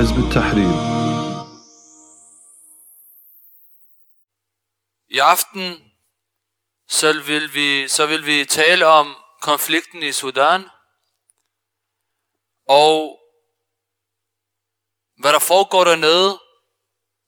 حزب 0.00 0.16
التحرير 0.18 0.96
I 5.08 5.18
aften 5.18 5.92
så 6.88 7.22
vil, 7.26 7.54
vi, 7.54 7.88
så 7.88 8.06
vil 8.06 8.26
vi 8.26 8.44
tale 8.44 8.86
om 8.86 9.16
konflikten 9.40 10.02
i 10.02 10.12
Sudan 10.12 10.68
og 12.68 13.20
hvad 15.20 15.32
der 15.32 15.38
foregår 15.38 15.84
dernede, 15.84 16.40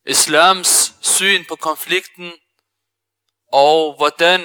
islams 0.07 0.95
syn 1.01 1.45
på 1.49 1.57
konflikten 1.57 2.33
og 3.53 3.97
hvordan 3.97 4.41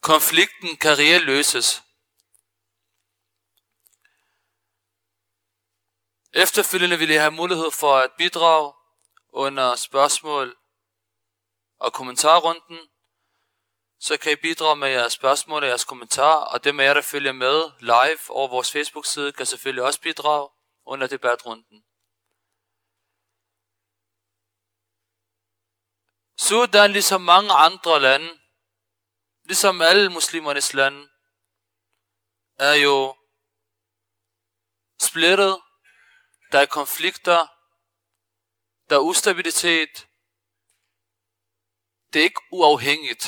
konflikten 0.00 0.76
kan 0.76 0.98
reelt 0.98 1.24
løses. 1.24 1.81
Efterfølgende 6.35 6.97
vil 6.97 7.09
I 7.09 7.13
have 7.13 7.31
mulighed 7.31 7.71
for 7.71 7.95
at 7.97 8.11
bidrage 8.17 8.73
under 9.29 9.75
spørgsmål 9.75 10.57
og 11.79 11.93
kommentarrunden. 11.93 12.79
Så 13.99 14.17
kan 14.17 14.31
I 14.31 14.35
bidrage 14.35 14.75
med 14.75 14.89
jeres 14.89 15.13
spørgsmål 15.13 15.63
og 15.63 15.69
jeres 15.69 15.85
kommentarer, 15.85 16.45
og 16.45 16.63
dem 16.63 16.79
af 16.79 16.83
jer, 16.83 16.93
der 16.93 17.01
følger 17.01 17.31
med 17.31 17.71
live 17.79 18.29
over 18.29 18.47
vores 18.47 18.71
Facebook-side, 18.71 19.31
kan 19.31 19.45
selvfølgelig 19.45 19.83
også 19.83 20.01
bidrage 20.01 20.49
under 20.85 21.07
debatrunden. 21.07 21.83
Sudan, 26.39 26.91
ligesom 26.91 27.21
mange 27.21 27.51
andre 27.53 27.99
lande, 27.99 28.39
ligesom 29.43 29.81
alle 29.81 30.09
muslimernes 30.09 30.73
lande, 30.73 31.09
er 32.59 32.73
jo 32.73 33.15
splittet. 35.01 35.61
Der 36.53 36.59
er 36.59 36.65
konflikter. 36.65 37.47
Der 38.89 38.95
er 38.95 38.99
ustabilitet. 38.99 40.07
Det 42.13 42.19
er 42.19 42.23
ikke 42.23 42.41
uafhængigt. 42.51 43.23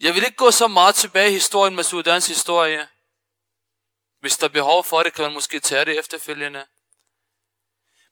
Jeg 0.00 0.14
vil 0.14 0.24
ikke 0.24 0.36
gå 0.36 0.50
så 0.50 0.68
meget 0.68 0.94
tilbage 0.94 1.30
i 1.30 1.32
historien 1.32 1.74
med 1.74 1.84
Sudans 1.84 2.26
historie. 2.26 2.88
Hvis 4.20 4.36
der 4.36 4.48
er 4.48 4.52
behov 4.52 4.84
for 4.84 5.02
det, 5.02 5.14
kan 5.14 5.24
man 5.24 5.32
måske 5.32 5.60
tage 5.60 5.84
det 5.84 5.98
efterfølgende. 5.98 6.66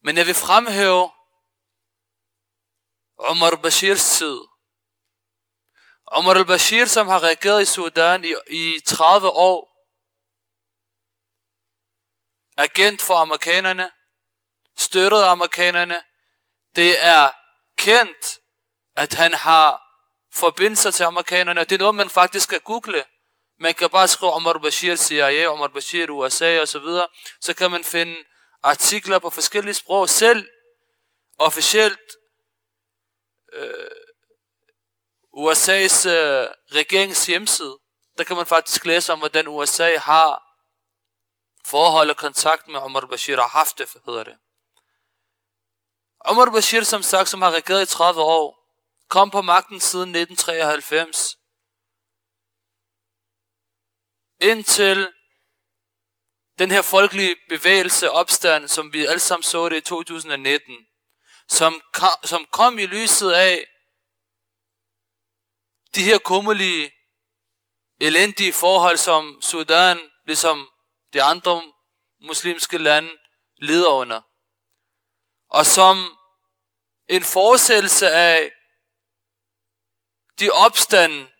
Men 0.01 0.17
jeg 0.17 0.27
vil 0.27 0.35
fremhæve 0.35 1.11
Omar 3.19 3.57
Bashirs 3.63 4.19
tid. 4.19 4.41
Omar 6.11 6.35
al-Bashir, 6.35 6.87
som 6.87 7.09
har 7.09 7.21
regeret 7.21 7.63
i 7.63 7.65
Sudan 7.65 8.25
i, 8.25 8.35
i 8.51 8.81
30 8.87 9.31
år. 9.31 9.68
Agent 12.59 13.03
for 13.03 13.15
amerikanerne. 13.15 13.91
Støttet 14.77 15.23
amerikanerne. 15.23 16.03
Det 16.77 17.05
er 17.05 17.31
kendt, 17.77 18.39
at 18.97 19.15
han 19.15 19.35
har 19.35 19.83
forbindelser 20.33 20.91
til 20.91 21.05
amerikanerne. 21.05 21.61
Det 21.61 21.73
er 21.73 21.79
noget, 21.79 21.95
man 21.95 22.11
faktisk 22.11 22.45
skal 22.45 22.61
google. 22.61 23.05
Man 23.61 23.75
kan 23.75 23.91
bare 23.91 24.09
skrive 24.09 24.33
Omar 24.33 24.59
Bashir 24.59 24.97
CIA, 24.97 25.49
Omar 25.49 25.69
Bashir 25.69 26.11
USA 26.11 26.61
og 26.61 26.69
så 26.69 26.79
videre. 26.79 27.09
Så 27.41 27.55
kan 27.55 27.71
man 27.71 27.85
finde 27.85 28.17
artikler 28.63 29.19
på 29.19 29.31
forskellige 29.31 29.75
sprog. 29.75 30.09
Selv 30.09 30.49
officielt 31.39 32.17
øh, 33.53 33.91
USA's 35.37 36.09
øh, 36.09 36.49
regerings 36.73 37.27
hjemmeside, 37.27 37.79
der 38.19 38.25
kan 38.25 38.37
man 38.37 38.47
faktisk 38.47 38.85
læse 38.85 39.13
om, 39.13 39.19
hvordan 39.19 39.49
USA 39.49 39.97
har 39.97 40.48
forhold 41.65 42.11
og 42.11 42.17
kontakt 42.17 42.69
med 42.69 42.81
Omar 42.81 43.07
Bashir, 43.07 43.39
og 43.39 43.51
haft 43.51 43.79
det, 43.79 43.89
hedder 44.07 44.25
det. 44.25 44.37
Omar 46.21 46.51
Bashir, 46.51 46.83
som 46.83 47.03
sagt, 47.03 47.29
som 47.29 47.43
har 47.43 47.51
regeret 47.51 47.83
i 47.83 47.87
30 47.87 48.21
år, 48.21 48.59
kom 49.09 49.31
på 49.31 49.43
magten 49.43 49.81
siden 49.81 50.15
1993. 50.15 51.39
Indtil 54.41 55.13
den 56.59 56.71
her 56.71 56.83
folkelige 56.83 57.37
bevægelse, 57.49 58.11
opstand, 58.11 58.69
som 58.69 58.93
vi 58.93 59.07
alle 59.07 59.19
sammen 59.19 59.43
så 59.43 59.69
det 59.69 59.77
i 59.77 59.81
2019, 59.81 60.87
som, 61.49 61.83
som 62.25 62.47
kom 62.51 62.79
i 62.79 62.87
lyset 62.87 63.31
af 63.31 63.67
de 65.95 66.03
her 66.03 66.19
kummelige, 66.19 66.93
elendige 68.01 68.53
forhold, 68.53 68.97
som 68.97 69.43
Sudan, 69.43 70.01
ligesom 70.27 70.69
de 71.13 71.23
andre 71.23 71.73
muslimske 72.21 72.79
lande, 72.79 73.19
lider 73.57 73.91
under. 73.91 74.21
Og 75.49 75.67
som 75.67 76.19
en 77.09 77.25
fortsættelse 77.25 78.11
af 78.11 78.53
de 80.39 80.51
opstande, 80.51 81.31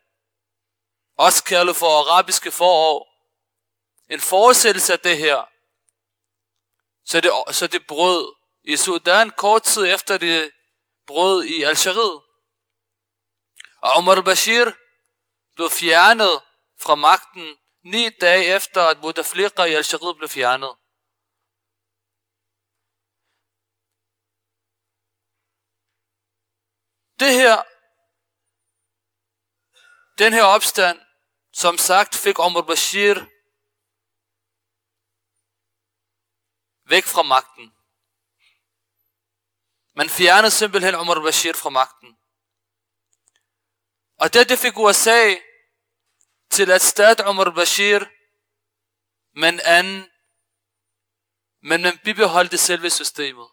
også 1.17 1.45
kaldet 1.45 1.77
for 1.77 1.87
arabiske 1.87 2.51
forår, 2.51 3.09
en 4.11 4.21
fortsættelse 4.21 4.93
af 4.93 5.01
det 5.01 5.19
her, 5.19 5.45
så 7.05 7.21
det, 7.21 7.55
så 7.55 7.67
det 7.67 7.87
brød 7.87 8.35
i 8.65 8.77
Sudan 8.77 9.31
kort 9.31 9.63
tid 9.63 9.87
efter 9.87 10.19
det 10.19 10.51
brød 11.07 11.45
i 11.45 11.63
Algeriet. 11.63 12.23
Og 13.81 13.93
Omar 13.97 14.21
Bashir 14.21 14.71
blev 15.55 15.71
fjernet 15.71 16.43
fra 16.81 16.95
magten 16.95 17.57
ni 17.83 18.09
dage 18.09 18.57
efter, 18.57 18.83
at 18.83 19.01
Bouteflika 19.01 19.63
i 19.65 19.75
Algeriet 19.75 20.17
blev 20.17 20.29
fjernet. 20.29 20.77
Det 27.21 27.33
her, 27.41 27.57
den 30.19 30.33
her 30.33 30.45
opstand, 30.45 31.01
som 31.53 31.79
sagt 31.79 32.15
fik 32.15 32.39
Omar 32.39 32.63
Bashir 32.63 33.15
væk 36.89 37.05
fra 37.05 37.23
magten. 37.23 37.75
Man 39.95 40.09
fjernede 40.09 40.51
simpelthen 40.51 40.95
Omar 40.95 41.21
Bashir 41.23 41.53
fra 41.53 41.71
magten. 41.71 42.17
Og 44.21 44.35
det, 44.35 44.49
det 44.49 44.59
fik 44.59 44.77
USA 44.77 45.37
til 46.51 46.71
at 46.71 46.83
starte 46.83 47.25
Omar 47.25 47.51
Bashir, 47.51 48.05
men 49.35 49.61
anden, 49.61 50.11
men 51.63 51.83
man 51.83 51.99
bibeholdte 52.05 52.59
selve 52.59 52.91
systemet. 52.91 53.49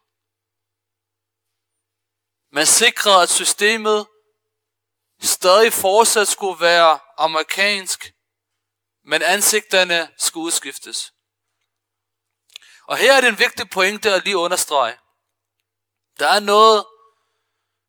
Man 2.51 2.65
sikrede, 2.65 3.21
at 3.21 3.29
systemet 3.29 4.07
stadig 5.21 5.73
fortsat 5.73 6.27
skulle 6.27 6.61
være 6.61 6.99
amerikansk, 7.17 8.13
men 9.03 9.21
ansigterne 9.21 10.11
skulle 10.17 10.45
udskiftes. 10.45 11.13
Og 12.87 12.97
her 12.97 13.13
er 13.13 13.21
det 13.21 13.27
en 13.27 13.39
vigtig 13.39 13.69
pointe 13.69 14.13
at 14.13 14.23
lige 14.23 14.37
understrege. 14.37 14.97
Der 16.19 16.27
er 16.27 16.39
noget, 16.39 16.85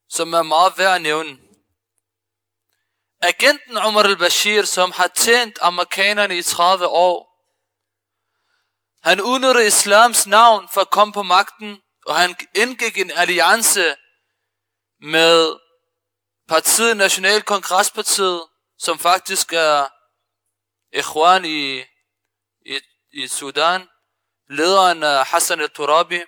som 0.09 0.33
er 0.33 0.43
meget 0.43 0.79
værd 0.79 0.95
at 0.95 1.03
nævne. 1.03 1.46
Agenten 3.27 3.77
Omar 3.77 4.05
al-Bashir, 4.05 4.65
som 4.65 4.93
har 4.93 5.09
tjent 5.09 5.59
amerikanerne 5.63 6.39
i 6.39 6.43
30 6.43 6.87
år, 6.87 7.37
han 9.03 9.21
udnyttede 9.21 9.67
islams 9.67 10.27
navn 10.27 10.69
for 10.73 10.81
at 10.81 10.91
komme 10.91 11.13
på 11.13 11.23
magten, 11.23 11.83
og 12.07 12.17
han 12.17 12.37
indgik 12.55 12.99
en 12.99 13.11
alliance 13.11 13.97
med 15.01 15.59
partiet 16.49 16.97
National 16.97 17.43
Kongrespartiet, 17.43 18.43
som 18.79 18.99
faktisk 18.99 19.53
er 19.53 19.89
Ikhwan 20.93 21.45
i, 21.45 21.85
i, 22.67 22.81
i 23.13 23.29
Sudan, 23.29 23.89
lederen 24.51 25.03
Hassan 25.03 25.61
al-Turabi, 25.61 26.21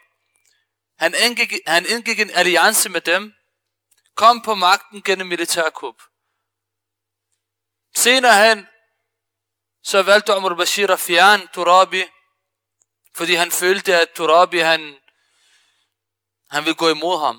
han 0.98 1.14
indgik, 1.14 1.52
han 1.66 1.86
indgik 1.86 2.20
en 2.20 2.30
alliance 2.30 2.88
med 2.88 3.00
dem, 3.00 3.32
kom 4.14 4.42
på 4.42 4.54
magten 4.54 5.02
gennem 5.02 5.26
militærkup. 5.26 6.02
Senere 7.98 8.48
hen, 8.48 8.66
så 9.82 10.02
valgte 10.02 10.36
Umar 10.36 10.54
Bashir 10.54 10.90
at 10.90 11.00
fjerne 11.00 11.46
Turabi, 11.54 12.02
fordi 13.16 13.34
han 13.34 13.50
følte, 13.50 14.00
at 14.02 14.10
Turabi, 14.16 14.58
han, 14.58 14.80
han 16.50 16.64
ville 16.64 16.76
gå 16.76 16.88
imod 16.88 17.18
ham. 17.26 17.36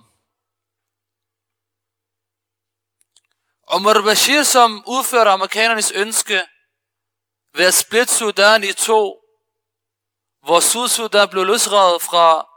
Umar 3.75 4.01
Bashir, 4.01 4.43
som 4.43 4.83
udførte 4.87 5.29
amerikanernes 5.31 5.91
ønske 5.91 6.47
ved 7.53 7.65
at 7.65 7.73
splitte 7.73 8.13
Sudan 8.13 8.63
i 8.63 8.73
to, 8.73 9.21
hvor 10.45 10.59
Sydsudan 10.59 11.29
blev 11.29 11.45
løsredet 11.45 12.01
fra 12.01 12.47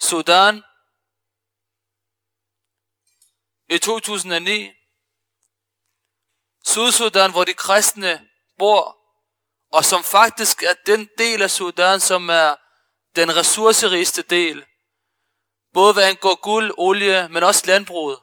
Sudan 0.00 0.62
i 3.68 3.78
2009. 3.78 4.77
Sydsudan, 6.72 7.30
hvor 7.30 7.44
de 7.44 7.54
kristne 7.54 8.28
bor, 8.58 8.98
og 9.72 9.84
som 9.84 10.04
faktisk 10.04 10.62
er 10.62 10.74
den 10.86 11.08
del 11.18 11.42
af 11.42 11.50
Sudan, 11.50 12.00
som 12.00 12.28
er 12.28 12.56
den 13.16 13.36
ressourcerigeste 13.36 14.22
del. 14.22 14.64
Både 15.72 15.92
hvad 15.92 16.08
angår 16.08 16.40
guld, 16.40 16.74
olie, 16.78 17.28
men 17.28 17.42
også 17.42 17.66
landbruget. 17.66 18.18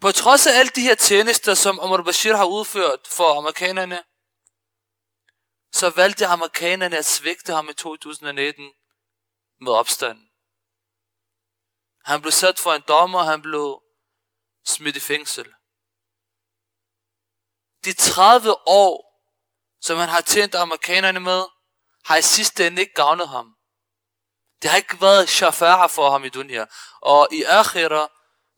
På 0.00 0.12
trods 0.12 0.46
af 0.46 0.58
alle 0.58 0.70
de 0.74 0.80
her 0.80 0.94
tjenester, 0.94 1.54
som 1.54 1.80
Omar 1.80 2.02
Bashir 2.02 2.36
har 2.36 2.44
udført 2.44 3.06
for 3.06 3.38
amerikanerne, 3.38 4.02
så 5.72 5.90
valgte 5.90 6.26
amerikanerne 6.26 6.98
at 6.98 7.06
svigte 7.06 7.52
ham 7.52 7.68
i 7.68 7.72
2019 7.72 8.72
med 9.60 9.72
opstanden. 9.72 10.28
Han 12.04 12.20
blev 12.20 12.32
sat 12.32 12.58
for 12.58 12.72
en 12.72 12.82
dommer, 12.88 13.22
han 13.22 13.42
blev 13.42 13.82
smidt 14.64 14.96
i 14.96 15.00
fængsel. 15.00 15.54
De 17.84 17.92
30 17.92 18.68
år, 18.68 19.08
som 19.80 19.98
han 19.98 20.08
har 20.08 20.20
tjent 20.20 20.54
amerikanerne 20.54 21.20
med, 21.20 21.44
har 22.04 22.16
i 22.16 22.22
sidste 22.22 22.66
ende 22.66 22.80
ikke 22.80 22.94
gavnet 22.94 23.28
ham. 23.28 23.54
Det 24.62 24.70
har 24.70 24.76
ikke 24.76 25.00
været 25.00 25.28
shafa'a 25.28 25.86
for 25.86 26.10
ham 26.10 26.24
i 26.24 26.28
dunya. 26.28 26.66
Og 27.00 27.28
i 27.32 27.42
akhira 27.42 28.08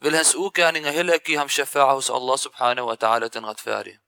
vil 0.01 0.17
hans 0.17 0.35
ugerninger 0.35 0.91
heller 0.91 1.13
ikke 1.13 1.25
give 1.25 1.39
ham 1.39 1.47
shafa'a 1.47 1.93
hos 1.93 2.11
Allah 2.11 2.39
subhanahu 2.39 2.89
wa 2.89 2.97
ta'ala, 3.05 3.29
den 3.29 3.47
retfærdige. 3.47 3.99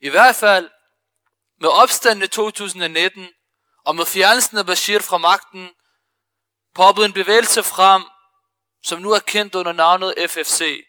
I 0.00 0.08
hvert 0.08 0.36
fald, 0.36 0.70
med 1.60 1.68
opstanden 1.68 2.24
i 2.24 2.28
2019, 2.28 3.28
og 3.84 3.96
med 3.96 4.06
fjernelsen 4.06 4.58
af 4.58 4.66
Bashir 4.66 5.00
fra 5.00 5.18
magten, 5.18 5.74
poppede 6.74 7.06
en 7.06 7.12
bevægelse 7.12 7.62
frem, 7.62 8.04
som 8.82 9.00
nu 9.00 9.12
er 9.12 9.18
kendt 9.18 9.54
under 9.54 9.72
navnet 9.72 10.14
FFC, 10.30 10.84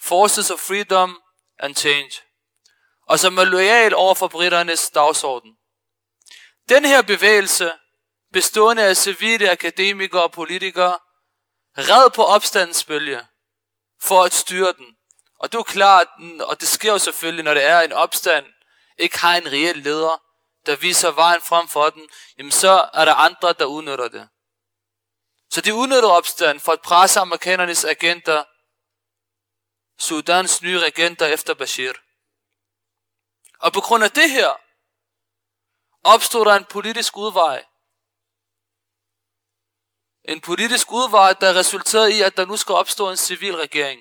Forces 0.00 0.50
of 0.50 0.58
Freedom 0.58 1.21
and 1.62 1.74
Change, 1.74 2.12
og 3.08 3.18
som 3.18 3.38
er 3.38 3.44
lojal 3.44 3.94
over 3.94 4.14
for 4.14 4.28
britternes 4.28 4.90
dagsorden. 4.90 5.56
Den 6.68 6.84
her 6.84 7.02
bevægelse, 7.02 7.72
bestående 8.32 8.82
af 8.82 8.96
civile 8.96 9.50
akademikere 9.50 10.22
og 10.22 10.32
politikere, 10.32 10.98
red 11.78 12.10
på 12.10 12.24
opstandens 12.24 12.84
bølge 12.84 13.26
for 14.02 14.22
at 14.22 14.32
styre 14.32 14.72
den. 14.72 14.86
Og 15.38 15.52
det 15.52 15.58
er 15.58 15.62
klart, 15.62 16.06
og 16.40 16.60
det 16.60 16.68
sker 16.68 16.92
jo 16.92 16.98
selvfølgelig, 16.98 17.44
når 17.44 17.54
det 17.54 17.64
er 17.64 17.80
en 17.80 17.92
opstand, 17.92 18.46
ikke 18.98 19.18
har 19.18 19.36
en 19.36 19.52
reel 19.52 19.76
leder, 19.76 20.22
der 20.66 20.76
viser 20.76 21.10
vejen 21.10 21.40
frem 21.40 21.68
for 21.68 21.90
den, 21.90 22.08
jamen 22.38 22.52
så 22.52 22.88
er 22.94 23.04
der 23.04 23.14
andre, 23.14 23.54
der 23.58 23.64
udnytter 23.64 24.08
det. 24.08 24.28
Så 25.50 25.60
de 25.60 25.74
udnytter 25.74 26.08
opstanden 26.08 26.60
for 26.60 26.72
at 26.72 26.80
presse 26.80 27.20
amerikanernes 27.20 27.84
agenter, 27.84 28.44
Sudans 30.02 30.62
nye 30.62 30.78
regenter 30.78 31.26
efter 31.26 31.54
Bashir. 31.54 31.92
Og 33.58 33.72
på 33.72 33.80
grund 33.80 34.04
af 34.04 34.10
det 34.10 34.30
her, 34.30 34.50
opstod 36.02 36.44
der 36.44 36.54
en 36.54 36.64
politisk 36.64 37.16
udvej. 37.16 37.66
En 40.24 40.40
politisk 40.40 40.92
udvej, 40.92 41.32
der 41.32 41.54
resulterede 41.54 42.16
i, 42.16 42.22
at 42.22 42.36
der 42.36 42.46
nu 42.46 42.56
skal 42.56 42.74
opstå 42.74 43.10
en 43.10 43.16
civil 43.16 43.56
regering. 43.56 44.00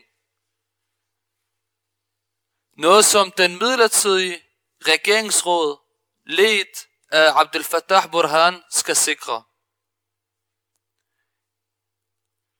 Noget 2.78 3.06
som 3.06 3.32
den 3.32 3.52
midlertidige 3.52 4.44
regeringsråd, 4.82 5.78
ledt 6.26 6.88
af 7.12 7.40
Abdel 7.40 7.64
Fattah 7.64 8.12
Burhan, 8.12 8.64
skal 8.70 8.96
sikre. 8.96 9.44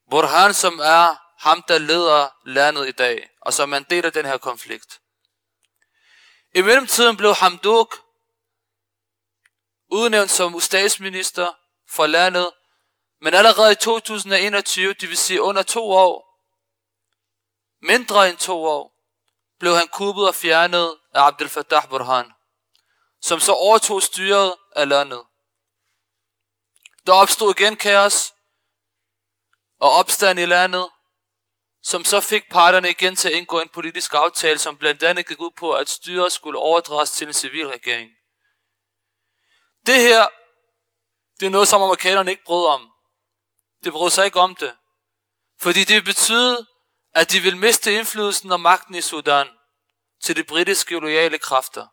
Burhan, 0.10 0.54
som 0.54 0.80
er 0.80 1.16
ham, 1.38 1.64
der 1.68 1.78
leder 1.78 2.30
landet 2.46 2.88
i 2.88 2.92
dag, 2.92 3.31
og 3.42 3.54
som 3.54 3.74
er 3.74 3.78
en 3.78 3.86
del 3.90 4.06
af 4.06 4.14
den 4.14 4.26
her 4.26 4.38
konflikt. 4.38 5.02
I 6.56 6.62
mellemtiden 6.62 7.18
blev 7.18 7.34
Hamdok 7.34 7.96
udnævnt 9.92 10.32
som 10.32 10.60
statsminister 10.60 11.54
for 11.90 12.08
landet, 12.08 12.52
men 13.22 13.34
allerede 13.34 13.72
i 13.72 13.76
2021, 13.76 14.94
det 14.94 15.10
vil 15.10 15.18
sige 15.18 15.42
under 15.42 15.64
to 15.64 15.92
år, 15.92 16.32
mindre 17.82 18.30
end 18.30 18.38
to 18.38 18.66
år, 18.66 18.94
blev 19.60 19.76
han 19.76 19.88
kuppet 19.88 20.28
og 20.28 20.36
fjernet 20.36 20.98
af 21.14 21.28
Abdel 21.28 21.50
Fattah 21.50 21.90
Burhan, 21.90 22.32
som 23.22 23.40
så 23.40 23.54
overtog 23.54 24.02
styret 24.02 24.56
af 24.76 24.90
landet. 24.90 25.24
Der 27.06 27.14
opstod 27.14 27.56
igen 27.60 27.76
kaos 27.76 28.34
og 29.80 29.92
opstand 29.92 30.40
i 30.40 30.46
landet, 30.46 30.90
som 31.84 32.06
så 32.06 32.20
fik 32.20 32.44
parterne 32.52 32.90
igen 32.90 33.16
til 33.16 33.30
at 33.30 33.36
indgå 33.36 33.60
en 33.60 33.70
politisk 33.70 34.14
aftale, 34.14 34.60
som 34.60 34.78
blandt 34.78 35.04
andet 35.04 35.28
gik 35.28 35.40
ud 35.40 35.52
på, 35.58 35.74
at 35.74 35.90
styret 35.90 36.32
skulle 36.32 36.60
overdrages 36.60 37.12
til 37.12 37.28
en 37.28 37.34
civil 37.34 37.68
regering. 37.68 38.10
Det 39.86 39.96
her, 39.96 40.28
det 41.40 41.46
er 41.46 41.50
noget, 41.50 41.68
som 41.68 41.82
amerikanerne 41.82 42.32
ikke 42.32 42.44
brød 42.46 42.68
om. 42.68 42.92
Det 43.84 43.94
brød 43.94 44.10
sig 44.10 44.26
ikke 44.26 44.40
om 44.40 44.56
det. 44.56 44.76
Fordi 45.62 45.84
det 45.84 46.06
betød, 46.06 46.66
at 47.16 47.32
de 47.32 47.40
vil 47.40 47.58
miste 47.58 47.94
indflydelsen 47.94 48.52
og 48.52 48.60
magten 48.60 48.96
i 48.96 49.02
Sudan 49.02 49.48
til 50.24 50.36
de 50.36 50.44
britiske 50.44 51.00
loyale 51.00 51.40
kræfter. 51.40 51.88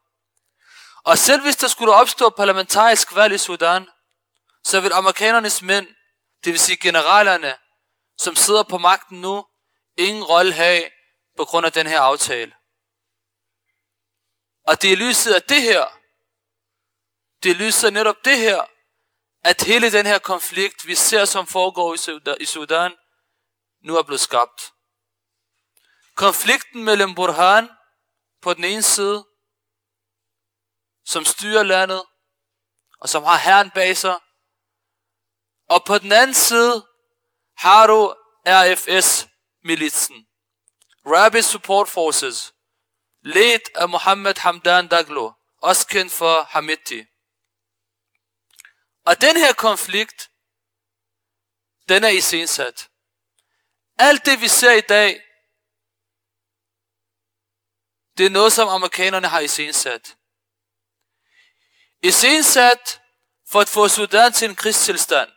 Og 1.05 1.19
selv 1.19 1.43
hvis 1.43 1.56
der 1.56 1.69
skulle 1.69 1.94
opstå 1.94 2.31
parlamentarisk 2.31 3.14
valg 3.14 3.35
i 3.35 3.38
Sudan, 3.38 3.88
så 4.64 4.81
vil 4.81 4.93
amerikanernes 4.93 5.62
mænd, 5.62 5.87
det 6.44 6.52
vil 6.52 6.61
sige 6.61 6.76
generalerne, 6.76 7.55
som 8.19 8.37
sidder 8.37 8.62
på 8.62 8.79
magten 8.79 9.20
nu, 9.20 9.46
ingen 9.99 10.25
rolle 10.25 10.53
have 10.53 10.91
på 11.37 11.45
grund 11.45 11.67
af 11.67 11.73
den 11.73 11.87
her 11.87 12.00
aftale. 12.00 12.55
Og 14.67 14.83
det 14.83 14.93
er 14.93 14.97
lyset 14.97 15.35
af 15.35 15.43
det 15.43 15.62
her, 15.62 15.87
det 17.43 17.50
er 17.50 17.55
lyset 17.55 17.87
af 17.87 17.93
netop 17.93 18.25
det 18.25 18.39
her, 18.39 18.65
at 19.45 19.62
hele 19.62 19.93
den 19.93 20.06
her 20.06 20.19
konflikt, 20.19 20.87
vi 20.87 20.95
ser 20.95 21.25
som 21.25 21.47
foregår 21.47 21.95
i 22.41 22.45
Sudan, 22.45 22.97
nu 23.85 23.97
er 23.97 24.03
blevet 24.03 24.21
skabt. 24.21 24.73
Konflikten 26.15 26.85
mellem 26.85 27.15
Burhan 27.15 27.71
på 28.43 28.55
den 28.55 28.65
ene 28.65 28.83
side, 28.83 29.27
som 31.05 31.25
styrer 31.25 31.62
landet, 31.62 32.05
og 33.00 33.09
som 33.09 33.23
har 33.25 33.37
herren 33.37 33.71
bag 33.71 33.97
sig, 33.97 34.19
og 35.69 35.85
på 35.85 35.99
den 35.99 36.12
anden 36.12 36.35
side 36.35 36.87
har 37.56 37.87
du 37.87 38.15
militsen. 39.70 40.26
Rapid 41.06 41.43
Support 41.43 41.88
Forces, 41.88 42.55
ledt 43.23 43.69
af 43.75 43.88
Mohammed 43.88 44.38
Hamdan 44.38 44.88
Daglo, 44.88 45.33
også 45.62 45.87
kendt 45.87 46.12
for 46.12 46.42
Hamiti. 46.42 47.00
Og 49.04 49.21
den 49.21 49.37
her 49.37 49.52
konflikt, 49.52 50.31
den 51.88 52.04
er 52.04 52.09
iscensat. 52.09 52.88
Alt 53.99 54.26
det 54.26 54.40
vi 54.40 54.49
ser 54.49 54.73
i 54.73 54.81
dag, 54.81 55.11
det 58.19 58.26
er 58.26 58.31
noget, 58.31 58.52
som 58.52 58.69
amerikanerne 58.69 59.28
har 59.28 59.40
iscensat. 59.40 60.16
Iscensat 62.02 63.00
for 63.50 63.61
at 63.61 63.69
få 63.69 63.88
Sudan 63.88 64.33
til 64.33 64.49
en 64.49 64.57
krigstilstand. 64.57 65.31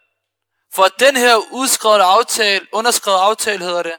For 0.73 0.83
at 0.83 0.99
den 0.99 1.15
her 1.15 1.35
udskrevne 1.51 2.03
aftale, 2.03 2.67
underskrevet 2.71 3.19
aftale 3.19 3.63
hedder 3.63 3.83
det, 3.83 3.97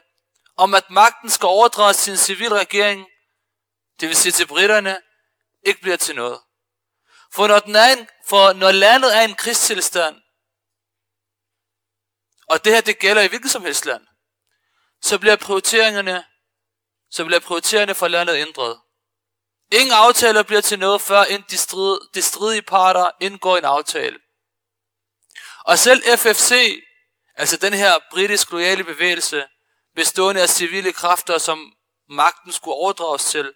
om 0.57 0.73
at 0.73 0.89
magten 0.89 1.29
skal 1.29 1.47
overdrages 1.47 1.97
til 1.97 2.11
en 2.11 2.17
civil 2.17 2.53
regering, 2.53 3.07
det 3.99 4.07
vil 4.07 4.15
sige 4.15 4.31
til 4.31 4.47
britterne, 4.47 5.01
ikke 5.63 5.81
bliver 5.81 5.97
til 5.97 6.15
noget. 6.15 6.39
For 7.33 7.47
når, 7.47 7.59
den 7.59 7.75
er 7.75 7.93
en, 7.97 8.09
for 8.27 8.53
når 8.53 8.71
landet 8.71 9.17
er 9.17 9.21
en 9.21 9.35
krigstilstand, 9.35 10.15
og 12.47 12.65
det 12.65 12.73
her 12.73 12.81
det 12.81 12.99
gælder 12.99 13.21
i 13.21 13.27
hvilket 13.27 13.51
som 13.51 13.63
helst 13.63 13.85
land, 13.85 14.07
så 15.01 15.19
bliver 15.19 15.35
prioriteringerne, 15.35 16.25
så 17.11 17.25
bliver 17.25 17.39
prioriteringerne 17.39 17.95
for 17.95 18.07
landet 18.07 18.35
ændret. 18.35 18.79
Ingen 19.71 19.91
aftaler 19.91 20.43
bliver 20.43 20.61
til 20.61 20.79
noget, 20.79 21.01
før 21.01 21.23
end 21.23 21.43
de, 21.43 21.57
strid, 21.57 21.99
de 22.13 22.21
stridige 22.21 22.61
parter 22.61 23.11
indgår 23.21 23.57
en 23.57 23.65
aftale. 23.65 24.19
Og 25.65 25.79
selv 25.79 26.17
FFC, 26.17 26.83
altså 27.35 27.57
den 27.57 27.73
her 27.73 27.93
britisk 28.11 28.51
loyale 28.51 28.83
bevægelse, 28.83 29.47
bestående 29.95 30.41
af 30.41 30.49
civile 30.49 30.93
kræfter, 30.93 31.37
som 31.37 31.73
magten 32.09 32.51
skulle 32.51 32.75
overdrages 32.75 33.25
til, 33.25 33.53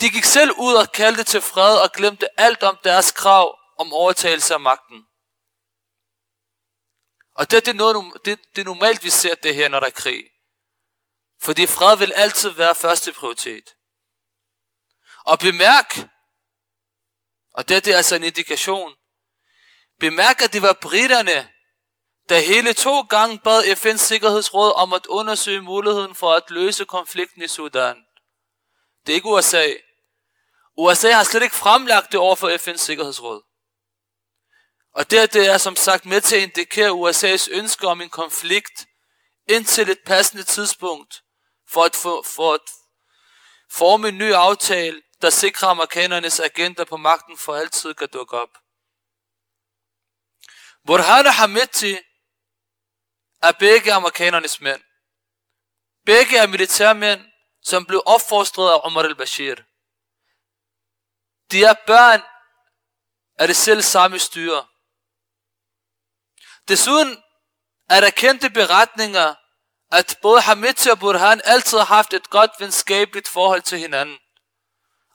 de 0.00 0.10
gik 0.10 0.24
selv 0.24 0.50
ud 0.58 0.74
og 0.74 0.92
kaldte 0.92 1.24
til 1.24 1.40
fred 1.40 1.78
og 1.78 1.92
glemte 1.92 2.40
alt 2.40 2.62
om 2.62 2.78
deres 2.84 3.12
krav 3.12 3.58
om 3.78 3.92
overtagelse 3.92 4.54
af 4.54 4.60
magten. 4.60 5.06
Og 7.34 7.50
det, 7.50 7.66
det, 7.66 7.70
er 7.70 7.76
noget, 7.76 8.24
det, 8.24 8.40
det 8.56 8.60
er 8.60 8.64
normalt, 8.64 9.04
vi 9.04 9.10
ser 9.10 9.34
det 9.34 9.54
her, 9.54 9.68
når 9.68 9.80
der 9.80 9.86
er 9.86 9.90
krig. 9.90 10.24
Fordi 11.42 11.66
fred 11.66 11.96
vil 11.96 12.12
altid 12.12 12.50
være 12.50 12.74
første 12.74 13.12
prioritet. 13.12 13.74
Og 15.24 15.38
bemærk, 15.38 15.98
og 17.54 17.68
det, 17.68 17.84
det 17.84 17.92
er 17.92 17.96
altså 17.96 18.16
en 18.16 18.24
indikation, 18.24 18.94
bemærk, 20.00 20.42
at 20.42 20.52
det 20.52 20.62
var 20.62 20.78
britterne, 20.82 21.53
der 22.28 22.38
hele 22.38 22.72
to 22.72 23.00
gange 23.00 23.38
bad 23.38 23.64
FN's 23.64 23.96
Sikkerhedsråd 23.96 24.72
om 24.76 24.92
at 24.92 25.06
undersøge 25.06 25.60
muligheden 25.60 26.14
for 26.14 26.32
at 26.32 26.50
løse 26.50 26.84
konflikten 26.84 27.42
i 27.42 27.48
Sudan. 27.48 27.96
Det 29.06 29.12
er 29.12 29.16
ikke 29.16 29.28
USA. 29.28 29.72
USA 30.76 31.12
har 31.12 31.24
slet 31.24 31.42
ikke 31.42 31.56
fremlagt 31.56 32.12
det 32.12 32.20
over 32.20 32.34
for 32.36 32.48
FN's 32.48 32.76
Sikkerhedsråd. 32.76 33.42
Og 34.94 35.10
det, 35.10 35.32
det 35.32 35.48
er 35.48 35.58
som 35.58 35.76
sagt 35.76 36.06
med 36.06 36.20
til 36.20 36.36
at 36.36 36.42
indikere 36.42 36.90
USA's 36.90 37.48
ønske 37.50 37.88
om 37.88 38.00
en 38.00 38.10
konflikt 38.10 38.86
indtil 39.48 39.90
et 39.90 39.98
passende 40.06 40.42
tidspunkt 40.42 41.22
for 41.68 41.82
at, 41.82 41.96
for, 41.96 42.22
for 42.22 42.54
at 42.54 42.60
forme 43.70 44.08
en 44.08 44.18
ny 44.18 44.32
aftale, 44.32 45.02
der 45.22 45.30
sikrer 45.30 45.68
amerikanernes 45.68 46.40
agenter 46.40 46.84
på 46.84 46.96
magten 46.96 47.38
for 47.38 47.54
altid 47.54 47.94
kan 47.94 48.08
dukke 48.12 48.36
op. 48.38 48.48
Burhan 50.86 51.26
og 51.26 51.34
Hamidti 51.34 51.98
er 53.48 53.52
begge 53.52 53.92
amerikanernes 53.92 54.60
mænd. 54.60 54.82
Begge 56.06 56.38
er 56.38 56.46
militærmænd, 56.46 57.20
som 57.62 57.86
blev 57.86 58.02
opfostret 58.06 58.70
af 58.70 58.80
Omar 58.82 59.02
al-Bashir. 59.02 59.54
De 61.50 61.64
er 61.64 61.74
børn 61.86 62.22
af 63.38 63.46
det 63.46 63.56
selv 63.56 63.82
samme 63.82 64.18
styre. 64.18 64.66
Desuden 66.68 67.22
er 67.88 68.00
der 68.00 68.10
kendte 68.10 68.50
beretninger, 68.50 69.34
at 69.92 70.18
både 70.22 70.40
Hamid 70.40 70.90
og 70.90 70.98
Burhan 70.98 71.40
altid 71.44 71.78
har 71.78 71.84
haft 71.84 72.14
et 72.14 72.30
godt 72.30 72.50
venskabeligt 72.58 73.28
forhold 73.28 73.62
til 73.62 73.78
hinanden. 73.78 74.18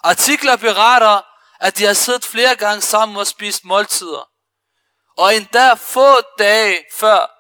Artikler 0.04 0.56
beretter, 0.56 1.22
at 1.60 1.78
de 1.78 1.86
har 1.86 1.94
siddet 1.94 2.26
flere 2.26 2.56
gange 2.56 2.82
sammen 2.82 3.18
og 3.18 3.28
spist 3.28 3.66
måltider. 3.66 4.30
Og 5.18 5.36
endda 5.36 5.74
få 5.74 6.22
dage 6.40 6.86
før 6.94 7.39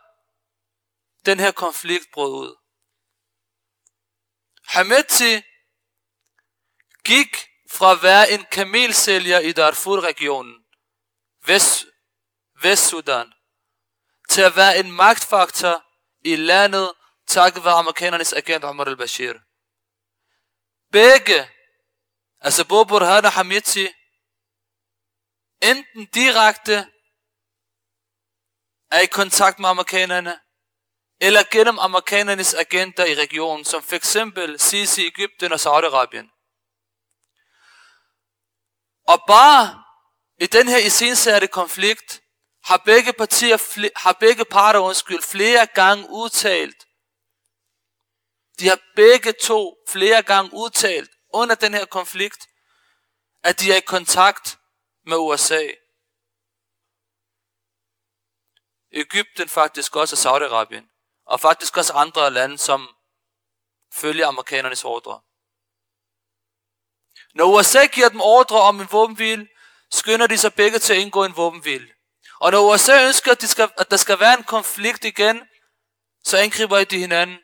den 1.30 1.40
her 1.40 1.52
konflikt 1.52 2.12
brød 2.14 2.32
ud. 2.44 2.56
Hameti 4.66 5.34
gik 7.04 7.32
fra 7.72 7.92
at 7.92 8.04
være 8.04 8.32
en 8.32 8.46
kamelsælger 8.52 9.40
i 9.40 9.52
Darfur-regionen, 9.52 10.56
Vest, 11.46 11.86
Vestsudan, 12.62 13.34
til 14.30 14.42
at 14.42 14.56
være 14.56 14.80
en 14.80 14.92
magtfaktor 14.92 15.86
i 16.26 16.36
landet, 16.36 16.92
takket 17.28 17.66
være 17.66 17.74
amerikanernes 17.74 18.34
agent 18.34 18.64
Omar 18.64 18.86
al-Bashir. 18.86 19.34
Begge, 20.92 21.50
altså 22.40 22.68
både 22.68 22.86
Burhan 22.86 23.26
og 23.26 23.32
Hamiti, 23.32 23.88
enten 25.62 26.06
direkte 26.06 26.76
er 28.92 29.00
i 29.00 29.06
kontakt 29.06 29.60
med 29.60 29.70
amerikanerne, 29.70 30.40
eller 31.22 31.44
gennem 31.52 31.80
amerikanernes 31.80 32.54
agenter 32.54 33.06
i 33.06 33.16
regionen, 33.16 33.66
som 33.66 33.84
for 33.84 33.96
eksempel 33.96 34.60
Sisi 34.60 35.06
Ægypten 35.06 35.52
og 35.52 35.60
Saudi-Arabien. 35.60 36.28
Og 39.08 39.24
bare 39.28 39.84
i 40.40 40.46
den 40.48 40.68
her 40.68 40.78
iscensatte 40.78 41.48
konflikt, 41.48 42.22
har 42.64 42.78
begge 42.78 43.14
partier, 43.14 43.58
har 43.96 44.14
begge 44.14 44.46
parter 44.46 44.80
undskyld, 44.80 45.22
flere 45.22 45.68
gange 45.68 46.08
udtalt, 46.10 46.86
de 48.60 48.68
har 48.68 48.80
begge 48.96 49.34
to 49.34 49.78
flere 49.88 50.24
gange 50.24 50.54
udtalt 50.54 51.12
under 51.34 51.56
den 51.56 51.74
her 51.74 51.86
konflikt, 51.86 52.48
at 53.44 53.60
de 53.60 53.72
er 53.72 53.76
i 53.76 53.82
kontakt 53.88 54.60
med 55.06 55.18
USA. 55.18 55.68
Ægypten 58.92 59.50
faktisk 59.50 59.96
også 59.96 60.16
og 60.16 60.20
Saudi-Arabien, 60.22 60.99
og 61.30 61.40
faktisk 61.40 61.78
også 61.78 61.94
andre 61.94 62.32
lande, 62.32 62.58
som 62.58 62.96
følger 63.94 64.28
amerikanernes 64.28 64.84
ordre. 64.84 65.22
Når 67.34 67.46
USA 67.46 67.86
giver 67.86 68.10
dem 68.10 68.22
ordre 68.22 68.62
om 68.62 68.82
en 68.82 68.88
våbenhvile, 68.92 69.48
skynder 69.92 70.28
de 70.28 70.38
sig 70.38 70.54
begge 70.54 70.80
til 70.80 70.94
at 70.94 71.00
indgå 71.00 71.26
en 71.26 71.36
våbenhvile. 71.36 71.94
Og 72.40 72.52
når 72.52 72.74
USA 72.74 73.08
ønsker, 73.08 73.32
at, 73.32 73.42
de 73.42 73.48
skal, 73.48 73.72
at 73.78 73.92
der 73.92 73.98
skal 73.98 74.20
være 74.20 74.38
en 74.38 74.44
konflikt 74.44 75.06
igen, 75.06 75.48
så 76.24 76.38
angriber 76.38 76.84
de 76.84 77.00
hinanden 77.00 77.40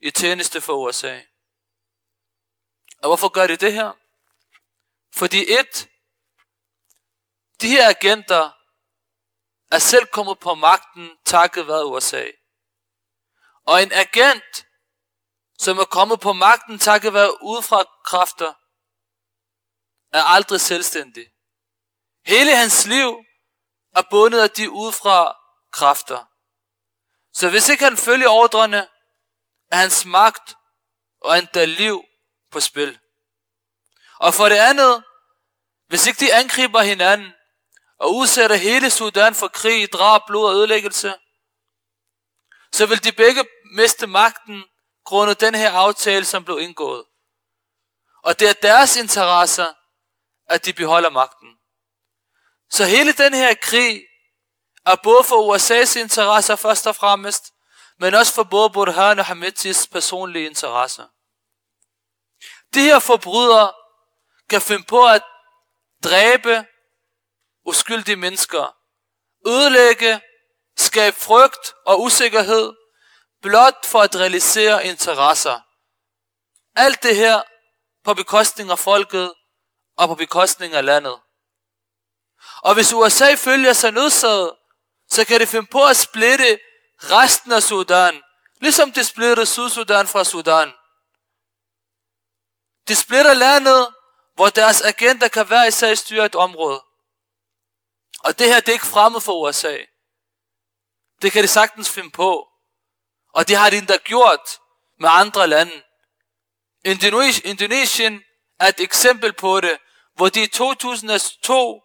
i 0.00 0.10
tjeneste 0.10 0.60
for 0.60 0.72
USA. 0.72 1.20
Og 3.02 3.08
hvorfor 3.08 3.28
gør 3.28 3.46
de 3.46 3.56
det 3.56 3.72
her? 3.72 3.92
Fordi 5.14 5.52
et, 5.58 5.88
de 7.60 7.68
her 7.68 7.88
agenter 7.88 8.50
er 9.70 9.78
selv 9.78 10.06
kommet 10.06 10.38
på 10.38 10.54
magten 10.54 11.10
takket 11.24 11.68
være 11.68 11.86
USA. 11.86 12.26
Og 13.66 13.82
en 13.82 13.92
agent, 13.92 14.66
som 15.58 15.78
er 15.78 15.84
kommet 15.84 16.20
på 16.20 16.32
magten 16.32 16.78
takket 16.78 17.14
være 17.14 17.42
udefra 17.42 17.84
kræfter, 18.04 18.52
er 20.12 20.22
aldrig 20.22 20.60
selvstændig. 20.60 21.26
Hele 22.26 22.56
hans 22.56 22.86
liv 22.86 23.24
er 23.94 24.02
bundet 24.10 24.40
af 24.40 24.50
de 24.50 24.70
udefra 24.70 25.36
kræfter. 25.72 26.24
Så 27.32 27.50
hvis 27.50 27.68
ikke 27.68 27.84
han 27.84 27.96
følger 27.96 28.28
ordrene, 28.28 28.88
er 29.70 29.76
hans 29.76 30.04
magt 30.04 30.54
og 31.20 31.38
endda 31.38 31.64
liv 31.64 32.04
på 32.50 32.60
spil. 32.60 32.98
Og 34.18 34.34
for 34.34 34.48
det 34.48 34.56
andet, 34.56 35.04
hvis 35.86 36.06
ikke 36.06 36.20
de 36.20 36.34
angriber 36.34 36.80
hinanden 36.80 37.32
og 37.98 38.14
udsætter 38.14 38.56
hele 38.56 38.90
Sudan 38.90 39.34
for 39.34 39.48
krig, 39.48 39.92
drab, 39.92 40.20
blod 40.26 40.48
og 40.48 40.54
ødelæggelse, 40.54 41.14
så 42.72 42.86
vil 42.86 43.04
de 43.04 43.12
begge 43.12 43.44
miste 43.76 44.06
magten 44.06 44.64
grundet 45.04 45.40
den 45.40 45.54
her 45.54 45.72
aftale, 45.72 46.24
som 46.24 46.44
blev 46.44 46.60
indgået. 46.60 47.04
Og 48.22 48.40
det 48.40 48.48
er 48.48 48.52
deres 48.52 48.96
interesser, 48.96 49.66
at 50.46 50.64
de 50.64 50.72
beholder 50.72 51.10
magten. 51.10 51.58
Så 52.70 52.84
hele 52.84 53.12
den 53.12 53.34
her 53.34 53.54
krig 53.54 54.02
er 54.86 54.96
både 55.02 55.24
for 55.24 55.54
USA's 55.54 55.98
interesser 55.98 56.56
først 56.56 56.86
og 56.86 56.96
fremmest, 56.96 57.52
men 57.98 58.14
også 58.14 58.34
for 58.34 58.42
både 58.42 58.70
Burhan 58.70 59.18
og 59.18 59.24
Hamidis 59.24 59.86
personlige 59.86 60.46
interesser. 60.46 61.06
De 62.74 62.80
her 62.80 62.98
forbrydere 62.98 63.72
kan 64.50 64.60
finde 64.60 64.84
på 64.84 65.06
at 65.06 65.22
dræbe 66.04 66.66
uskyldige 67.66 68.16
mennesker, 68.16 68.76
ødelægge, 69.46 70.20
skabe 70.76 71.16
frygt 71.16 71.74
og 71.86 72.02
usikkerhed, 72.02 72.72
blot 73.42 73.86
for 73.86 74.00
at 74.00 74.16
realisere 74.16 74.86
interesser. 74.86 75.60
Alt 76.76 77.02
det 77.02 77.16
her 77.16 77.42
på 78.04 78.14
bekostning 78.14 78.70
af 78.70 78.78
folket 78.78 79.34
og 79.96 80.08
på 80.08 80.14
bekostning 80.14 80.74
af 80.74 80.84
landet. 80.84 81.20
Og 82.62 82.74
hvis 82.74 82.92
USA 82.92 83.34
følger 83.34 83.72
sig 83.72 83.92
nødsaget, 83.92 84.52
så 85.08 85.24
kan 85.24 85.40
det 85.40 85.48
finde 85.48 85.66
på 85.66 85.84
at 85.84 85.96
splitte 85.96 86.58
resten 86.98 87.52
af 87.52 87.62
Sudan, 87.62 88.22
ligesom 88.60 88.92
de 88.92 89.04
splittede 89.04 89.46
Sydsudan 89.46 90.06
fra 90.06 90.24
Sudan. 90.24 90.72
De 92.88 92.96
splitter 92.96 93.34
landet, 93.34 93.94
hvor 94.34 94.48
deres 94.48 94.82
agenter 94.82 95.28
kan 95.28 95.50
være 95.50 95.68
især 95.68 95.90
i 95.90 95.96
styre 95.96 96.26
et 96.26 96.34
område. 96.34 96.85
Og 98.26 98.38
det 98.38 98.46
her, 98.46 98.60
det 98.60 98.68
er 98.68 98.72
ikke 98.72 98.86
fremmed 98.86 99.20
for 99.20 99.48
USA. 99.48 99.78
Det 101.22 101.32
kan 101.32 101.42
de 101.42 101.48
sagtens 101.48 101.90
finde 101.90 102.10
på. 102.10 102.48
Og 103.32 103.48
det 103.48 103.56
har 103.56 103.70
de 103.70 103.78
endda 103.78 103.96
gjort 103.96 104.60
med 105.00 105.08
andre 105.12 105.46
lande. 105.46 105.82
Indonesien 107.44 108.22
er 108.60 108.68
et 108.68 108.80
eksempel 108.80 109.32
på 109.32 109.60
det, 109.60 109.78
hvor 110.14 110.28
de 110.28 110.42
i 110.42 110.46
2002 110.46 111.82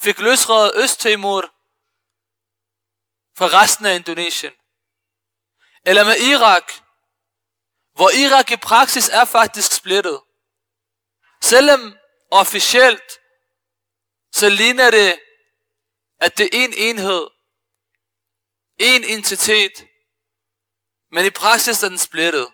fik 0.00 0.18
løsredet 0.18 0.72
Østtimor 0.74 1.42
fra 3.38 3.62
resten 3.62 3.86
af 3.86 3.94
Indonesien. 3.94 4.52
Eller 5.86 6.04
med 6.04 6.16
Irak, 6.16 6.72
hvor 7.94 8.10
Irak 8.10 8.50
i 8.50 8.56
praksis 8.56 9.08
er 9.08 9.24
faktisk 9.24 9.72
splittet. 9.72 10.20
Selvom 11.42 11.94
officielt, 12.30 13.18
så 14.32 14.48
ligner 14.48 14.90
det, 14.90 15.20
at 16.22 16.38
det 16.38 16.44
er 16.44 16.64
en 16.64 16.74
enhed, 16.76 17.26
en 18.78 19.04
entitet, 19.04 19.86
men 21.10 21.26
i 21.26 21.30
praksis 21.30 21.82
er 21.82 21.88
den 21.88 21.98
splittet. 21.98 22.48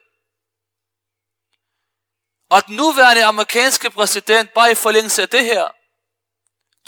Og 2.50 2.66
den 2.66 2.76
nuværende 2.76 3.24
amerikanske 3.24 3.90
præsident, 3.90 4.52
bare 4.54 4.72
i 4.72 4.74
forlængelse 4.74 5.22
af 5.22 5.28
det 5.28 5.44
her, 5.44 5.68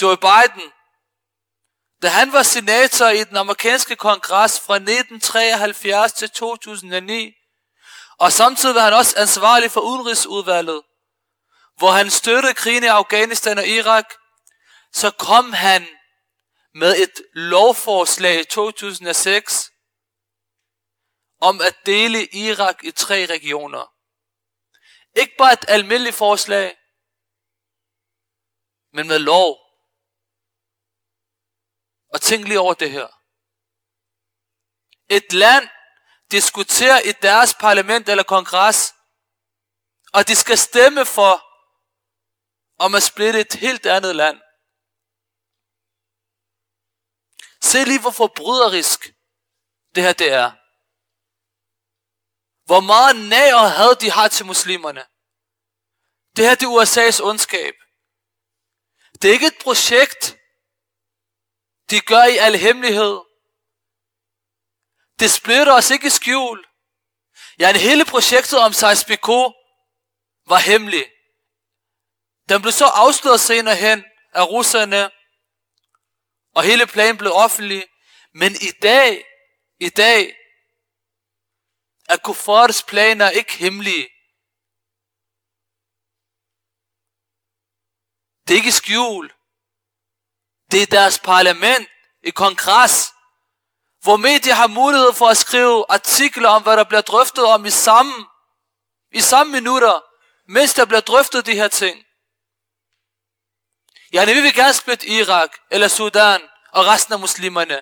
Joe 0.03 0.17
Biden, 0.17 0.73
da 2.03 2.09
han 2.09 2.33
var 2.33 2.43
senator 2.43 3.09
i 3.09 3.25
den 3.25 3.37
amerikanske 3.37 3.97
kongres 3.97 4.61
fra 4.61 4.75
1973 4.75 6.13
til 6.13 6.31
2009, 6.31 7.33
og 8.19 8.33
samtidig 8.33 8.75
var 8.75 8.85
han 8.85 8.93
også 8.93 9.15
ansvarlig 9.19 9.71
for 9.71 9.81
udenrigsudvalget, 9.81 10.83
hvor 11.77 11.91
han 11.91 12.11
støttede 12.11 12.55
krigen 12.55 12.85
i 12.85 12.87
Afghanistan 12.87 13.59
og 13.59 13.67
Irak, 13.67 14.15
så 14.93 15.11
kom 15.11 15.53
han 15.53 15.89
med 16.75 16.97
et 17.03 17.23
lovforslag 17.35 18.41
i 18.41 18.45
2006 18.45 19.71
om 21.41 21.61
at 21.61 21.77
dele 21.87 22.27
Irak 22.27 22.85
i 22.85 22.91
tre 22.91 23.27
regioner. 23.27 23.95
Ikke 25.21 25.35
bare 25.39 25.53
et 25.53 25.65
almindeligt 25.69 26.17
forslag, 26.17 26.77
men 28.93 29.09
med 29.09 29.19
lov. 29.19 29.59
Og 32.13 32.21
tænk 32.21 32.49
lige 32.49 32.61
over 32.61 32.75
det 32.75 32.91
her. 32.91 33.09
Et 35.09 35.33
land 35.33 35.69
diskuterer 36.31 37.01
i 37.01 37.13
deres 37.13 37.55
parlament 37.55 38.09
eller 38.09 38.23
kongres, 38.23 38.95
og 40.13 40.29
de 40.29 40.37
skal 40.37 40.59
stemme 40.59 41.07
for 41.07 41.35
om 42.85 42.95
at 42.95 43.03
splitte 43.03 43.41
et 43.41 43.53
helt 43.53 43.87
andet 43.87 44.17
land. 44.17 44.41
Se 47.71 47.85
lige, 47.85 48.01
hvor 48.01 48.11
forbryderisk 48.11 49.01
det 49.95 50.03
her 50.03 50.13
det 50.13 50.33
er. 50.33 50.51
Hvor 52.67 52.81
meget 52.81 53.17
nag 53.17 53.55
og 53.55 53.71
had 53.73 53.97
de 53.97 54.11
har 54.11 54.29
til 54.29 54.47
muslimerne. 54.47 55.05
Det 56.37 56.45
her 56.45 56.55
det 56.55 56.67
er 56.67 56.77
USA's 56.77 57.23
ondskab. 57.23 57.75
Det 59.23 59.29
er 59.29 59.33
ikke 59.33 59.47
et 59.47 59.59
projekt, 59.63 60.37
de 61.91 62.01
gør 62.01 62.25
i 62.25 62.37
al 62.37 62.57
hemmelighed. 62.57 63.21
Det 65.21 65.31
splitter 65.31 65.73
os 65.73 65.91
ikke 65.91 66.07
i 66.07 66.11
skjul. 66.11 66.67
Ja, 67.59 67.79
hele 67.79 68.05
projektet 68.05 68.59
om 68.59 68.73
Sejsbiko 68.73 69.53
var 70.47 70.59
hemmelig. 70.59 71.07
Den 72.49 72.63
blev 72.63 72.73
så 72.73 72.87
afsløret 72.87 73.41
senere 73.41 73.77
hen 73.77 74.05
af 74.33 74.45
russerne, 74.49 75.11
og 76.61 76.67
hele 76.67 76.87
planen 76.87 77.19
blev 77.19 77.33
offentlig. 77.33 77.87
Men 78.35 78.53
i 78.55 78.71
dag, 78.83 79.25
i 79.79 79.89
dag, 79.89 80.37
er 82.09 82.17
Kufars 82.17 82.83
planer 82.83 83.31
ikke 83.31 83.53
hemmelige. 83.53 84.09
Det 88.49 88.55
er 88.55 88.59
ikke 88.59 88.73
skjul. 88.73 89.33
Det 90.71 90.83
er 90.83 90.87
deres 90.87 91.19
parlament 91.19 91.89
i 92.23 92.31
kongres, 92.31 93.13
hvor 94.03 94.17
medier 94.17 94.55
har 94.55 94.67
mulighed 94.67 95.13
for 95.13 95.27
at 95.27 95.37
skrive 95.37 95.85
artikler 95.89 96.49
om, 96.49 96.63
hvad 96.63 96.77
der 96.77 96.85
bliver 96.85 97.01
drøftet 97.01 97.45
om 97.45 97.67
i 97.67 97.71
samme, 97.71 98.27
i 99.13 99.21
samme 99.21 99.53
minutter, 99.53 100.01
mens 100.49 100.75
der 100.75 100.85
bliver 100.85 101.01
drøftet 101.01 101.47
de 101.47 101.55
her 101.55 101.69
ting. 101.69 102.05
Ja, 104.13 104.25
vi 104.25 104.41
vil 104.41 104.55
gerne 104.55 104.75
splitte 104.75 105.07
Irak 105.07 105.51
eller 105.71 105.89
Sudan 105.89 106.41
og 106.73 106.87
resten 106.87 107.15
af 107.15 107.21
muslimerne. 107.21 107.81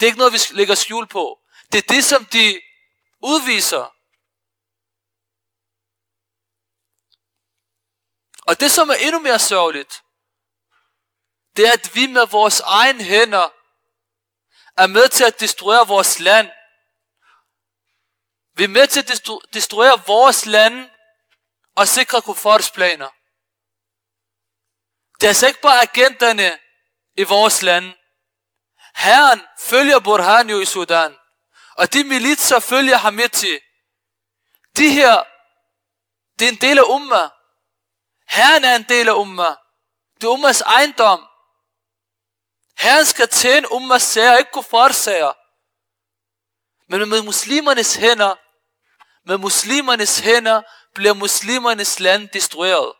Det 0.00 0.02
er 0.02 0.06
ikke 0.06 0.18
noget, 0.18 0.32
vi 0.32 0.38
lægger 0.50 0.74
skjul 0.74 1.06
på. 1.06 1.38
Det 1.72 1.78
er 1.78 1.94
det, 1.94 2.04
som 2.04 2.24
de 2.24 2.60
udviser. 3.22 3.94
Og 8.46 8.60
det, 8.60 8.70
som 8.70 8.90
er 8.90 8.94
endnu 8.94 9.20
mere 9.20 9.38
sørgeligt, 9.38 10.02
det 11.56 11.68
er, 11.68 11.72
at 11.72 11.94
vi 11.94 12.06
med 12.06 12.26
vores 12.26 12.60
egen 12.60 13.00
hænder 13.00 13.52
er 14.76 14.86
med 14.86 15.08
til 15.08 15.24
at 15.24 15.40
destruere 15.40 15.86
vores 15.86 16.18
land. 16.18 16.50
Vi 18.54 18.64
er 18.64 18.68
med 18.68 18.86
til 18.86 19.00
at 19.00 19.28
destruere 19.54 20.02
vores 20.06 20.46
land 20.46 20.90
og 21.76 21.88
sikre 21.88 22.22
kuffars 22.22 22.70
planer. 22.70 23.08
Det 25.22 25.28
er 25.28 25.30
altså 25.30 25.46
ikke 25.46 25.60
bare 25.60 25.82
agenterne 25.82 26.58
i 27.16 27.22
vores 27.22 27.62
land. 27.62 27.92
Herren 28.94 29.42
følger 29.58 29.98
Burhan 29.98 30.50
jo 30.50 30.60
i 30.60 30.64
Sudan. 30.64 31.16
Og 31.76 31.92
de 31.92 32.04
militser 32.04 32.60
følger 32.60 32.96
Hamiti. 32.96 33.58
De 34.76 34.88
her, 34.90 35.24
det 36.38 36.48
er 36.48 36.52
en 36.52 36.60
del 36.60 36.78
af 36.78 36.82
umma. 36.82 37.28
Herren 38.28 38.64
er 38.64 38.76
en 38.76 38.86
del 38.88 39.08
af 39.08 39.12
umma. 39.12 39.48
Det 40.14 40.24
er 40.24 40.28
ummas 40.28 40.60
ejendom. 40.60 41.26
Herren 42.78 43.06
skal 43.06 43.28
tjene 43.28 43.72
ummas 43.72 44.02
sager, 44.02 44.36
ikke 44.36 44.50
kuffar 44.50 44.92
sager. 44.92 45.32
Men 46.88 47.08
med 47.08 47.22
muslimernes 47.22 47.94
hænder, 47.94 48.34
med 49.24 49.38
muslimernes 49.38 50.18
hænder, 50.18 50.62
bliver 50.94 51.14
muslimernes 51.14 52.00
land 52.00 52.28
destrueret. 52.28 52.92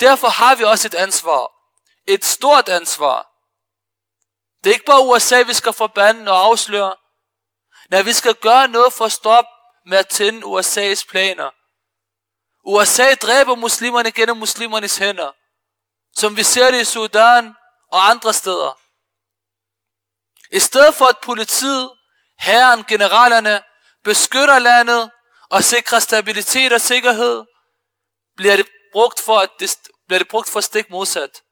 Derfor 0.00 0.28
har 0.28 0.54
vi 0.54 0.64
også 0.64 0.88
et 0.88 0.94
ansvar. 0.94 1.52
Et 2.06 2.24
stort 2.24 2.68
ansvar. 2.68 3.26
Det 4.64 4.70
er 4.70 4.74
ikke 4.74 4.84
bare 4.84 5.06
USA, 5.06 5.42
vi 5.42 5.54
skal 5.54 5.72
forbande 5.72 6.32
og 6.32 6.38
afsløre. 6.38 6.96
Nej, 7.90 8.02
vi 8.02 8.12
skal 8.12 8.34
gøre 8.34 8.68
noget 8.68 8.92
for 8.92 9.04
at 9.04 9.12
stoppe 9.12 9.50
med 9.86 9.98
at 9.98 10.08
tænde 10.08 10.46
USA's 10.46 11.08
planer. 11.10 11.50
USA 12.64 13.14
dræber 13.14 13.54
muslimerne 13.54 14.10
gennem 14.10 14.36
muslimernes 14.36 14.96
hænder. 14.96 15.32
Som 16.16 16.36
vi 16.36 16.42
ser 16.42 16.70
det 16.70 16.80
i 16.80 16.84
Sudan 16.84 17.54
og 17.92 18.10
andre 18.10 18.32
steder. 18.32 18.78
I 20.50 20.60
stedet 20.60 20.94
for 20.94 21.04
at 21.04 21.18
politiet, 21.22 21.90
herren, 22.38 22.84
generalerne 22.84 23.62
beskytter 24.04 24.58
landet 24.58 25.10
og 25.50 25.64
sikrer 25.64 25.98
stabilitet 25.98 26.72
og 26.72 26.80
sikkerhed, 26.80 27.44
bliver 28.36 28.56
det 28.56 28.66
brugt 28.92 29.20
for, 29.20 29.38
at 29.38 29.50
det, 29.60 29.78
bliver 30.06 30.18
det 30.18 30.28
brugt 30.28 30.48
for 30.48 30.60
stik 30.60 30.90
modsat. 30.90 31.42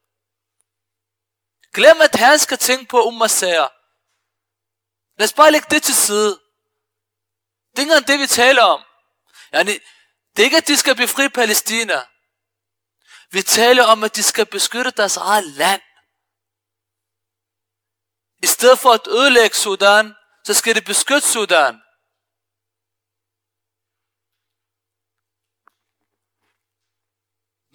Glem, 1.74 2.00
at 2.00 2.14
han 2.14 2.38
skal 2.38 2.58
tænke 2.58 2.84
på 2.84 3.02
ummas 3.04 3.32
sager. 3.32 3.68
Lad 5.18 5.24
os 5.24 5.32
bare 5.32 5.52
lægge 5.52 5.66
det 5.70 5.82
til 5.82 5.94
side. 5.94 6.40
Det 7.76 7.78
er 7.78 7.96
ikke 7.96 8.12
det, 8.12 8.20
vi 8.20 8.26
taler 8.26 8.62
om. 8.62 8.84
Yani, 9.54 9.72
det 10.36 10.42
er 10.42 10.44
ikke, 10.44 10.56
at 10.56 10.68
de 10.68 10.76
skal 10.76 10.96
befri 10.96 11.28
Palæstina. 11.28 12.06
Vi 13.30 13.42
taler 13.42 13.84
om, 13.84 14.04
at 14.04 14.16
de 14.16 14.22
skal 14.22 14.46
beskytte 14.46 14.90
deres 14.90 15.16
eget 15.16 15.44
land. 15.44 15.82
I 18.42 18.46
stedet 18.46 18.78
for 18.78 18.90
at 18.90 19.06
ødelægge 19.06 19.56
Sudan, 19.56 20.14
så 20.44 20.54
skal 20.54 20.74
de 20.74 20.80
beskytte 20.80 21.28
Sudan. 21.28 21.82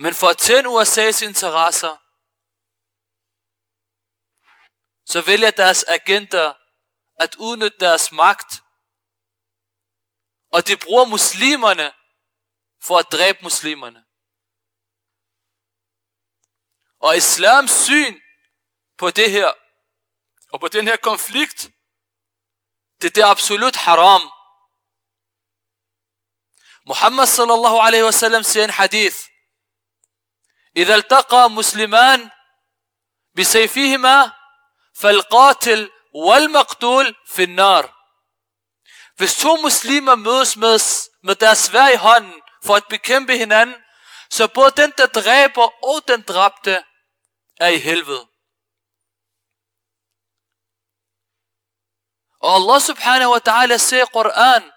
Men 0.04 0.14
for 0.14 0.30
at 0.30 0.38
tænde 0.38 0.70
USA's 0.70 1.24
interesser, 1.30 1.96
så 5.06 5.22
vælger 5.26 5.52
deres 5.52 5.84
agenter 5.84 6.54
at 7.16 7.36
udnytte 7.36 7.78
deres 7.80 8.12
magt. 8.12 8.64
Og 10.52 10.68
de 10.68 10.78
bruger 10.78 11.06
muslimerne 11.06 11.94
for 12.82 12.98
at 12.98 13.12
dræbe 13.12 13.40
muslimerne. 13.44 14.06
Og 17.00 17.18
islams 17.18 17.72
syn 17.72 18.22
på 18.98 19.12
det 19.12 19.32
her, 19.32 19.54
og 20.54 20.60
på 20.60 20.68
den 20.68 20.88
her 20.88 20.98
konflikt, 20.98 21.70
det 23.02 23.18
er 23.18 23.28
absolut 23.28 23.76
haram. 23.76 24.22
Muhammad 26.86 27.28
sallallahu 27.28 27.78
alaihi 27.78 28.04
wasallam 28.04 28.44
siger 28.44 28.64
en 28.64 28.70
hadith, 28.70 29.33
إذا 30.78 30.96
التقى 30.96 31.50
مسلمان 31.50 32.30
بسيفهما 33.36 34.34
فالقاتل 34.94 35.92
والمقتول 36.14 37.16
في 37.26 37.44
النار 37.44 38.04
Hvis 39.16 39.36
to 39.36 39.56
muslimer 39.56 40.16
mødes 40.16 40.58
med, 40.58 40.80
med 41.24 41.36
deres 41.36 41.58
svær 41.58 41.88
i 41.88 41.96
hånden 41.96 42.42
for 42.66 42.76
at 42.76 42.88
bekæmpe 42.90 43.38
hinanden, 43.38 43.76
så 44.30 44.48
både 44.48 44.72
den, 44.82 44.94
der 44.98 45.06
dræber 45.06 45.86
og 45.86 46.08
den 46.08 46.22
dræbte, 46.22 46.84
er 47.60 47.68
i 47.68 47.78
helvede. 47.78 48.28
Og 52.40 52.56
Allah 52.56 52.82
subhanahu 52.82 53.32
wa 53.32 53.40
ta'ala 53.50 53.78
siger 53.78 54.04
i 54.04 54.12
Koran, 54.14 54.72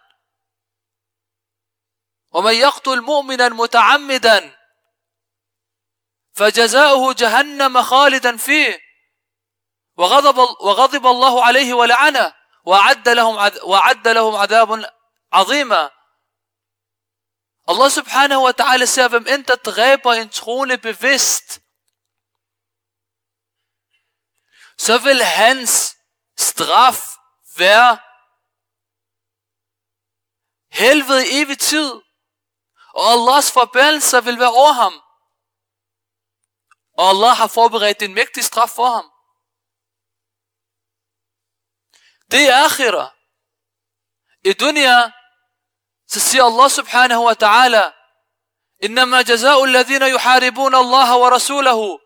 ومن 2.33 2.55
يقتل 2.55 3.01
مؤمنا 3.01 3.49
متعمدا 3.49 4.56
فجزاؤه 6.37 7.15
جهنم 7.15 7.83
خالدا 7.83 8.37
فيه. 8.37 8.81
وغضب 9.97 10.39
وغضب 10.39 11.07
الله 11.07 11.45
عليه 11.45 11.75
ولعنه 11.75 12.35
وأعد 12.65 13.09
لهم 13.09 13.35
وأعد 13.63 14.09
لهم 14.09 14.37
عذاب 14.37 14.91
عظيما. 15.33 15.91
الله 17.69 17.89
سبحانه 17.89 18.39
وتعالى 18.39 18.87
سيف 18.87 19.15
ام 19.15 19.29
أنت 19.29 19.53
تغيب 19.53 20.09
ان 20.09 20.31
تخون 20.31 20.77
بفست 20.77 21.63
سفل 24.77 25.23
هنس 25.23 25.97
ستراف 26.37 27.19
فير 27.55 27.99
هل 30.73 31.03
في 31.03 31.19
إيفي 31.19 31.55
تيد 31.57 32.03
الله 32.97 33.41
سبحانه 33.41 33.71
وتعالى 33.71 34.01
سفل 34.01 34.37
بيرو 34.37 34.97
Og 36.99 37.09
Allah 37.09 37.37
har 37.37 37.47
forberedt 37.47 38.03
en 38.03 38.15
mægtig 38.15 38.45
straf 38.45 38.71
for 38.71 38.89
ham. 38.89 39.11
Det 42.31 42.49
er 42.49 42.65
akhira. 42.65 43.13
I 44.45 44.53
dunya, 44.53 45.13
så 46.09 46.21
siger 46.21 46.45
Allah 46.45 46.71
subhanahu 46.71 47.25
wa 47.25 47.35
ta'ala, 47.35 47.93
إنما 48.85 49.23
جزاء 49.23 49.65
الذين 49.65 50.03
يحاربون 50.03 50.75
الله 50.75 51.17
ورسوله 51.17 51.99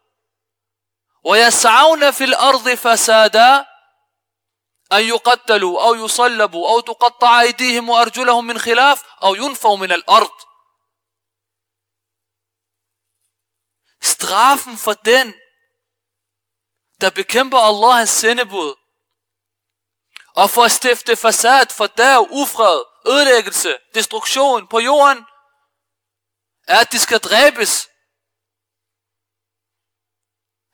ويسعون 1.24 2.10
في 2.10 2.24
الأرض 2.24 2.68
فسادا 2.68 3.66
أن 4.92 5.02
يقتلوا 5.02 5.82
أو 5.82 5.94
يصلبوا 5.94 6.68
أو 6.68 6.80
تقطع 6.80 7.40
أيديهم 7.40 7.88
وأرجلهم 7.88 8.46
من 8.46 8.58
خلاف 8.58 9.02
أو 9.22 9.34
ينفوا 9.34 9.76
من 9.76 9.92
الأرض 9.92 10.30
straffen 14.20 14.76
for 14.78 14.92
den, 14.92 15.34
der 17.00 17.10
bekæmper 17.10 17.58
Allahs 17.58 18.10
sendebud, 18.10 18.74
og 20.34 20.50
for 20.50 20.64
at 20.64 20.72
stifte 20.72 21.16
fasad, 21.16 21.66
for 21.70 21.86
der 21.86 22.18
ufred, 22.18 22.82
ødelæggelse, 23.06 23.76
destruktion 23.94 24.68
på 24.68 24.78
jorden, 24.80 25.18
er, 26.68 26.80
at 26.80 26.92
de 26.92 26.98
skal 26.98 27.18
dræbes, 27.18 27.88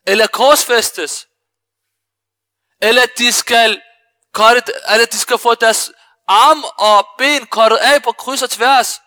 eller 0.07 0.27
korsfæstes, 0.27 1.29
eller 2.81 3.03
at 3.03 3.19
de 3.19 3.33
skal, 3.33 3.83
kortet, 4.33 4.71
eller 4.91 5.07
de 5.07 5.19
skal 5.19 5.39
få 5.39 5.55
deres 5.55 5.93
arm 6.29 6.65
og 6.65 7.09
ben 7.19 7.47
kortet 7.47 7.77
af 7.77 8.03
på 8.03 8.13
kryds 8.13 8.43
og 8.43 8.51
tværs, 8.51 9.01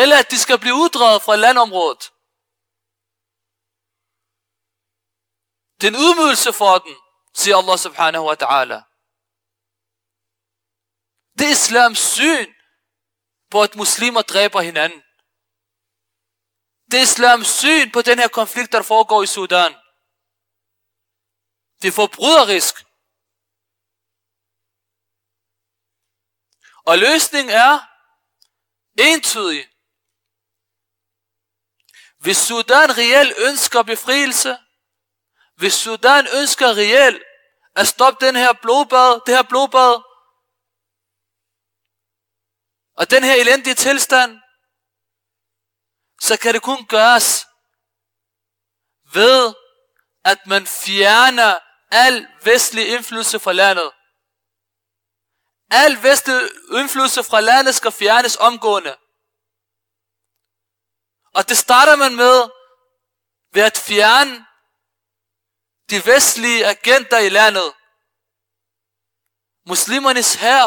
eller 0.00 0.16
at 0.18 0.30
de 0.30 0.38
skal 0.38 0.58
blive 0.58 0.74
uddraget 0.74 1.22
fra 1.22 1.36
landområdet. 1.36 2.02
Det 5.78 5.86
er 5.86 5.92
en 5.92 6.04
udmydelse 6.06 6.52
for 6.52 6.78
dem, 6.78 6.96
siger 7.34 7.56
Allah 7.56 7.78
subhanahu 7.78 8.24
wa 8.30 8.36
ta'ala. 8.44 8.78
Det 11.38 11.46
er 11.46 11.56
islams 11.58 11.98
syn 11.98 12.48
på, 13.50 13.62
at 13.62 13.76
muslimer 13.76 14.22
dræber 14.22 14.60
hinanden. 14.60 15.00
Det 16.90 16.98
er 16.98 17.02
islams 17.02 17.48
syn 17.48 17.92
på 17.92 18.02
den 18.02 18.18
her 18.18 18.28
konflikt, 18.28 18.72
der 18.72 18.82
foregår 18.82 19.22
i 19.22 19.26
Sudan. 19.26 19.72
Det 21.82 21.88
er 21.88 21.92
forbryderisk. 22.02 22.74
Og 26.90 26.98
løsningen 26.98 27.54
er 27.64 27.74
entydig. 28.98 29.71
Hvis 32.22 32.36
Sudan 32.36 32.98
reelt 32.98 33.34
ønsker 33.38 33.82
befrielse, 33.82 34.58
hvis 35.56 35.74
Sudan 35.74 36.26
ønsker 36.40 36.76
reelt 36.76 37.22
at 37.76 37.88
stoppe 37.88 38.26
den 38.26 38.36
her 38.36 38.52
blodbad, 38.52 39.20
det 39.26 39.36
her 39.36 39.42
blodbad, 39.42 39.94
og 42.96 43.10
den 43.10 43.24
her 43.24 43.34
elendige 43.34 43.74
tilstand, 43.74 44.40
så 46.20 46.36
kan 46.42 46.54
det 46.54 46.62
kun 46.62 46.86
gøres 46.86 47.46
ved, 49.14 49.54
at 50.24 50.46
man 50.46 50.66
fjerner 50.66 51.58
al 51.90 52.26
vestlig 52.44 52.88
indflydelse 52.88 53.38
fra 53.40 53.52
landet. 53.52 53.92
Al 55.70 56.02
vestlig 56.02 56.50
indflydelse 56.72 57.22
fra 57.22 57.40
landet 57.40 57.74
skal 57.74 57.92
fjernes 57.92 58.36
omgående. 58.36 58.96
Og 61.34 61.48
det 61.48 61.58
starter 61.58 61.96
man 61.96 62.16
med 62.16 62.50
ved 63.52 63.62
at 63.62 63.78
fjerne 63.78 64.46
de 65.90 66.06
vestlige 66.06 66.66
agenter 66.66 67.18
i 67.18 67.28
landet. 67.28 67.74
Muslimernes 69.66 70.34
her, 70.34 70.64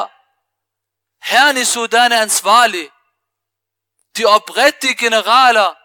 herren 1.21 1.57
i 1.57 1.65
Sudan 1.65 2.11
er 2.11 2.21
ansvarlig. 2.21 2.91
De 4.17 4.25
oprigtige 4.25 4.95
generaler 4.95 5.75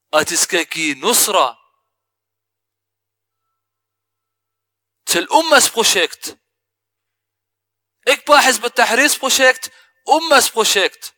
Ikke 8.07 8.23
bare 8.25 8.43
Hizb 8.45 8.63
tahrirs 8.75 9.19
projekt, 9.19 9.71
Ummas 10.07 10.51
projekt. 10.51 11.15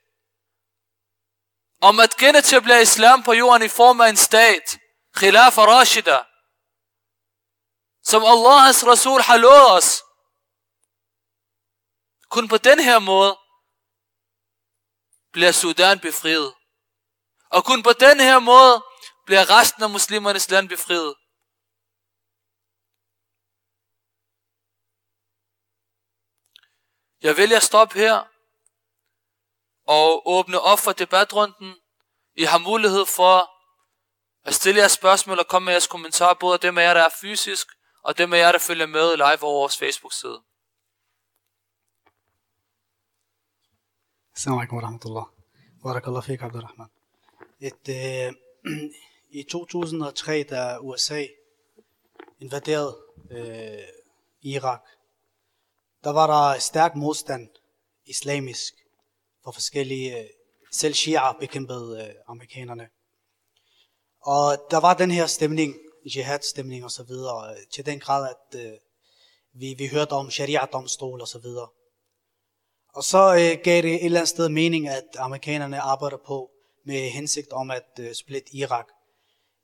Om 1.82 2.00
at 2.00 2.16
genetablere 2.18 2.82
islam 2.82 3.24
på 3.24 3.34
jorden 3.34 3.64
i 3.66 3.70
form 3.70 4.02
af 4.02 4.10
en 4.10 4.18
stat. 4.18 4.80
Khilafa 5.16 5.62
Rashida. 5.62 6.20
Som 8.04 8.24
Allahs 8.24 8.86
Rasul 8.86 9.22
har 9.22 9.38
lovet 9.38 9.72
os. 9.72 10.04
Kun 12.30 12.48
på 12.48 12.58
den 12.58 12.80
her 12.80 13.00
måde 13.00 13.38
bliver 15.32 15.52
Sudan 15.52 16.00
befriet. 16.00 16.54
Og 17.52 17.66
kun 17.66 17.84
på 17.84 17.94
den 18.06 18.20
her 18.20 18.40
måde 18.40 18.84
bliver 19.26 19.50
resten 19.58 19.84
af 19.84 19.90
muslimernes 19.90 20.50
land 20.50 20.70
befriet. 20.70 21.16
Jeg 27.22 27.38
vælger 27.38 27.58
at 27.58 27.64
stoppe 27.64 27.96
her 28.00 28.16
og 29.88 30.28
åbne 30.36 30.60
op 30.60 30.80
for 30.80 30.92
debatrunden. 30.92 31.76
I 32.36 32.44
har 32.44 32.58
mulighed 32.58 33.06
for 33.06 33.36
at 34.48 34.54
stille 34.54 34.80
jeres 34.80 34.92
spørgsmål 34.92 35.40
og 35.40 35.48
komme 35.48 35.66
med 35.66 35.74
jeres 35.74 35.88
kommentarer, 35.88 36.34
både 36.34 36.58
dem 36.58 36.78
af 36.78 36.84
jer, 36.84 36.94
der 36.94 37.04
er 37.04 37.16
fysisk, 37.22 37.68
og 38.04 38.18
dem 38.18 38.34
af 38.34 38.38
jer, 38.38 38.52
der 38.52 38.60
følger 38.60 38.86
med 38.86 39.16
live 39.18 39.44
over 39.44 39.60
vores 39.62 39.78
Facebook-side. 39.78 40.40
Assalamu 44.36 44.60
alaikum 44.60 44.78
wa 44.78 44.84
rahmatullah. 44.84 45.26
Barakallah 45.84 46.24
fik, 46.24 46.42
Abdurrahman 46.42 47.01
at 47.62 47.90
øh, 47.90 48.34
I 49.40 49.44
2003, 49.44 50.44
da 50.44 50.78
USA 50.80 51.26
invaderede 52.40 52.98
øh, 53.32 53.88
Irak, 54.42 54.82
der 56.04 56.10
var 56.10 56.54
der 56.54 56.60
stærk 56.60 56.96
modstand 56.96 57.50
islamisk 58.06 58.74
for 59.44 59.52
forskellige, 59.52 60.20
øh, 60.20 60.26
selv 60.72 60.94
Shia 60.94 61.32
bekæmpede 61.32 62.08
øh, 62.08 62.16
amerikanerne. 62.28 62.90
Og 64.22 64.58
der 64.72 64.80
var 64.80 64.94
den 64.94 65.12
her 65.12 65.28
stemning, 65.28 65.76
jihad-stemning 66.16 66.84
og 66.84 66.92
så 66.92 67.04
videre, 67.04 67.52
øh, 67.52 67.58
til 67.74 67.86
den 67.86 68.00
grad, 68.00 68.30
at 68.30 68.60
øh, 68.60 68.74
vi, 69.54 69.76
vi 69.78 69.88
hørte 69.88 70.12
om 70.12 70.30
sharia-domstol 70.30 71.22
og 71.22 71.28
så 71.28 71.40
videre. 71.40 71.70
Og 72.94 73.04
så 73.04 73.34
øh, 73.34 73.64
gav 73.64 73.82
det 73.82 73.94
et 73.94 74.06
eller 74.06 74.20
andet 74.20 74.30
sted 74.30 74.50
mening, 74.50 74.88
at 74.88 75.08
amerikanerne 75.18 75.80
arbejder 75.80 76.18
på 76.18 76.51
med 76.86 77.10
hensigt 77.10 77.52
om 77.52 77.72
at 77.72 78.00
øh, 78.00 78.14
splitte 78.14 78.56
Irak 78.56 78.86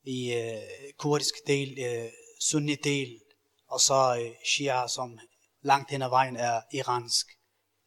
i 0.03 0.33
øh, 0.33 0.93
kurdisk 0.97 1.33
del, 1.47 1.79
øh, 1.79 2.09
sunni 2.41 2.75
del, 2.75 3.19
og 3.67 3.79
så 3.79 4.17
øh, 4.21 4.31
Shia, 4.45 4.87
som 4.87 5.19
langt 5.61 5.91
hen 5.91 6.01
ad 6.01 6.09
vejen 6.09 6.35
er 6.35 6.61
iransk 6.73 7.27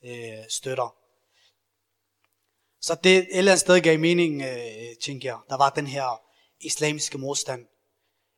øh, 0.04 0.44
støtter. 0.48 0.96
Så 2.80 2.96
det 3.04 3.16
et 3.16 3.26
eller 3.30 3.52
andet 3.52 3.60
sted 3.60 3.80
gav 3.80 3.98
mening, 3.98 4.42
øh, 4.42 4.96
tænker 5.02 5.28
jeg. 5.28 5.38
Der 5.48 5.56
var 5.56 5.70
den 5.70 5.86
her 5.86 6.20
islamiske 6.60 7.18
modstand. 7.18 7.66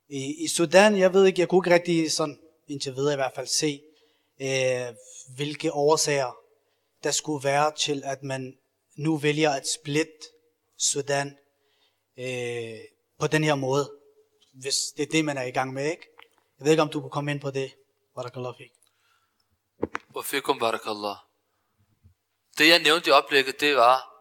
I, 0.08 0.44
I 0.44 0.48
Sudan, 0.48 0.98
jeg 0.98 1.14
ved 1.14 1.26
ikke, 1.26 1.40
jeg 1.40 1.48
kunne 1.48 1.66
ikke 1.66 1.74
rigtig 1.74 2.12
sådan, 2.12 2.38
indtil 2.68 2.94
videre 2.96 3.12
i 3.12 3.16
hvert 3.16 3.34
fald 3.34 3.46
se, 3.46 3.80
øh, 4.40 4.94
hvilke 5.36 5.72
årsager 5.72 6.36
der 7.04 7.10
skulle 7.10 7.44
være 7.44 7.72
til, 7.78 8.02
at 8.04 8.22
man 8.22 8.58
nu 8.96 9.16
vælger 9.16 9.50
at 9.50 9.68
splitte 9.68 10.12
Sudan 10.82 11.38
øh, 12.18 12.78
på 13.18 13.26
den 13.26 13.44
her 13.44 13.54
måde. 13.54 13.92
Hvis 14.52 14.76
det 14.96 15.02
er 15.02 15.10
det, 15.10 15.24
man 15.24 15.38
er 15.38 15.42
i 15.42 15.50
gang 15.50 15.72
med, 15.72 15.90
ikke? 15.90 16.08
Jeg 16.58 16.64
ved 16.64 16.70
ikke, 16.70 16.82
om 16.82 16.90
du 16.90 17.00
kunne 17.00 17.10
komme 17.10 17.30
ind 17.30 17.40
på 17.40 17.50
det. 17.50 17.74
Barakallah 18.14 18.54
fik. 18.56 18.70
Og 20.14 20.24
fikum 20.24 20.58
barakallah. 20.58 21.16
Det 22.58 22.68
jeg 22.68 22.78
nævnte 22.82 23.08
i 23.08 23.12
oplægget, 23.12 23.60
det 23.60 23.76
var, 23.76 24.12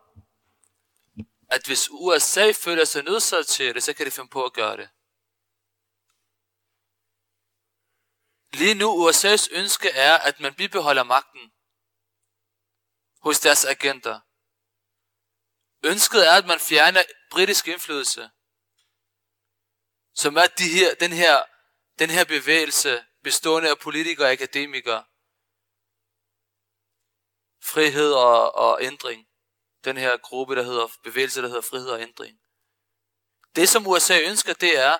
at 1.49 1.65
hvis 1.65 1.89
USA 1.91 2.51
føler 2.51 2.85
sig 2.85 3.03
nødsaget 3.03 3.47
til 3.47 3.75
det, 3.75 3.83
så 3.83 3.93
kan 3.93 4.05
de 4.05 4.11
finde 4.11 4.29
på 4.29 4.43
at 4.43 4.53
gøre 4.53 4.77
det. 4.77 4.89
Lige 8.53 8.73
nu 8.73 9.09
USA's 9.09 9.47
ønske 9.51 9.89
er, 9.89 10.17
at 10.17 10.39
man 10.39 10.53
bibeholder 10.53 11.03
magten 11.03 11.51
hos 13.21 13.39
deres 13.39 13.65
agenter. 13.65 14.19
Ønsket 15.83 16.27
er, 16.27 16.31
at 16.31 16.45
man 16.45 16.59
fjerner 16.59 17.03
britisk 17.31 17.67
indflydelse, 17.67 18.29
som 20.15 20.37
er 20.37 20.47
de 20.57 20.69
her, 20.69 20.95
den, 20.95 21.11
her, 21.11 21.43
den 21.99 22.09
her 22.09 22.25
bevægelse, 22.25 23.05
bestående 23.23 23.69
af 23.69 23.79
politikere 23.79 24.27
og 24.27 24.31
akademikere. 24.31 25.03
Frihed 27.63 28.13
og, 28.13 28.55
og 28.55 28.83
ændring. 28.83 29.27
Den 29.83 29.97
her 29.97 30.17
gruppe, 30.17 30.55
der 30.55 30.63
hedder 30.63 30.87
bevægelse, 31.03 31.41
der 31.41 31.47
hedder 31.47 31.61
frihed 31.61 31.89
og 31.89 32.01
ændring. 32.01 32.39
Det 33.55 33.69
som 33.69 33.87
USA 33.87 34.19
ønsker, 34.19 34.53
det 34.53 34.77
er, 34.77 34.97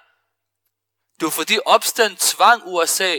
det 1.19 1.25
var 1.25 1.29
fordi 1.31 1.59
opstand 1.65 2.17
tvang 2.17 2.63
USA 2.65 3.17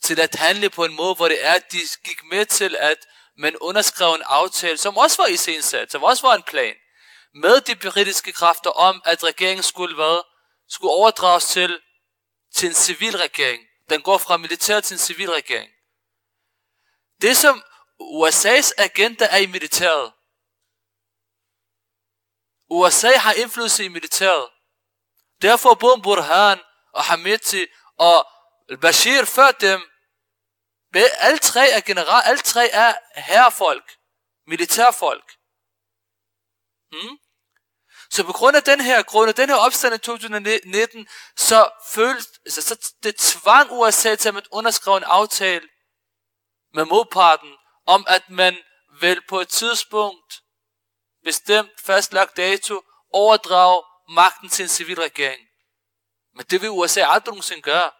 til 0.00 0.20
at 0.20 0.34
handle 0.34 0.70
på 0.70 0.84
en 0.84 0.94
måde, 0.94 1.14
hvor 1.14 1.28
det 1.28 1.44
er, 1.44 1.52
at 1.52 1.72
de 1.72 1.78
gik 2.04 2.24
med 2.24 2.46
til, 2.46 2.76
at 2.76 3.06
men 3.42 3.56
underskrev 3.56 4.14
en 4.14 4.22
aftale, 4.26 4.78
som 4.78 4.96
også 4.96 5.22
var 5.22 5.26
i 5.26 5.32
iscensat, 5.32 5.92
som 5.92 6.02
også 6.02 6.26
var 6.26 6.34
en 6.34 6.42
plan, 6.42 6.74
med 7.34 7.60
de 7.60 7.76
britiske 7.76 8.32
kræfter 8.32 8.70
om, 8.70 9.02
at 9.04 9.24
regeringen 9.24 9.62
skulle 9.62 9.94
hvad? 9.94 10.24
Skulle 10.68 10.92
overdrages 10.92 11.44
til, 11.44 11.80
til 12.54 12.68
en 12.68 12.74
civil 12.74 13.16
regering. 13.16 13.62
Den 13.90 14.02
går 14.02 14.18
fra 14.18 14.36
militær 14.36 14.80
til 14.80 14.94
en 14.94 14.98
civil 14.98 15.30
regering. 15.30 15.70
Det 17.22 17.36
som 17.36 17.62
USA's 18.00 18.72
agenda 18.78 19.24
er 19.30 19.36
i 19.36 19.46
militæret. 19.46 20.12
USA 22.70 23.18
har 23.18 23.32
indflydelse 23.32 23.84
i 23.84 23.88
militæret. 23.88 24.48
Derfor 25.42 25.74
både 25.74 26.02
Burhan 26.02 26.60
og 26.92 27.04
Hamiti 27.04 27.66
og 27.98 28.26
Bashir 28.80 29.24
før 29.24 29.50
dem, 29.50 29.91
alle 31.00 31.38
tre 31.38 31.70
er 31.70 31.80
general, 31.80 32.22
alle 32.24 32.42
tre 32.42 32.68
er 32.68 32.94
herrefolk, 33.16 33.96
militærfolk. 34.46 35.32
Hmm? 36.90 37.18
Så 38.10 38.24
på 38.24 38.32
grund 38.32 38.56
af 38.56 38.62
den 38.62 38.80
her 38.80 39.02
grund 39.02 39.28
af 39.28 39.34
den 39.34 39.48
her 39.48 39.56
opstand 39.56 39.94
i 39.94 39.98
2019, 39.98 41.08
så 41.36 41.70
følte, 41.94 42.28
altså, 42.44 42.62
så, 42.62 42.76
så 42.80 42.92
det 43.02 43.16
tvang 43.16 43.72
USA 43.72 44.14
til, 44.14 44.28
at 44.28 44.34
man 44.34 44.42
underskrev 44.50 44.96
en 44.96 45.04
aftale 45.04 45.68
med 46.74 46.84
modparten, 46.84 47.52
om 47.86 48.04
at 48.08 48.30
man 48.30 48.56
vil 49.00 49.20
på 49.28 49.40
et 49.40 49.48
tidspunkt, 49.48 50.40
bestemt 51.24 51.80
fastlagt 51.80 52.36
dato, 52.36 52.82
overdrage 53.12 53.82
magten 54.08 54.48
til 54.48 54.62
en 54.62 54.68
civil 54.68 55.00
regering. 55.00 55.48
Men 56.34 56.46
det 56.50 56.62
vil 56.62 56.70
USA 56.70 57.00
aldrig 57.00 57.32
nogensinde 57.32 57.62
gøre. 57.62 57.90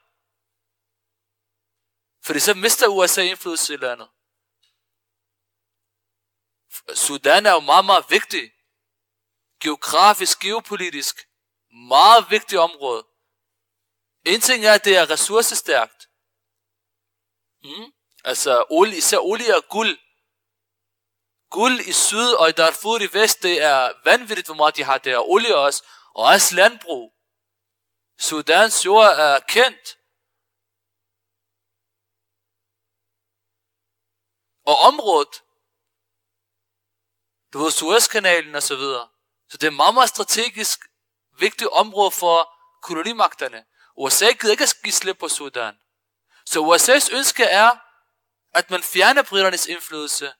Fordi 2.25 2.41
så 2.41 2.55
mister 2.55 2.89
USA 2.89 3.23
indflydelse 3.23 3.75
i 3.75 3.77
landet. 3.77 4.09
Sudan 6.95 7.47
er 7.47 7.53
jo 7.53 7.61
meget, 7.61 7.85
meget 7.85 8.05
vigtig. 8.09 8.53
Geografisk, 9.61 10.41
geopolitisk. 10.41 11.29
Meget 11.89 12.31
vigtigt 12.31 12.61
område. 12.61 13.07
En 14.27 14.41
ting 14.41 14.65
er, 14.65 14.75
at 14.75 14.85
det 14.85 14.97
er 14.97 15.11
ressourcestærkt. 15.11 16.09
Mm? 17.65 17.93
Altså 18.25 18.65
olie, 18.71 18.97
især 18.97 19.19
olie 19.19 19.57
og 19.57 19.65
guld. 19.69 19.99
Guld 21.51 21.81
i 21.81 21.93
syd 21.93 22.33
og 22.33 22.49
i 22.49 22.53
Darfur 22.53 23.01
i 23.01 23.09
vest, 23.13 23.43
det 23.43 23.63
er 23.63 23.93
vanvittigt, 24.05 24.49
hvor 24.49 24.55
meget 24.55 24.77
de 24.77 24.85
har 24.85 24.99
der. 24.99 25.19
Olie 25.19 25.57
også. 25.57 25.85
Og 26.15 26.25
også 26.25 26.55
landbrug. 26.55 27.13
Sudans 28.19 28.85
jord 28.85 29.07
er 29.07 29.41
kendt. 29.41 29.99
Og 34.67 34.77
området, 34.79 35.43
du 37.53 37.59
ved, 37.59 37.71
Suezkanalen 37.71 38.55
og 38.55 38.63
så 38.63 38.77
videre. 38.77 39.09
Så 39.49 39.57
det 39.57 39.67
er 39.67 39.71
meget, 39.71 39.95
meget 39.95 40.09
strategisk 40.09 40.81
vigtigt 41.39 41.71
område 41.71 42.11
for 42.11 42.59
kolonimagterne. 42.83 43.65
USA 43.97 44.27
gider 44.31 44.51
ikke 44.51 44.63
at 44.63 44.77
give 44.83 44.93
slip 44.93 45.19
på 45.19 45.29
Sudan. 45.29 45.75
Så 46.47 46.61
USA's 46.61 47.17
ønske 47.17 47.45
er, 47.45 47.71
at 48.55 48.71
man 48.71 48.83
fjerner 48.83 49.23
briternes 49.23 49.67
indflydelse. 49.67 50.33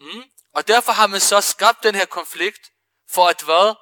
Mm? 0.00 0.24
Og 0.54 0.68
derfor 0.68 0.92
har 0.92 1.06
man 1.06 1.20
så 1.20 1.40
skabt 1.40 1.82
den 1.82 1.94
her 1.94 2.06
konflikt, 2.06 2.72
for 3.10 3.28
at 3.28 3.42
hvad? 3.42 3.74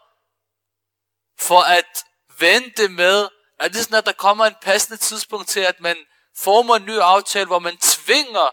For 1.39 1.61
at 1.61 2.05
vente 2.39 2.89
med, 2.89 3.29
at 3.59 3.73
det 3.73 3.85
sådan, 3.85 3.99
at 3.99 4.07
der 4.07 4.13
kommer 4.13 4.47
en 4.47 4.55
passende 4.63 4.97
tidspunkt 4.97 5.49
til, 5.49 5.61
at 5.61 5.81
man 5.81 5.97
former 6.37 6.77
en 6.77 6.85
ny 6.85 6.99
aftale, 6.99 7.47
hvor 7.47 7.59
man 7.59 7.79
tvinger 8.09 8.49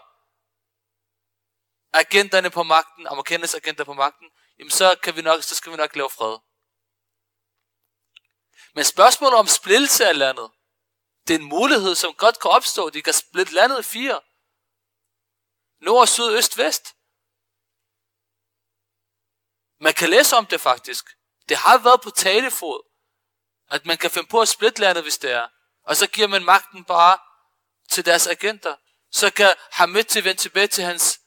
agenterne 1.92 2.50
på 2.50 2.62
magten, 2.62 3.06
amerikanernes 3.06 3.54
agenter 3.54 3.84
på 3.84 3.92
magten, 3.92 4.30
jamen 4.58 4.70
så, 4.70 4.98
kan 5.02 5.16
vi 5.16 5.22
nok, 5.22 5.42
så 5.42 5.54
skal 5.54 5.72
vi 5.72 5.76
nok 5.76 5.96
lave 5.96 6.10
fred. 6.10 6.38
Men 8.74 8.84
spørgsmålet 8.84 9.38
om 9.38 9.46
splittelse 9.46 10.08
af 10.08 10.18
landet, 10.18 10.50
det 11.26 11.34
er 11.34 11.38
en 11.38 11.44
mulighed, 11.44 11.94
som 11.94 12.14
godt 12.14 12.40
kan 12.40 12.50
opstå. 12.50 12.90
De 12.90 13.02
kan 13.02 13.12
splitte 13.12 13.54
landet 13.54 13.80
i 13.80 13.82
fire. 13.82 14.20
Nord, 15.80 16.06
syd, 16.06 16.36
øst, 16.38 16.58
vest. 16.58 16.94
Man 19.80 19.94
kan 19.94 20.10
læse 20.10 20.36
om 20.36 20.46
det 20.46 20.60
faktisk. 20.60 21.04
Det 21.48 21.56
har 21.56 21.78
været 21.78 22.00
på 22.00 22.10
talefod, 22.10 22.82
at 23.70 23.86
man 23.86 23.98
kan 23.98 24.10
finde 24.10 24.28
på 24.28 24.40
at 24.40 24.48
splitte 24.48 24.80
landet, 24.80 25.02
hvis 25.04 25.18
det 25.18 25.30
er. 25.32 25.48
Og 25.82 25.96
så 25.96 26.06
giver 26.06 26.28
man 26.28 26.44
magten 26.44 26.84
bare 26.84 27.18
til 27.88 28.04
deres 28.04 28.26
agenter. 28.26 28.76
Så 29.20 29.30
kan 29.30 29.54
Hamid 29.70 30.04
til 30.04 30.24
vende 30.24 30.40
tilbage 30.40 30.66
til 30.66 30.84
hans 30.84 31.20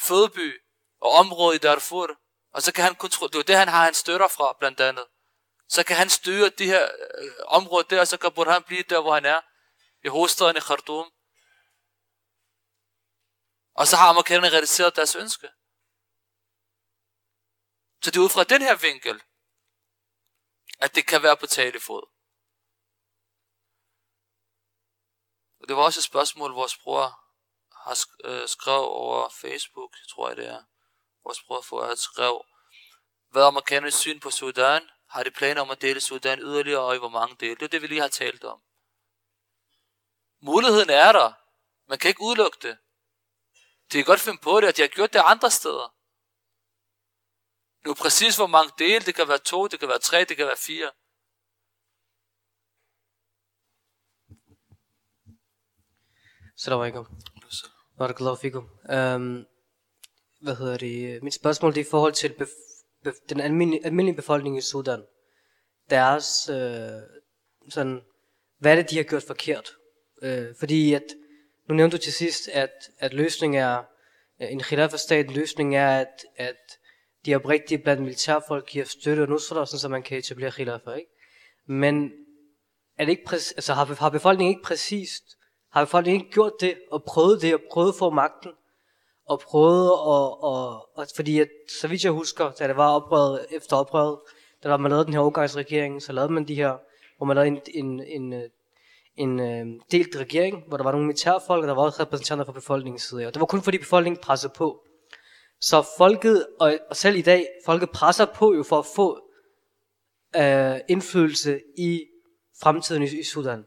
fødeby 0.00 0.62
og 1.00 1.10
område 1.10 1.56
i 1.56 1.58
Darfur. 1.58 2.20
Og 2.52 2.62
så 2.62 2.72
kan 2.72 2.84
han 2.84 2.94
kontrollere, 2.94 3.32
det 3.32 3.38
er 3.38 3.42
det, 3.42 3.56
han 3.56 3.68
har 3.68 3.84
hans 3.84 3.96
støtter 3.96 4.28
fra, 4.28 4.56
blandt 4.58 4.80
andet. 4.80 5.06
Så 5.68 5.84
kan 5.84 5.96
han 5.96 6.10
styre 6.10 6.48
de 6.48 6.66
her 6.66 6.84
øh, 7.18 7.32
områder 7.46 7.88
der, 7.88 8.00
og 8.00 8.08
så 8.08 8.16
kan 8.16 8.32
Burhan 8.32 8.62
blive 8.62 8.82
der, 8.82 9.00
hvor 9.00 9.14
han 9.14 9.24
er. 9.24 9.40
I 10.04 10.08
hovedstaden 10.08 10.56
i 10.56 10.60
Khartoum. 10.60 11.12
Og 13.74 13.86
så 13.86 13.96
har 13.96 14.08
amerikanerne 14.08 14.52
realiseret 14.52 14.96
deres 14.96 15.14
ønske. 15.14 15.48
Så 18.02 18.10
det 18.10 18.16
er 18.16 18.24
ud 18.24 18.28
fra 18.28 18.44
den 18.44 18.62
her 18.62 18.76
vinkel, 18.76 19.22
at 20.78 20.94
det 20.94 21.06
kan 21.06 21.22
være 21.22 21.36
på 21.36 21.46
talefod. 21.46 22.15
Og 25.66 25.68
det 25.68 25.76
var 25.76 25.82
også 25.82 26.00
et 26.00 26.04
spørgsmål, 26.04 26.52
vores 26.52 26.76
bror 26.76 27.20
har 27.72 27.98
øh, 28.24 28.48
skrevet 28.48 28.84
over 28.84 29.28
Facebook, 29.28 29.96
tror 30.08 30.28
jeg 30.28 30.36
det 30.36 30.48
er. 30.48 30.62
Vores 31.24 31.42
bror 31.42 31.62
for 31.62 31.80
at 31.80 31.98
skrev, 31.98 32.44
hvad 33.30 33.42
er 33.42 33.46
amerikanernes 33.46 33.94
syn 33.94 34.20
på 34.20 34.30
Sudan? 34.30 34.88
Har 35.08 35.22
de 35.22 35.30
planer 35.30 35.60
om 35.60 35.70
at 35.70 35.82
dele 35.82 36.00
Sudan 36.00 36.38
yderligere, 36.38 36.80
og 36.80 36.94
i 36.94 36.98
hvor 36.98 37.08
mange 37.08 37.36
dele? 37.40 37.54
Det 37.54 37.62
er 37.62 37.68
det, 37.68 37.82
vi 37.82 37.86
lige 37.86 38.00
har 38.00 38.08
talt 38.08 38.44
om. 38.44 38.62
Muligheden 40.40 40.90
er 40.90 41.12
der. 41.12 41.32
Man 41.88 41.98
kan 41.98 42.08
ikke 42.08 42.22
udelukke 42.22 42.58
det. 42.62 42.78
De 43.92 43.98
kan 43.98 44.04
godt 44.04 44.20
finde 44.20 44.40
på 44.42 44.60
det, 44.60 44.68
at 44.68 44.76
de 44.76 44.82
har 44.82 44.88
gjort 44.88 45.12
det 45.12 45.22
andre 45.24 45.50
steder. 45.50 45.94
Nu 47.86 47.94
præcis 47.94 48.36
hvor 48.36 48.46
mange 48.46 48.72
dele, 48.78 49.04
det 49.04 49.14
kan 49.14 49.28
være 49.28 49.38
to, 49.38 49.66
det 49.66 49.80
kan 49.80 49.88
være 49.88 49.98
tre, 49.98 50.24
det 50.24 50.36
kan 50.36 50.46
være 50.46 50.56
fire. 50.56 50.92
Salam 56.58 56.80
alaikum. 56.80 57.06
Barakallahu 57.98 58.36
fikum. 58.36 58.64
Um, 58.88 59.46
hvad 60.40 60.56
hedder 60.56 60.76
det? 60.76 61.22
Mit 61.22 61.34
spørgsmål 61.34 61.74
det 61.74 61.80
er 61.80 61.84
i 61.84 61.88
forhold 61.90 62.12
til 62.12 62.28
bef- 62.28 62.84
bef- 63.06 63.26
den 63.28 63.40
almindelige, 63.40 63.86
almindelige 63.86 64.16
befolkning 64.16 64.58
i 64.58 64.60
Sudan. 64.60 65.02
Deres, 65.90 66.48
øh, 66.48 67.00
sådan, 67.68 68.00
hvad 68.58 68.72
er 68.72 68.76
det, 68.76 68.90
de 68.90 68.96
har 68.96 69.02
gjort 69.02 69.22
forkert? 69.22 69.70
Øh, 70.22 70.54
fordi 70.58 70.94
at, 70.94 71.02
nu 71.68 71.74
nævnte 71.74 71.96
du 71.96 72.02
til 72.02 72.12
sidst, 72.12 72.48
at, 72.48 72.90
at 72.98 73.14
løsningen 73.14 73.60
er, 73.60 73.78
øh, 74.40 74.52
en 74.52 74.60
khilafah-stat, 74.60 75.30
løsningen 75.30 75.74
er, 75.74 76.00
at, 76.00 76.24
at 76.36 76.56
de 77.26 77.34
oprigtige 77.34 77.78
blandt 77.78 78.02
militærfolk 78.02 78.66
giver 78.66 78.84
støtte 78.84 79.20
og 79.20 79.28
nusra, 79.28 79.66
sådan 79.66 79.78
så 79.78 79.88
man 79.88 80.02
kan 80.02 80.18
etablere 80.18 80.50
khilafah, 80.50 80.96
ikke? 80.96 81.10
Men 81.66 82.12
er 82.98 83.04
det 83.04 83.10
ikke 83.10 83.24
præcis, 83.26 83.52
altså 83.52 83.74
har, 83.74 83.84
har 83.84 84.10
befolkningen 84.10 84.56
ikke 84.56 84.66
præcist 84.66 85.24
har 85.72 85.84
folk 85.84 86.06
ikke 86.06 86.30
gjort 86.30 86.52
det, 86.60 86.74
og 86.90 87.04
prøvet 87.04 87.42
det, 87.42 87.54
og 87.54 87.60
prøvet 87.72 87.88
at 87.88 87.94
få 87.98 88.10
magten, 88.10 88.50
og 89.26 89.40
prøvet 89.40 89.86
at, 89.86 90.32
og, 90.42 90.98
og 90.98 91.06
fordi 91.16 91.40
at, 91.40 91.48
så 91.80 91.88
vidt 91.88 92.04
jeg 92.04 92.12
husker, 92.12 92.50
da 92.58 92.68
det 92.68 92.76
var 92.76 92.90
oprøret, 92.90 93.46
efter 93.50 93.76
oprøret, 93.76 94.18
da 94.62 94.76
man 94.76 94.90
lavede 94.90 95.04
den 95.04 95.12
her 95.12 95.20
overgangsregering, 95.20 96.02
så 96.02 96.12
lavede 96.12 96.32
man 96.32 96.48
de 96.48 96.54
her, 96.54 96.76
hvor 97.16 97.26
man 97.26 97.36
lavede 97.36 97.48
en, 97.48 97.60
en, 97.84 98.00
en, 98.00 98.32
en, 98.32 98.50
en 99.16 99.40
øh, 99.40 99.82
delt 99.90 100.16
regering, 100.16 100.64
hvor 100.68 100.76
der 100.76 100.84
var 100.84 100.92
nogle 100.92 101.06
militærfolk, 101.06 101.62
og 101.62 101.68
der 101.68 101.74
var 101.74 101.82
også 101.82 102.02
repræsentanter 102.02 102.44
fra 102.44 102.52
befolkningens 102.52 103.02
side. 103.02 103.26
Og 103.26 103.34
det 103.34 103.40
var 103.40 103.46
kun 103.46 103.62
fordi 103.62 103.78
befolkningen 103.78 104.22
pressede 104.22 104.52
på. 104.56 104.82
Så 105.60 105.84
folket, 105.98 106.46
og, 106.60 106.78
og 106.90 106.96
selv 106.96 107.16
i 107.16 107.22
dag, 107.22 107.46
folket 107.66 107.90
presser 107.90 108.24
på 108.24 108.54
jo 108.54 108.62
for 108.62 108.78
at 108.78 108.86
få 108.96 109.20
øh, 110.36 110.80
indflydelse 110.88 111.60
i 111.78 112.04
fremtiden 112.62 113.02
i, 113.02 113.06
i 113.06 113.22
Sudan. 113.22 113.64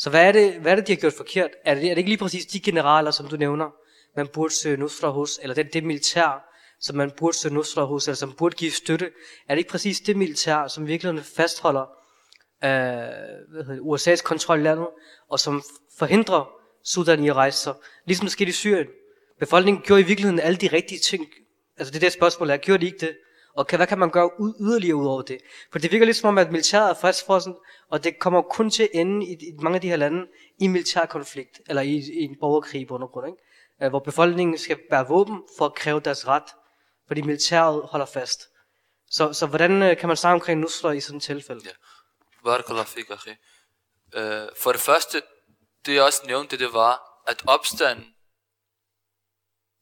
Så 0.00 0.10
hvad 0.10 0.28
er, 0.28 0.32
det, 0.32 0.54
hvad 0.54 0.72
er 0.72 0.76
det, 0.76 0.86
de 0.86 0.92
har 0.92 1.00
gjort 1.00 1.12
forkert? 1.12 1.50
Er 1.64 1.74
det, 1.74 1.84
er 1.84 1.88
det 1.88 1.98
ikke 1.98 2.10
lige 2.10 2.18
præcis 2.18 2.46
de 2.46 2.60
generaler, 2.60 3.10
som 3.10 3.28
du 3.28 3.36
nævner, 3.36 3.70
man 4.16 4.28
burde 4.28 4.54
søge 4.54 4.76
nusra 4.76 5.08
hos, 5.08 5.40
eller 5.42 5.54
det, 5.54 5.72
det 5.72 5.84
militær, 5.84 6.44
som 6.80 6.96
man 6.96 7.10
burde 7.10 7.36
søge 7.36 7.54
nusra 7.54 7.84
hos, 7.84 8.08
eller 8.08 8.16
som 8.16 8.32
burde 8.32 8.56
give 8.56 8.70
støtte? 8.70 9.10
Er 9.48 9.54
det 9.54 9.58
ikke 9.58 9.70
præcis 9.70 10.00
det 10.00 10.16
militær, 10.16 10.68
som 10.68 10.86
virkelig 10.86 11.24
fastholder 11.24 11.80
øh, 12.64 12.70
hvad 13.50 13.64
hedder 13.64 13.72
det, 13.72 13.80
USA's 13.80 14.22
kontrol 14.22 14.60
i 14.60 14.62
landet, 14.62 14.88
og 15.28 15.40
som 15.40 15.62
forhindrer 15.98 16.50
Sudan 16.84 17.24
i 17.24 17.28
at 17.28 17.36
rejse 17.36 17.58
sig? 17.58 17.74
Ligesom 18.04 18.24
det 18.24 18.32
skete 18.32 18.48
i 18.48 18.52
Syrien. 18.52 18.86
Befolkningen 19.40 19.82
gjorde 19.82 20.02
i 20.02 20.04
virkeligheden 20.04 20.40
alle 20.40 20.56
de 20.56 20.68
rigtige 20.72 20.98
ting. 20.98 21.26
Altså 21.76 21.92
det 21.92 22.02
der 22.02 22.10
spørgsmål 22.10 22.50
er, 22.50 22.56
gjorde 22.56 22.80
de 22.80 22.86
ikke 22.86 23.06
det? 23.06 23.16
Og 23.54 23.66
kan, 23.66 23.78
hvad 23.78 23.86
kan 23.86 23.98
man 23.98 24.10
gøre 24.10 24.40
ud, 24.40 24.54
yderligere 24.60 24.96
ud 24.96 25.06
over 25.06 25.22
det? 25.22 25.38
For 25.72 25.78
det 25.78 25.92
virker 25.92 26.06
lidt 26.06 26.16
som 26.16 26.28
om, 26.28 26.38
at 26.38 26.50
militæret 26.50 26.90
er 26.90 26.94
fastfrossen, 26.94 27.56
og 27.88 28.04
det 28.04 28.18
kommer 28.18 28.42
kun 28.42 28.70
til 28.70 28.82
at 28.82 28.88
ende 28.92 29.26
i, 29.26 29.32
i 29.32 29.52
mange 29.58 29.74
af 29.74 29.80
de 29.80 29.88
her 29.88 29.96
lande 29.96 30.26
i 30.58 30.66
militær 30.66 31.06
konflikt, 31.06 31.60
eller 31.68 31.82
i, 31.82 31.94
i 31.96 32.22
en 32.22 32.36
borgerkrig 32.40 32.88
på 32.88 32.94
undergrund, 32.94 33.26
ikke? 33.26 33.42
Øh, 33.82 33.88
hvor 33.88 33.98
befolkningen 33.98 34.58
skal 34.58 34.78
bære 34.90 35.08
våben 35.08 35.42
for 35.58 35.66
at 35.66 35.74
kræve 35.74 36.00
deres 36.00 36.26
ret, 36.26 36.54
fordi 37.06 37.22
militæret 37.22 37.82
holder 37.84 38.06
fast. 38.06 38.40
Så, 39.10 39.32
så 39.32 39.46
hvordan 39.46 39.82
øh, 39.82 39.96
kan 39.96 40.08
man 40.08 40.16
snakke 40.16 40.34
omkring 40.34 40.60
nusler 40.60 40.90
i 40.90 41.00
sådan 41.00 41.16
et 41.16 41.22
tilfælde? 41.22 41.60
Ja. 41.64 41.70
Barakallah 42.44 42.80
øh, 42.80 42.86
fik, 42.86 43.06
for 44.56 44.72
det 44.72 44.80
første, 44.80 45.22
det 45.86 45.94
jeg 45.94 46.02
også 46.02 46.22
nævnte, 46.26 46.58
det 46.58 46.72
var, 46.72 47.02
at 47.26 47.42
opstanden, 47.46 48.06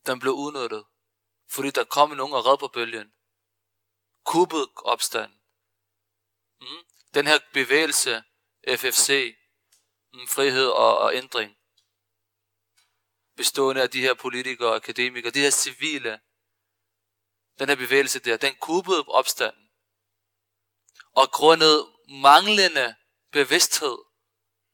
den 0.07 0.21
blev 0.21 0.33
udnyttet. 0.33 0.85
Fordi 1.51 1.71
der 1.71 1.85
kom 1.85 2.11
nogen 2.11 2.35
og 2.35 2.47
red 2.47 2.59
på 2.59 2.71
bølgen. 2.75 3.07
Kuppet 4.33 4.69
opstanden. 4.77 5.41
Mm. 6.61 6.85
Den 7.15 7.27
her 7.27 7.39
bevægelse, 7.53 8.23
FFC, 8.69 9.37
mm, 10.13 10.27
frihed 10.29 10.69
og, 10.69 10.99
og 10.99 11.15
ændring, 11.15 11.57
bestående 13.37 13.83
af 13.83 13.91
de 13.91 14.01
her 14.01 14.15
politikere, 14.15 14.75
akademikere, 14.75 15.33
de 15.33 15.41
her 15.41 15.51
civile, 15.51 16.21
den 17.59 17.69
her 17.69 17.77
bevægelse 17.77 18.19
der, 18.19 18.37
den 18.37 18.55
kuppede 18.57 19.05
opstanden. 19.09 19.71
Og 21.13 21.31
grundet 21.31 21.95
manglende 22.09 22.97
bevidsthed, 23.33 23.99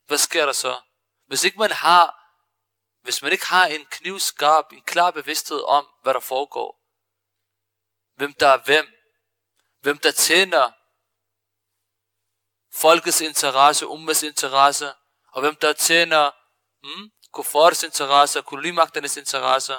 hvad 0.06 0.18
sker 0.18 0.46
der 0.46 0.52
så? 0.52 0.80
Hvis 1.26 1.44
ikke 1.44 1.58
man 1.58 1.70
har, 1.70 2.04
hvis 3.02 3.22
man 3.22 3.32
ikke 3.32 3.46
har 3.46 3.66
en 3.66 3.86
knivskarp, 3.86 4.72
en 4.72 4.82
klar 4.82 5.10
bevidsthed 5.10 5.62
om, 5.62 5.88
hvad 6.02 6.14
der 6.14 6.20
foregår, 6.20 6.80
hvem 8.16 8.34
der 8.34 8.48
er 8.48 8.64
hvem, 8.64 8.93
hvem 9.84 9.98
der 9.98 10.10
tjener 10.10 10.72
folkets 12.72 13.20
interesse, 13.20 13.86
ummes 13.86 14.22
interesse, 14.22 14.94
og 15.32 15.40
hvem 15.40 15.56
der 15.56 15.72
tjener 15.72 16.30
hmm, 16.82 17.10
kuffars 17.32 17.82
interesse, 17.82 18.42
kulimagternes 18.42 19.16
interesse. 19.16 19.74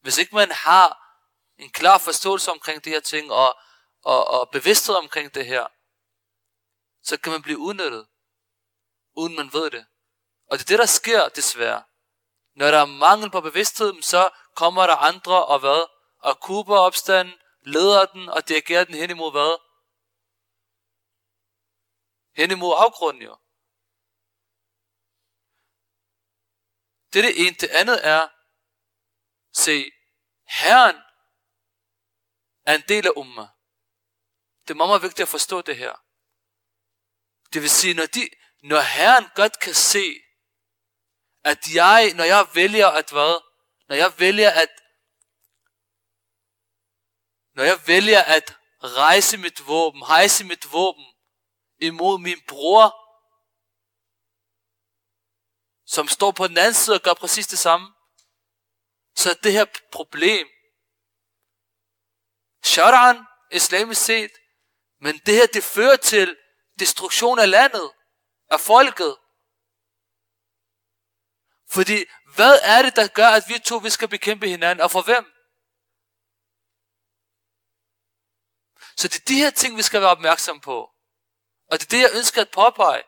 Hvis 0.00 0.18
ikke 0.18 0.34
man 0.34 0.50
har 0.50 1.16
en 1.58 1.70
klar 1.70 1.98
forståelse 1.98 2.50
omkring 2.50 2.84
de 2.84 2.90
her 2.90 3.00
ting, 3.00 3.32
og, 3.32 3.58
og, 4.02 4.26
og 4.26 4.50
bevidsthed 4.50 4.94
omkring 4.94 5.34
det 5.34 5.46
her, 5.46 5.66
så 7.02 7.16
kan 7.16 7.32
man 7.32 7.42
blive 7.42 7.58
udnyttet, 7.58 8.06
uden 9.16 9.36
man 9.36 9.52
ved 9.52 9.70
det. 9.70 9.86
Og 10.50 10.58
det 10.58 10.64
er 10.64 10.68
det, 10.68 10.78
der 10.78 10.86
sker 10.86 11.28
desværre. 11.28 11.82
Når 12.56 12.70
der 12.70 12.78
er 12.78 12.84
mangel 12.84 13.30
på 13.30 13.40
bevidsthed, 13.40 14.02
så 14.02 14.30
kommer 14.54 14.86
der 14.86 14.96
andre 14.96 15.46
og 15.46 15.58
hvad? 15.58 15.88
Og 16.18 16.40
kuber 16.40 16.78
opstanden, 16.78 17.39
leder 17.62 18.06
den 18.06 18.28
og 18.28 18.48
dirigerer 18.48 18.84
den 18.84 18.94
hen 18.94 19.10
imod 19.10 19.30
hvad? 19.30 19.58
Hen 22.36 22.50
imod 22.50 22.74
afgrunden 22.78 23.22
jo. 23.22 23.36
Det 27.12 27.18
er 27.18 27.22
det 27.22 27.46
ene. 27.46 27.56
Det 27.60 27.68
andet 27.68 28.06
er, 28.06 28.28
se, 29.52 29.90
Herren 30.46 30.96
er 32.66 32.74
en 32.74 32.84
del 32.88 33.06
af 33.06 33.12
umma. 33.16 33.48
Det 34.62 34.70
er 34.70 34.74
meget, 34.74 34.88
meget 34.88 35.02
vigtigt 35.02 35.20
at 35.20 35.28
forstå 35.28 35.62
det 35.62 35.76
her. 35.76 35.94
Det 37.52 37.62
vil 37.62 37.70
sige, 37.70 37.94
når, 37.94 38.06
de, 38.06 38.28
når 38.62 38.80
Herren 38.80 39.26
godt 39.34 39.58
kan 39.58 39.74
se, 39.74 40.06
at 41.44 41.74
jeg, 41.74 42.12
når 42.14 42.24
jeg 42.24 42.46
vælger 42.54 42.88
at 42.88 43.10
hvad? 43.10 43.42
Når 43.88 43.96
jeg 43.96 44.18
vælger 44.18 44.50
at 44.50 44.68
når 47.60 47.66
jeg 47.66 47.86
vælger 47.86 48.22
at 48.22 48.58
rejse 48.82 49.36
mit 49.36 49.66
våben, 49.66 50.06
hejse 50.06 50.44
mit 50.44 50.72
våben 50.72 51.06
imod 51.78 52.18
min 52.18 52.40
bror, 52.48 52.86
som 55.86 56.08
står 56.08 56.30
på 56.30 56.46
den 56.48 56.58
anden 56.58 56.74
side 56.74 56.96
og 56.96 57.02
gør 57.02 57.14
præcis 57.14 57.46
det 57.46 57.58
samme, 57.58 57.94
så 59.16 59.30
er 59.30 59.34
det 59.34 59.52
her 59.52 59.64
problem. 59.92 60.46
Shar'an, 62.66 63.16
islamisk 63.52 64.04
set, 64.04 64.32
men 65.00 65.18
det 65.18 65.34
her, 65.34 65.46
det 65.46 65.64
fører 65.64 65.96
til 65.96 66.36
destruktion 66.78 67.38
af 67.38 67.50
landet, 67.50 67.92
af 68.50 68.60
folket. 68.60 69.16
Fordi, 71.68 72.04
hvad 72.34 72.58
er 72.62 72.82
det, 72.82 72.96
der 72.96 73.08
gør, 73.08 73.28
at 73.28 73.44
vi 73.48 73.58
to 73.58 73.76
vi 73.76 73.90
skal 73.90 74.08
bekæmpe 74.08 74.48
hinanden, 74.48 74.82
og 74.82 74.90
for 74.90 75.02
hvem? 75.02 75.39
Så 79.00 79.08
det 79.08 79.20
er 79.20 79.24
de 79.28 79.34
her 79.34 79.50
ting, 79.50 79.76
vi 79.76 79.82
skal 79.82 80.00
være 80.00 80.10
opmærksom 80.10 80.60
på. 80.60 80.90
Og 81.70 81.80
det 81.80 81.82
er 81.84 81.90
det, 81.90 82.00
jeg 82.00 82.10
ønsker 82.14 82.40
at 82.42 82.50
påpege. 82.50 83.02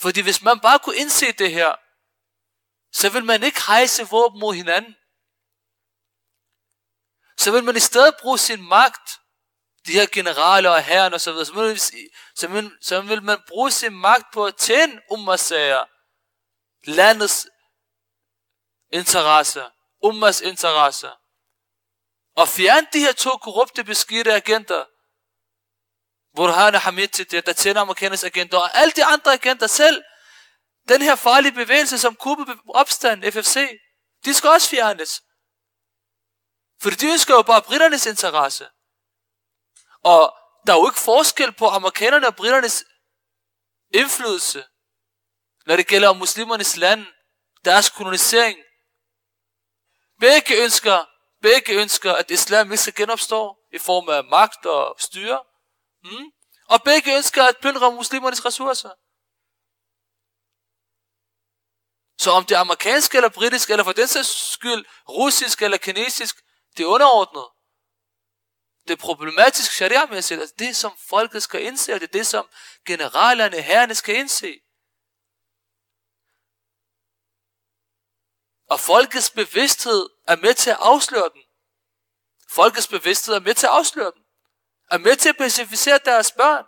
Fordi 0.00 0.20
hvis 0.20 0.42
man 0.42 0.60
bare 0.60 0.78
kunne 0.78 0.96
indse 0.96 1.32
det 1.32 1.52
her, 1.52 1.74
så 2.92 3.10
vil 3.10 3.24
man 3.24 3.42
ikke 3.42 3.66
hejse 3.66 4.08
våben 4.08 4.40
mod 4.40 4.54
hinanden. 4.54 4.94
Så 7.38 7.50
vil 7.52 7.64
man 7.64 7.76
i 7.76 7.80
stedet 7.80 8.14
bruge 8.20 8.38
sin 8.38 8.68
magt, 8.68 9.20
de 9.86 9.92
her 9.92 10.06
generaler 10.12 10.70
og 10.70 10.84
herren 10.84 11.14
og 11.14 11.20
så 11.20 11.32
videre, 11.32 11.46
så 11.46 11.54
vil, 11.54 11.80
så 12.34 12.48
vil, 12.48 12.76
så 12.80 13.00
vil 13.00 13.22
man 13.22 13.42
bruge 13.48 13.70
sin 13.70 13.94
magt 13.94 14.32
på 14.32 14.46
at 14.46 14.56
tjene 14.56 15.00
ummasager, 15.10 15.84
landets 16.84 17.48
interesse, 18.92 19.62
ummas 20.02 20.40
interesse, 20.40 21.10
og 22.36 22.48
fjerne 22.48 22.86
de 22.92 22.98
her 22.98 23.12
to 23.12 23.36
korrupte 23.36 23.84
beskidte 23.84 24.34
agenter, 24.34 24.84
Burhan 26.36 26.74
Hamid, 26.74 27.08
der 27.42 27.52
tjener 27.52 27.80
amerikanernes 27.80 28.24
agenter, 28.24 28.58
og 28.58 28.76
alle 28.76 28.92
de 28.92 29.04
andre 29.04 29.32
agenter 29.32 29.66
selv, 29.66 30.04
den 30.88 31.02
her 31.02 31.16
farlige 31.16 31.52
bevægelse, 31.52 31.98
som 31.98 32.16
Kuba 32.16 32.52
opstand, 32.68 33.32
FFC, 33.32 33.68
de 34.24 34.34
skal 34.34 34.50
også 34.50 34.68
fjernes. 34.68 35.22
For 36.82 36.90
de 36.90 37.06
ønsker 37.06 37.34
jo 37.34 37.42
bare 37.42 37.62
britternes 37.62 38.06
interesse. 38.06 38.68
Og 40.02 40.36
der 40.66 40.72
er 40.72 40.76
jo 40.76 40.88
ikke 40.88 40.98
forskel 40.98 41.52
på 41.52 41.68
amerikanerne 41.68 42.26
og 42.26 42.36
britternes 42.36 42.84
indflydelse, 43.90 44.64
når 45.66 45.76
det 45.76 45.86
gælder 45.86 46.08
om 46.08 46.16
muslimernes 46.16 46.76
land, 46.76 47.06
deres 47.64 47.90
kolonisering. 47.90 48.58
Begge 50.20 50.62
ønsker, 50.64 51.13
begge 51.48 51.72
ønsker, 51.82 52.12
at 52.12 52.30
islam 52.30 52.72
ikke 52.72 52.82
skal 52.82 52.94
genopstå 52.94 53.56
i 53.72 53.78
form 53.78 54.08
af 54.08 54.24
magt 54.24 54.66
og 54.66 54.96
styre. 54.98 55.40
Mm? 56.04 56.26
Og 56.68 56.82
begge 56.82 57.16
ønsker 57.16 57.42
at 57.44 57.56
plyndre 57.62 57.92
muslimernes 57.92 58.44
ressourcer. 58.44 58.92
Så 62.22 62.30
om 62.30 62.44
det 62.44 62.54
er 62.54 62.60
amerikansk 62.60 63.14
eller 63.14 63.28
britisk, 63.28 63.70
eller 63.70 63.84
for 63.84 63.92
den 63.92 64.08
sags 64.08 64.52
skyld 64.52 64.84
russisk 65.08 65.62
eller 65.62 65.78
kinesisk, 65.78 66.36
det 66.76 66.82
er 66.82 66.86
underordnet. 66.86 67.46
Det 68.86 68.92
er 68.92 69.06
problematisk 69.08 69.72
sharia-mæssigt, 69.72 70.40
altså 70.40 70.54
det 70.58 70.76
som 70.76 70.92
folket 71.08 71.42
skal 71.42 71.62
indse, 71.62 71.94
og 71.94 72.00
det 72.00 72.08
er 72.08 72.18
det 72.18 72.26
som 72.26 72.48
generalerne, 72.86 73.60
herrerne 73.60 73.94
skal 73.94 74.16
indse. 74.16 74.60
Og 78.74 78.80
folkets 78.80 79.30
bevidsthed 79.30 80.10
er 80.28 80.36
med 80.36 80.54
til 80.54 80.70
at 80.70 80.76
afsløre 80.80 81.30
den. 81.34 81.42
Folkets 82.48 82.88
bevidsthed 82.88 83.34
er 83.34 83.40
med 83.40 83.54
til 83.54 83.66
at 83.66 83.72
afsløre 83.72 84.12
den. 84.14 84.22
Er 84.90 84.98
med 84.98 85.16
til 85.16 85.28
at 85.28 85.36
pacificere 85.36 85.98
deres 86.04 86.32
børn. 86.32 86.64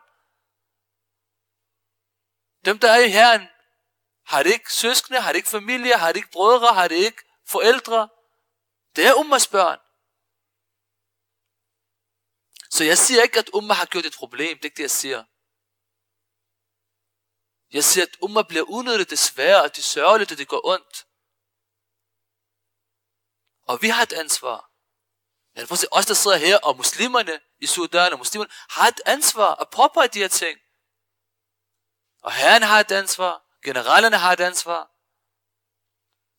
Dem, 2.64 2.78
der 2.78 2.90
er 2.90 2.98
i 2.98 3.08
Herren, 3.08 3.48
har 4.26 4.42
det 4.42 4.52
ikke 4.52 4.72
søskende, 4.72 5.20
har 5.20 5.32
det 5.32 5.36
ikke 5.36 5.48
familie, 5.48 5.92
har 5.92 6.08
det 6.08 6.16
ikke 6.16 6.30
brødre, 6.30 6.74
har 6.74 6.88
det 6.88 6.96
ikke 6.96 7.22
forældre. 7.46 8.08
Det 8.96 9.06
er 9.06 9.14
Ummas 9.14 9.46
børn. 9.48 9.78
Så 12.70 12.84
jeg 12.84 12.98
siger 12.98 13.22
ikke, 13.22 13.38
at 13.38 13.50
Umma 13.52 13.74
har 13.74 13.86
gjort 13.86 14.06
et 14.06 14.16
problem. 14.16 14.56
Det 14.56 14.64
er 14.64 14.70
ikke 14.70 14.76
det, 14.76 14.82
jeg 14.82 14.90
siger. 14.90 15.24
Jeg 17.72 17.84
siger, 17.84 18.06
at 18.06 18.16
Umma 18.20 18.42
bliver 18.42 18.64
udnyttet 18.64 19.10
desværre, 19.10 19.62
og 19.62 19.70
det 19.70 19.78
er 19.78 19.92
sørgeligt, 19.96 20.32
og 20.32 20.38
det 20.38 20.48
går 20.48 20.60
ondt. 20.64 21.05
Og 23.66 23.82
vi 23.82 23.88
har 23.88 24.02
et 24.02 24.12
ansvar. 24.12 24.70
Jeg 25.54 25.70
vil 25.70 25.88
os, 25.90 26.06
der 26.06 26.14
sidder 26.14 26.36
her, 26.36 26.58
og 26.58 26.76
muslimerne 26.76 27.40
i 27.58 27.66
Sudan, 27.66 28.12
og 28.12 28.18
muslimerne, 28.18 28.50
har 28.70 28.88
et 28.88 29.00
ansvar 29.06 29.54
at 29.54 29.70
påpege 29.70 30.08
de 30.08 30.18
her 30.18 30.28
ting. 30.28 30.58
Og 32.22 32.32
herren 32.32 32.62
har 32.62 32.80
et 32.80 32.92
ansvar. 32.92 33.42
Generalerne 33.64 34.16
har 34.16 34.32
et 34.32 34.40
ansvar. 34.40 34.90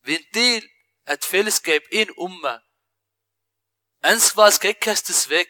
Vi 0.06 0.14
er 0.14 0.18
en 0.18 0.26
del 0.34 0.70
af 1.06 1.14
et 1.14 1.26
fællesskab, 1.26 1.82
en 1.92 2.10
umma. 2.18 2.60
Ansvaret 4.04 4.54
skal 4.54 4.68
ikke 4.68 4.80
kastes 4.80 5.30
væk. 5.30 5.48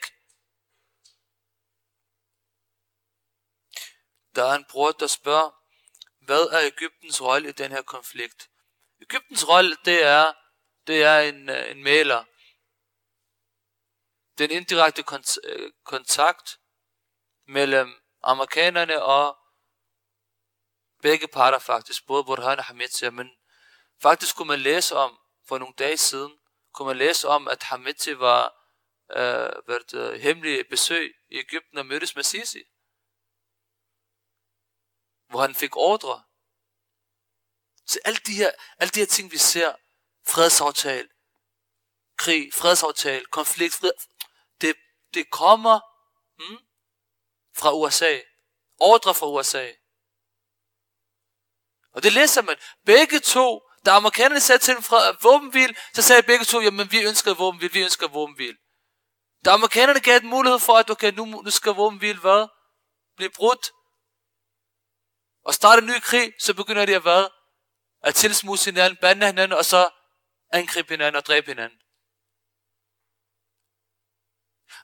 Der 4.36 4.44
er 4.44 4.56
en 4.56 4.66
bror, 4.70 4.92
der 4.92 5.08
spørger, 5.08 5.52
hvad 6.26 6.42
er 6.42 6.62
Ægyptens 6.62 7.22
rolle 7.22 7.50
i 7.50 7.52
den 7.52 7.72
her 7.72 7.82
konflikt? 7.82 8.50
Ægyptens 9.02 9.48
rolle, 9.48 9.78
det 9.86 10.04
er, 10.04 10.34
det 10.88 11.04
er 11.04 11.20
en, 11.20 11.50
øh, 11.50 11.72
en 11.72 11.84
maler. 11.84 12.24
den 14.38 14.52
indirekte 14.52 15.02
kont- 15.02 15.38
øh, 15.44 15.72
kontakt 15.84 16.60
mellem 17.48 18.02
amerikanerne 18.24 19.04
og 19.04 19.38
begge 21.02 21.28
parter 21.28 21.60
faktisk, 21.60 22.08
både 22.08 22.24
Burhan 22.24 22.60
og 22.60 22.66
Hamid, 22.66 23.12
men 23.12 23.32
faktisk 24.02 24.36
kunne 24.36 24.48
man 24.48 24.60
læse 24.60 24.96
om, 24.96 25.20
for 25.48 25.58
nogle 25.58 25.74
dage 25.78 25.98
siden, 25.98 26.40
kunne 26.74 26.86
man 26.86 26.98
læse 26.98 27.28
om, 27.28 27.48
at 27.48 27.64
Hamid 27.64 28.16
var 28.16 28.44
øh, 29.12 29.68
været 29.68 29.94
øh, 29.94 30.20
hemmelig 30.20 30.68
besøg 30.70 31.16
i 31.30 31.38
Ægypten 31.38 31.78
og 31.78 31.86
mødtes 31.86 32.16
med 32.16 32.24
Sisi. 32.24 32.64
Hvor 35.30 35.42
han 35.42 35.56
fik 35.56 35.76
ordre. 35.76 36.24
Så 37.86 38.00
alle 38.06 38.20
de 38.26 38.34
her, 38.34 38.52
alle 38.78 38.92
de 38.92 39.00
her 39.00 39.08
ting, 39.08 39.32
vi 39.32 39.38
ser, 39.38 39.76
fredsaftale, 40.28 41.08
krig, 42.18 42.54
fredsaftale, 42.54 43.26
konflikt, 43.26 43.74
fred, 43.74 43.92
det, 44.62 44.76
det 45.14 45.32
kommer 45.32 45.80
hmm, 46.40 46.58
fra 47.58 47.74
USA. 47.74 48.20
Ordre 48.80 49.14
fra 49.14 49.28
USA. 49.28 49.72
Og 51.94 52.04
det 52.04 52.14
læser 52.14 52.42
man. 52.42 52.56
Begge 52.86 53.20
to, 53.20 53.62
da 53.86 53.92
amerikanerne 53.92 54.40
sagde 54.40 54.60
til 54.60 54.74
dem 54.76 54.84
fra 54.84 55.18
våbenhvil, 55.22 55.78
så 55.94 56.02
sagde 56.02 56.24
begge 56.24 56.46
to, 56.46 56.62
jamen 56.62 56.92
vi 56.92 57.04
ønsker 57.04 57.34
våbenhvil, 57.34 57.74
vi 57.74 57.82
ønsker 57.82 58.08
våbenhvil. 58.08 58.58
Da 59.46 59.50
amerikanerne 59.50 60.00
gav 60.00 60.18
en 60.18 60.28
mulighed 60.28 60.60
for, 60.60 60.74
at 60.74 60.90
okay, 60.90 61.12
nu, 61.14 61.26
nu 61.26 61.50
skal 61.50 61.72
våbenhvil 61.72 62.18
hvad? 62.18 62.48
Blive 63.16 63.30
brudt. 63.30 63.72
Og 65.44 65.54
starte 65.54 65.82
en 65.82 65.88
ny 65.88 66.00
krig, 66.00 66.34
så 66.40 66.54
begynder 66.54 66.86
de 66.86 66.96
at 66.96 67.02
hvad? 67.02 67.28
At 68.04 68.16
tilsmuse 68.16 68.66
hinanden, 68.66 68.98
bande 69.02 69.26
hinanden, 69.26 69.58
og 69.58 69.66
så 69.66 69.90
angribe 70.50 70.94
hinanden 70.94 71.16
og 71.16 71.26
dræbe 71.26 71.48
hinanden. 71.48 71.82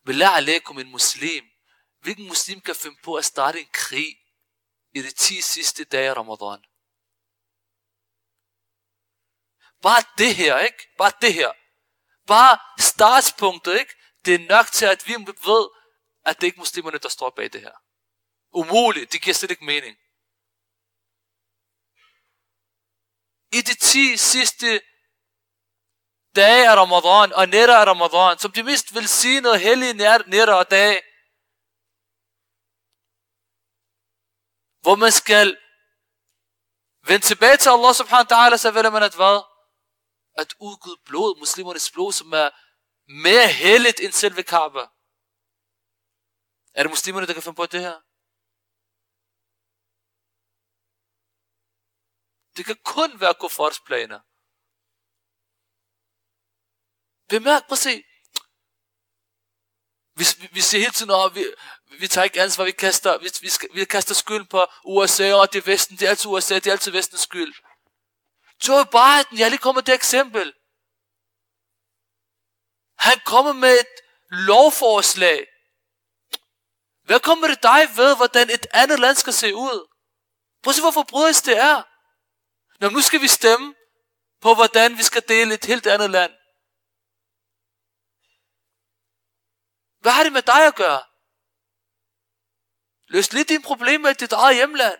Billah 0.05 0.37
alaikum 0.37 0.79
en 0.79 0.91
muslim. 0.91 1.45
Hvilken 1.99 2.27
muslim 2.27 2.61
kan 2.61 2.75
finde 2.75 2.97
på 3.03 3.15
at 3.15 3.25
starte 3.25 3.59
en 3.59 3.69
krig 3.73 4.15
i 4.93 5.01
de 5.01 5.11
10 5.11 5.41
sidste 5.41 5.83
dage 5.83 6.09
af 6.09 6.17
Ramadan? 6.17 6.65
Bare 9.81 10.03
det 10.17 10.35
her, 10.35 10.59
ikke? 10.59 10.89
Bare 10.97 11.11
det 11.21 11.33
her. 11.33 11.51
Bare 12.27 12.59
startspunktet, 12.79 13.79
ikke? 13.79 13.93
Det 14.25 14.35
er 14.35 14.47
nok 14.47 14.65
til, 14.65 14.85
at 14.85 15.07
vi 15.07 15.13
ved, 15.51 15.69
at 16.25 16.35
det 16.41 16.47
ikke 16.47 16.55
er 16.55 16.59
muslimerne, 16.59 16.97
der 16.97 17.09
står 17.09 17.29
bag 17.29 17.53
det 17.53 17.61
her. 17.61 17.75
Umuligt. 18.51 19.11
Det 19.11 19.21
giver 19.21 19.33
slet 19.33 19.51
ikke 19.51 19.65
mening. 19.65 19.97
I 23.57 23.61
de 23.61 23.75
10 23.75 24.17
sidste 24.17 24.81
dage 26.35 26.69
af 26.71 26.75
Ramadan 26.75 27.33
og 27.39 27.47
nætter 27.55 27.77
af 27.77 27.85
Ramadan, 27.85 28.39
som 28.39 28.51
de 28.51 28.63
mest 28.63 28.95
velsignede 28.95 29.59
hellige 29.59 29.93
nætter 30.33 30.53
og 30.53 30.71
dage, 30.71 30.97
hvor 34.83 34.95
man 34.95 35.11
skal 35.11 35.47
vende 37.09 37.25
tilbage 37.25 37.57
til 37.57 37.69
Allah 37.75 37.93
subhanahu 37.99 38.27
wa 38.29 38.31
ta'ala, 38.33 38.57
så 38.57 38.71
vælger 38.71 38.93
man 38.97 39.03
at 39.09 39.15
hvad? 39.15 39.37
At 40.41 40.49
udgive 40.67 40.97
blod, 41.05 41.39
muslimernes 41.43 41.91
blod, 41.91 42.11
som 42.13 42.33
er 42.43 42.49
mere 43.25 43.47
helligt 43.63 43.99
end 43.99 44.13
selve 44.21 44.43
Kaaba. 44.43 44.83
Er 46.75 46.81
det 46.83 46.91
muslimerne, 46.95 47.27
der 47.27 47.33
kan 47.33 47.43
finde 47.43 47.61
på 47.61 47.65
det 47.65 47.81
her? 47.87 47.97
Det 52.57 52.65
kan 52.65 52.77
kun 52.95 53.19
være 53.21 53.33
kuffars 53.41 53.79
planer. 53.87 54.19
Bemærk, 57.29 57.67
prøv 57.67 57.73
at 57.73 57.79
se. 57.79 58.03
Vi, 60.15 60.25
vi, 60.39 60.49
vi 60.51 60.61
siger 60.61 60.81
hele 60.81 60.93
tiden, 60.93 61.11
at 61.11 61.35
vi, 61.35 61.45
vi 61.99 62.07
tager 62.07 62.25
ikke 62.25 62.41
ansvar, 62.41 62.63
vi 62.63 62.71
kaster, 62.71 63.17
vi, 63.17 63.29
vi, 63.41 63.49
vi 63.73 63.85
kaster 63.85 64.15
skyld 64.15 64.45
på 64.45 64.65
USA, 64.85 65.33
og 65.33 65.53
det 65.53 65.59
er 65.59 65.65
Vesten, 65.65 65.97
det 65.97 66.05
er 66.05 66.09
altid 66.09 66.29
USA, 66.29 66.55
det 66.55 66.67
er 66.67 66.71
altid 66.71 66.91
Vestens 66.91 67.21
skyld. 67.21 67.53
Joe 68.67 68.85
Biden, 68.85 69.39
jeg 69.39 69.49
lige 69.49 69.57
kommet 69.57 69.87
det 69.87 69.95
eksempel. 69.95 70.53
Han 72.97 73.19
kommer 73.25 73.53
med 73.53 73.73
et 73.79 73.93
lovforslag. 74.29 75.47
Hvad 77.03 77.19
kommer 77.19 77.47
det 77.47 77.63
dig 77.63 77.89
ved, 77.95 78.15
hvordan 78.15 78.49
et 78.49 78.67
andet 78.71 78.99
land 78.99 79.15
skal 79.15 79.33
se 79.33 79.55
ud? 79.55 79.87
Prøv 80.63 80.71
at 80.71 80.75
se, 80.75 80.81
hvor 80.81 80.91
forbrydelsen 80.91 81.45
det 81.45 81.57
er. 81.57 81.83
Når 82.79 82.89
nu 82.89 83.01
skal 83.01 83.21
vi 83.21 83.27
stemme 83.27 83.75
på, 84.41 84.53
hvordan 84.53 84.97
vi 84.97 85.03
skal 85.03 85.23
dele 85.27 85.53
et 85.53 85.65
helt 85.65 85.87
andet 85.87 86.09
land. 86.09 86.31
Hvad 90.03 90.11
har 90.11 90.23
det 90.23 90.33
med 90.33 90.41
dig 90.41 90.67
at 90.67 90.75
gøre? 90.75 91.03
Løs 93.07 93.33
lidt 93.33 93.49
dine 93.49 93.63
problemer 93.63 94.09
i 94.09 94.13
dit 94.13 94.31
eget 94.31 94.55
hjemland. 94.55 94.99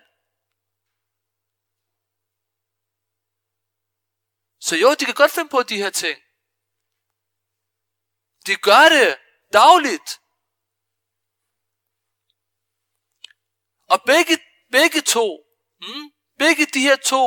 Så 4.60 4.76
jo, 4.76 4.90
de 5.00 5.06
kan 5.06 5.14
godt 5.14 5.32
finde 5.32 5.50
på 5.50 5.64
de 5.64 5.78
her 5.78 5.90
ting. 5.90 6.18
De 8.48 8.56
gør 8.56 8.84
det 8.96 9.18
dagligt. 9.54 10.10
Og 13.94 14.00
begge, 14.06 14.36
begge 14.72 15.02
to, 15.02 15.28
hmm, 15.82 16.06
begge 16.38 16.66
de 16.66 16.80
her 16.80 16.96
to 16.96 17.26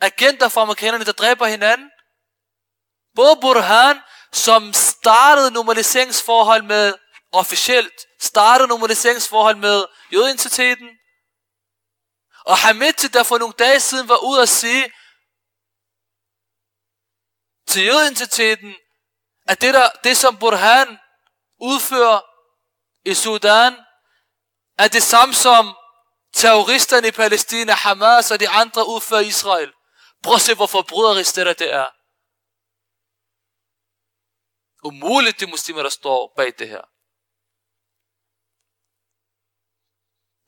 agenter 0.00 0.48
fra 0.48 0.62
amerikanerne, 0.62 1.04
der 1.04 1.12
dræber 1.12 1.46
hinanden, 1.46 1.90
både 3.14 3.36
Burhan, 3.40 3.96
som 4.32 4.72
startede 4.72 5.50
normaliseringsforhold 5.50 6.62
med, 6.62 6.94
officielt, 7.32 8.06
startede 8.20 8.68
normaliseringsforhold 8.68 9.56
med 9.56 9.86
jødeidentiteten, 10.12 10.88
og 12.44 12.58
Hamid, 12.58 13.08
der 13.12 13.22
for 13.22 13.38
nogle 13.38 13.54
dage 13.58 13.80
siden 13.80 14.08
var 14.08 14.16
ude 14.16 14.42
at 14.42 14.48
sige 14.48 14.92
til 17.68 17.84
jødeidentiteten, 17.84 18.74
at 19.46 19.60
det, 19.60 19.74
der, 19.74 19.88
det 20.04 20.16
som 20.16 20.36
Burhan 20.36 20.98
udfører 21.60 22.20
i 23.04 23.14
Sudan, 23.14 23.76
er 24.78 24.88
det 24.88 25.02
samme 25.02 25.34
som 25.34 25.76
terroristerne 26.34 27.08
i 27.08 27.10
Palæstina, 27.10 27.72
Hamas 27.72 28.30
og 28.30 28.40
de 28.40 28.48
andre 28.48 28.88
udfører 28.88 29.20
i 29.20 29.26
Israel. 29.26 29.72
Prøv 30.22 30.34
at 30.34 30.40
se, 30.40 30.54
hvor 30.54 30.66
forbryderisk 30.66 31.36
det 31.36 31.46
der 31.46 31.52
det 31.52 31.72
er. 31.72 31.86
Umuligt 34.82 35.40
de 35.40 35.46
muslimer, 35.46 35.82
der 35.82 35.90
står 35.90 36.32
bag 36.36 36.58
det 36.58 36.68
her. 36.68 36.84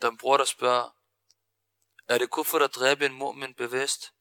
Der 0.01 0.07
er 0.07 0.11
en 0.11 0.19
bror, 0.19 0.37
der 0.37 0.45
spørger, 0.45 0.91
er 2.09 2.19
det 2.19 2.31
kuffer 2.31 2.59
at 2.59 2.75
dræbe 2.75 3.07
en 3.07 3.23
mu'min 3.23 3.55
bevidst? 3.55 4.15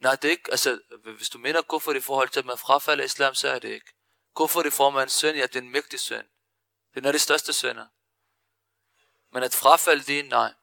Nej, 0.00 0.16
det 0.16 0.24
er 0.24 0.30
ikke. 0.30 0.50
Altså, 0.50 0.80
hvis 1.16 1.30
du 1.30 1.38
mener 1.38 1.62
kuffer 1.62 1.92
i 1.92 2.00
forhold 2.00 2.28
til, 2.28 2.40
at 2.40 2.46
man 2.46 2.58
frafalder 2.58 3.04
e 3.04 3.06
islam, 3.06 3.34
så 3.34 3.48
er 3.48 3.58
det 3.58 3.68
ikke. 3.68 3.92
Kuffer 4.34 4.66
i 4.66 4.70
form 4.70 4.96
af 4.96 5.02
en 5.02 5.08
søn, 5.08 5.36
ja, 5.36 5.42
det 5.42 5.56
er 5.56 5.60
en 5.60 5.70
mægtig 5.70 6.00
søn. 6.00 6.28
Det 6.94 7.06
er 7.06 7.12
de 7.12 7.18
største 7.18 7.52
sønner. 7.52 7.88
Men 9.32 9.42
at 9.42 9.54
frafalde 9.54 10.04
din, 10.04 10.24
nej. 10.24 10.54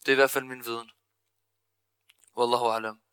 Det 0.00 0.08
er 0.08 0.12
i 0.12 0.14
hvert 0.14 0.30
e 0.30 0.32
fald 0.32 0.44
min 0.44 0.64
viden. 0.64 0.90
Wallahu 2.36 2.66
alam. 2.66 3.05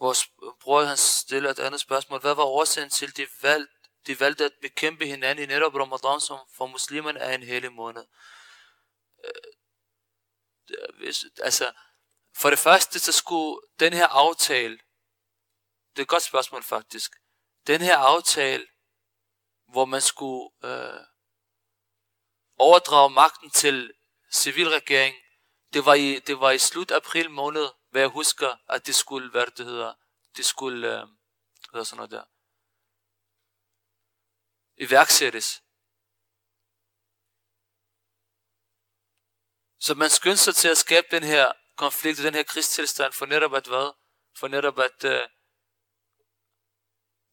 Vores 0.00 0.30
bror 0.60 0.82
han 0.82 0.96
stiller 0.96 1.50
et 1.50 1.58
andet 1.58 1.80
spørgsmål. 1.80 2.20
Hvad 2.20 2.34
var 2.34 2.44
årsagen 2.44 2.90
til, 2.90 3.16
de 3.16 3.26
valgte, 3.42 3.74
de 4.06 4.20
valgte 4.20 4.44
at 4.44 4.52
bekæmpe 4.62 5.06
hinanden 5.06 5.44
i 5.44 5.46
netop 5.46 5.74
Ramadan, 5.74 6.20
som 6.20 6.38
for 6.54 6.66
muslimerne 6.66 7.18
er 7.18 7.34
en 7.34 7.42
hellig 7.42 7.72
måned? 7.72 8.04
Øh, 9.24 9.52
hvis, 10.98 11.24
altså, 11.42 11.72
for 12.36 12.50
det 12.50 12.58
første, 12.58 12.98
så 12.98 13.12
skulle 13.12 13.60
den 13.80 13.92
her 13.92 14.06
aftale, 14.06 14.78
det 15.90 15.98
er 15.98 16.02
et 16.02 16.08
godt 16.08 16.22
spørgsmål 16.22 16.62
faktisk, 16.62 17.12
den 17.66 17.80
her 17.80 17.96
aftale, 17.96 18.66
hvor 19.68 19.84
man 19.84 20.00
skulle 20.00 20.50
øh, 20.64 21.00
overdrage 22.58 23.10
magten 23.10 23.50
til 23.50 23.92
civilregering, 24.32 25.14
det 25.72 25.84
var 25.84 25.94
i, 25.94 26.18
det 26.18 26.40
var 26.40 26.50
i 26.50 26.58
slut 26.58 26.90
april 26.90 27.30
måned, 27.30 27.68
hvad 27.90 28.00
jeg 28.00 28.10
husker, 28.10 28.56
at 28.68 28.86
det 28.86 28.94
skulle, 28.94 29.30
hvad 29.30 29.46
det 29.46 29.66
hedder, 29.66 29.94
det 30.36 30.44
skulle, 30.44 31.00
øh, 31.00 31.08
hvad 31.70 31.84
sådan 31.84 31.96
noget 31.96 32.10
der, 32.10 32.24
iværksættes. 34.76 35.62
Så 39.80 39.94
man 39.94 40.10
skyndte 40.10 40.38
sig 40.38 40.54
til 40.54 40.68
at 40.68 40.78
skabe 40.78 41.06
den 41.10 41.22
her 41.22 41.52
konflikt, 41.76 42.18
den 42.18 42.34
her 42.34 42.42
krigstilstand, 42.42 43.12
for 43.12 43.26
netop 43.26 43.54
at 43.54 43.66
hvad? 43.66 43.92
For 44.38 44.48
netop 44.48 44.78
at 44.78 45.04
øh, 45.04 45.28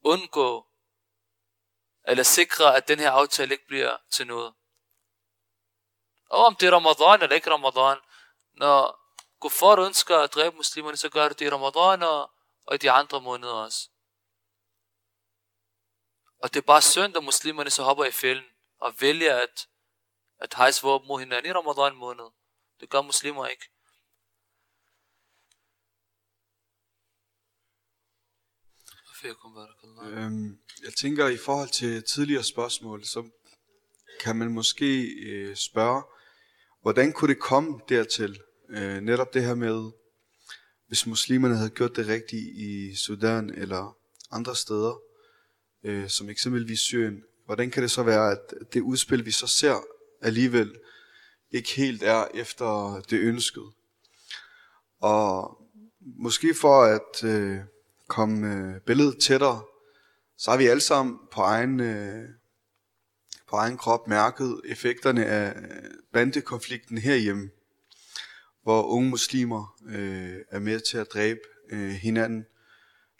undgå, 0.01 0.67
eller 2.07 2.23
sikre, 2.23 2.75
at 2.77 2.87
den 2.87 2.99
her 2.99 3.11
aftale 3.11 3.53
ikke 3.53 3.67
bliver 3.67 3.97
til 4.09 4.27
noget. 4.27 4.53
Og 6.29 6.45
om 6.45 6.55
det 6.55 6.67
er 6.67 6.71
Ramadan 6.71 7.21
eller 7.21 7.35
ikke 7.35 7.51
Ramadan, 7.51 7.97
når 8.53 9.04
kuffar 9.45 9.79
ønsker 9.87 10.17
at 10.17 10.33
dræbe 10.33 10.55
muslimerne, 10.55 10.97
så 10.97 11.09
gør 11.09 11.29
det 11.29 11.41
i 11.41 11.49
Ramadan, 11.49 12.03
og, 12.03 12.31
og 12.65 12.75
i 12.75 12.77
de 12.77 12.91
andre 12.91 13.21
måneder 13.21 13.53
også. 13.53 13.89
Og 16.43 16.53
det 16.53 16.59
er 16.59 16.65
bare 16.73 16.81
synd, 16.81 17.17
at 17.17 17.23
muslimerne 17.23 17.69
så 17.69 17.83
hopper 17.83 18.05
i 18.05 18.11
fælden 18.11 18.49
og 18.79 18.95
vælger 18.99 19.35
at, 19.45 19.67
at 20.39 20.53
hejse 20.53 20.81
våben 20.81 21.07
mod 21.07 21.19
hinanden 21.19 21.51
i 21.51 21.53
Ramadan 21.53 21.95
måned. 21.95 22.29
Det 22.79 22.89
gør 22.89 23.01
muslimer 23.01 23.47
ikke. 23.47 23.65
Øhm, 30.03 30.59
jeg 30.83 30.93
tænker, 30.93 31.27
i 31.27 31.37
forhold 31.37 31.69
til 31.69 32.03
tidligere 32.03 32.43
spørgsmål, 32.43 33.05
så 33.05 33.29
kan 34.19 34.35
man 34.35 34.51
måske 34.51 35.01
øh, 35.03 35.55
spørge, 35.55 36.03
hvordan 36.81 37.13
kunne 37.13 37.33
det 37.33 37.41
komme 37.41 37.81
dertil? 37.89 38.41
Øh, 38.69 39.01
netop 39.01 39.33
det 39.33 39.43
her 39.43 39.55
med, 39.55 39.91
hvis 40.87 41.07
muslimerne 41.07 41.55
havde 41.55 41.69
gjort 41.69 41.95
det 41.95 42.07
rigtigt 42.07 42.43
i 42.55 42.95
Sudan 42.95 43.49
eller 43.49 43.97
andre 44.31 44.55
steder, 44.55 44.99
øh, 45.83 46.09
som 46.09 46.29
eksempelvis 46.29 46.79
Syrien, 46.79 47.23
hvordan 47.45 47.71
kan 47.71 47.83
det 47.83 47.91
så 47.91 48.03
være, 48.03 48.31
at 48.31 48.73
det 48.73 48.81
udspil, 48.81 49.25
vi 49.25 49.31
så 49.31 49.47
ser, 49.47 49.83
alligevel 50.21 50.75
ikke 51.51 51.69
helt 51.75 52.03
er 52.03 52.27
efter 52.33 53.01
det 53.09 53.19
ønskede? 53.19 53.71
Og 54.99 55.57
måske 56.01 56.53
for 56.53 56.83
at 56.83 57.23
øh, 57.23 57.59
komme 58.07 58.53
øh, 58.53 58.81
billedet 58.81 59.17
tættere, 59.19 59.63
så 60.37 60.51
har 60.51 60.57
vi 60.57 60.67
alle 60.67 60.81
sammen 60.81 61.19
på 61.31 61.41
egen, 61.41 61.79
øh, 61.79 62.29
på 63.49 63.55
egen 63.55 63.77
krop 63.77 64.07
mærket 64.07 64.61
effekterne 64.65 65.25
af 65.25 65.55
bandekonflikten 66.13 66.97
herhjemme, 66.97 67.49
hvor 68.65 68.83
unge 68.83 69.09
muslimer 69.09 69.75
øh, 69.87 70.37
er 70.51 70.59
med 70.59 70.79
til 70.79 70.97
at 70.97 71.07
dræbe 71.13 71.39
øh, 71.71 71.89
hinanden. 71.89 72.45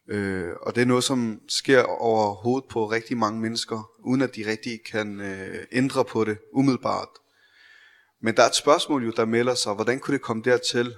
Øh, 0.10 0.54
og 0.62 0.76
det 0.76 0.82
er 0.82 0.86
noget, 0.86 1.04
som 1.04 1.42
sker 1.48 1.84
over 1.84 2.34
hovedet 2.34 2.70
på 2.70 2.86
rigtig 2.86 3.18
mange 3.18 3.42
mennesker, 3.42 3.92
uden 4.00 4.22
at 4.22 4.36
de 4.36 4.50
rigtig 4.50 4.84
kan 4.92 5.22
øh, 5.22 5.66
ændre 5.72 6.06
på 6.06 6.24
det 6.24 6.38
umiddelbart. 6.54 7.08
Men 8.22 8.38
der 8.38 8.44
er 8.44 8.48
et 8.48 8.56
spørgsmål 8.56 9.06
jo, 9.06 9.12
der 9.12 9.26
melder 9.26 9.56
sig, 9.56 9.74
hvordan 9.74 10.00
kunne 10.00 10.14
det 10.14 10.22
komme 10.22 10.44
dertil? 10.44 10.96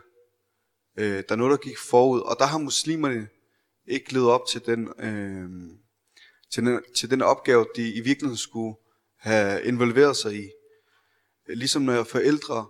Øh, 0.97 1.23
der 1.29 1.31
er 1.31 1.35
noget, 1.35 1.51
der 1.51 1.67
gik 1.69 1.77
forud, 1.77 2.19
og 2.19 2.35
der 2.39 2.45
har 2.45 2.57
muslimerne 2.57 3.27
ikke 3.87 4.13
levet 4.13 4.29
op 4.29 4.45
til 4.49 4.65
den, 4.65 4.87
øh, 4.99 5.49
til 6.51 6.65
den, 6.65 6.81
til 6.95 7.09
den 7.09 7.21
opgave, 7.21 7.65
de 7.75 7.93
i 7.93 8.01
virkeligheden 8.01 8.37
skulle 8.37 8.77
have 9.19 9.63
involveret 9.63 10.17
sig 10.17 10.35
i. 10.35 10.49
Ligesom 11.47 11.81
når 11.81 12.03
forældre 12.03 12.67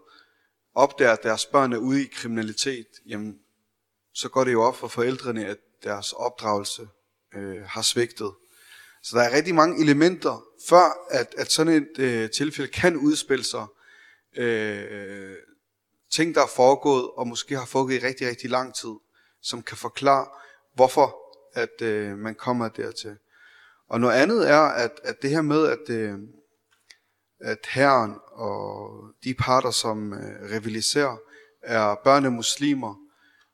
opdager, 0.77 1.11
at 1.11 1.23
deres 1.23 1.45
børn 1.45 1.73
er 1.73 1.77
ude 1.77 2.03
i 2.03 2.07
kriminalitet, 2.07 2.87
jamen, 3.05 3.39
så 4.13 4.29
går 4.29 4.43
det 4.43 4.53
jo 4.53 4.63
op 4.63 4.75
for 4.75 4.87
forældrene, 4.87 5.45
at 5.45 5.57
deres 5.83 6.13
opdragelse 6.13 6.87
øh, 7.35 7.61
har 7.65 7.81
svigtet. 7.81 8.31
Så 9.03 9.17
der 9.17 9.23
er 9.23 9.35
rigtig 9.35 9.55
mange 9.55 9.81
elementer, 9.81 10.43
før 10.69 11.07
at, 11.09 11.35
at 11.37 11.51
sådan 11.51 11.73
et 11.73 11.99
øh, 11.99 12.29
tilfælde 12.29 12.71
kan 12.71 12.97
udspille 12.97 13.43
sig. 13.43 13.65
Øh, 14.37 15.35
ting, 16.11 16.35
der 16.35 16.41
er 16.41 16.51
foregået, 16.55 17.09
og 17.11 17.27
måske 17.27 17.57
har 17.57 17.65
foregået 17.65 17.95
i 17.95 18.05
rigtig, 18.05 18.27
rigtig 18.27 18.49
lang 18.49 18.75
tid, 18.75 18.93
som 19.41 19.63
kan 19.63 19.77
forklare, 19.77 20.27
hvorfor 20.75 21.15
at 21.53 21.81
øh, 21.81 22.17
man 22.17 22.35
kommer 22.35 22.69
dertil. 22.69 23.17
Og 23.89 23.99
noget 23.99 24.13
andet 24.15 24.49
er, 24.49 24.61
at, 24.61 24.91
at 25.03 25.21
det 25.21 25.29
her 25.29 25.41
med, 25.41 25.67
at, 25.67 25.89
øh, 25.89 26.19
at 27.41 27.67
herren 27.69 28.15
og 28.31 28.89
de 29.23 29.33
parter, 29.33 29.71
som 29.71 30.13
øh, 30.13 30.51
rivaliserer, 30.51 31.17
er 31.63 31.95
børne 32.03 32.31
muslimer, 32.31 32.95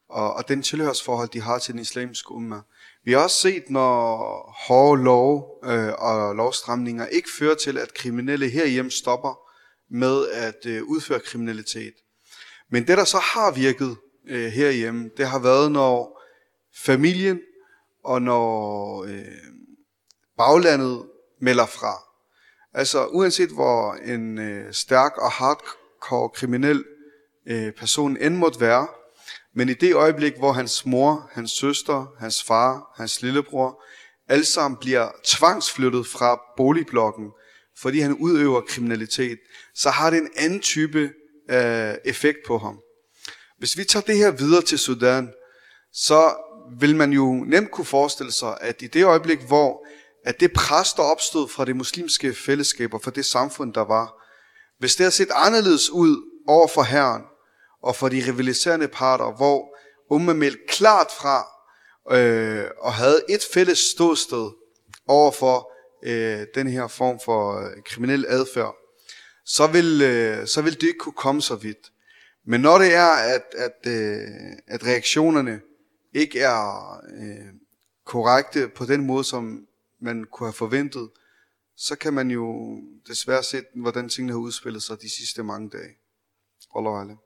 og, 0.09 0.33
og 0.33 0.47
den 0.47 0.61
tilhørsforhold, 0.61 1.29
de 1.29 1.41
har 1.41 1.59
til 1.59 1.73
den 1.73 1.81
islamiske 1.81 2.31
umma. 2.31 2.61
Vi 3.03 3.11
har 3.11 3.19
også 3.19 3.37
set, 3.37 3.69
når 3.69 4.17
hårde 4.67 5.03
lov 5.03 5.59
øh, 5.63 5.93
og 5.97 6.35
lovstramninger 6.35 7.05
ikke 7.05 7.29
fører 7.39 7.55
til, 7.55 7.77
at 7.77 7.93
kriminelle 7.93 8.49
herhjemme 8.49 8.91
stopper 8.91 9.39
med 9.89 10.27
at 10.29 10.65
øh, 10.65 10.83
udføre 10.83 11.19
kriminalitet. 11.19 11.93
Men 12.69 12.87
det, 12.87 12.97
der 12.97 13.03
så 13.03 13.17
har 13.17 13.51
virket 13.51 13.97
øh, 14.29 14.51
herhjemme, 14.51 15.09
det 15.17 15.27
har 15.27 15.39
været, 15.39 15.71
når 15.71 16.21
familien 16.85 17.39
og 18.03 18.21
når 18.21 19.03
øh, 19.03 19.25
baglandet 20.37 21.05
melder 21.41 21.65
fra. 21.65 22.12
Altså 22.73 23.05
uanset 23.05 23.49
hvor 23.49 23.93
en 23.93 24.37
øh, 24.37 24.73
stærk 24.73 25.17
og 25.17 25.31
hardcore 25.31 26.29
kriminel 26.29 26.83
øh, 27.47 27.71
person 27.71 28.17
end 28.17 28.35
måtte 28.35 28.61
være, 28.61 28.87
men 29.55 29.69
i 29.69 29.73
det 29.73 29.95
øjeblik, 29.95 30.33
hvor 30.37 30.51
hans 30.51 30.85
mor, 30.85 31.29
hans 31.31 31.51
søster, 31.51 32.13
hans 32.19 32.43
far, 32.43 32.93
hans 32.95 33.21
lillebror, 33.21 33.83
alle 34.29 34.45
sammen 34.45 34.77
bliver 34.77 35.09
tvangsflyttet 35.23 36.07
fra 36.07 36.41
boligblokken, 36.57 37.31
fordi 37.77 37.99
han 37.99 38.13
udøver 38.13 38.61
kriminalitet, 38.61 39.39
så 39.75 39.89
har 39.89 40.09
det 40.09 40.17
en 40.17 40.29
anden 40.35 40.59
type 40.59 41.09
øh, 41.51 41.95
effekt 42.05 42.37
på 42.47 42.57
ham. 42.57 42.79
Hvis 43.57 43.77
vi 43.77 43.83
tager 43.83 44.03
det 44.03 44.17
her 44.17 44.31
videre 44.31 44.61
til 44.61 44.79
Sudan, 44.79 45.33
så 45.93 46.35
vil 46.79 46.95
man 46.95 47.11
jo 47.11 47.43
nemt 47.47 47.71
kunne 47.71 47.85
forestille 47.85 48.31
sig, 48.31 48.57
at 48.61 48.81
i 48.81 48.87
det 48.87 49.05
øjeblik, 49.05 49.39
hvor 49.39 49.85
at 50.25 50.39
det 50.39 50.53
pres, 50.53 50.93
der 50.93 51.03
opstod 51.03 51.47
fra 51.49 51.65
det 51.65 51.75
muslimske 51.75 52.33
fællesskaber, 52.33 52.99
fra 52.99 53.11
det 53.11 53.25
samfund, 53.25 53.73
der 53.73 53.85
var, 53.85 54.13
hvis 54.79 54.95
det 54.95 55.03
har 55.03 55.11
set 55.11 55.29
anderledes 55.31 55.89
ud 55.89 56.17
over 56.47 56.67
for 56.67 56.83
Herren 56.83 57.21
og 57.83 57.95
for 57.95 58.09
de 58.09 58.23
rivaliserende 58.27 58.87
parter, 58.87 59.35
hvor 59.35 59.77
Umma 60.09 60.33
meldte 60.33 60.59
klart 60.67 61.07
fra 61.21 61.47
øh, 62.11 62.65
og 62.79 62.93
havde 62.93 63.21
et 63.29 63.41
fælles 63.53 63.79
ståsted 63.79 64.49
over 65.07 65.31
for 65.31 65.71
øh, 66.03 66.47
den 66.55 66.67
her 66.67 66.87
form 66.87 67.19
for 67.25 67.59
øh, 67.59 67.83
kriminel 67.85 68.25
adfærd, 68.29 68.75
så 69.45 69.67
vil, 69.67 70.01
øh, 70.01 70.47
så 70.47 70.61
vil 70.61 70.73
det 70.73 70.83
ikke 70.83 70.99
kunne 70.99 71.13
komme 71.13 71.41
så 71.41 71.55
vidt. 71.55 71.91
Men 72.47 72.61
når 72.61 72.77
det 72.77 72.93
er, 72.93 73.09
at, 73.09 73.43
at, 73.57 73.91
øh, 73.91 74.27
at 74.67 74.85
reaktionerne 74.85 75.61
ikke 76.13 76.39
er 76.39 76.93
øh, 77.19 77.53
korrekte 78.05 78.67
på 78.67 78.85
den 78.85 79.05
måde, 79.05 79.23
som 79.23 79.59
man 80.03 80.23
kunne 80.23 80.47
have 80.47 80.53
forventet, 80.53 81.09
så 81.75 81.95
kan 81.95 82.13
man 82.13 82.31
jo 82.31 82.77
desværre 83.07 83.43
se, 83.43 83.57
hvordan 83.75 84.09
tingene 84.09 84.33
har 84.33 84.39
udspillet 84.39 84.83
sig 84.83 85.01
de 85.01 85.09
sidste 85.09 85.43
mange 85.43 85.69
dage. 85.69 85.93
Allah 86.75 87.01
Allah. 87.01 87.17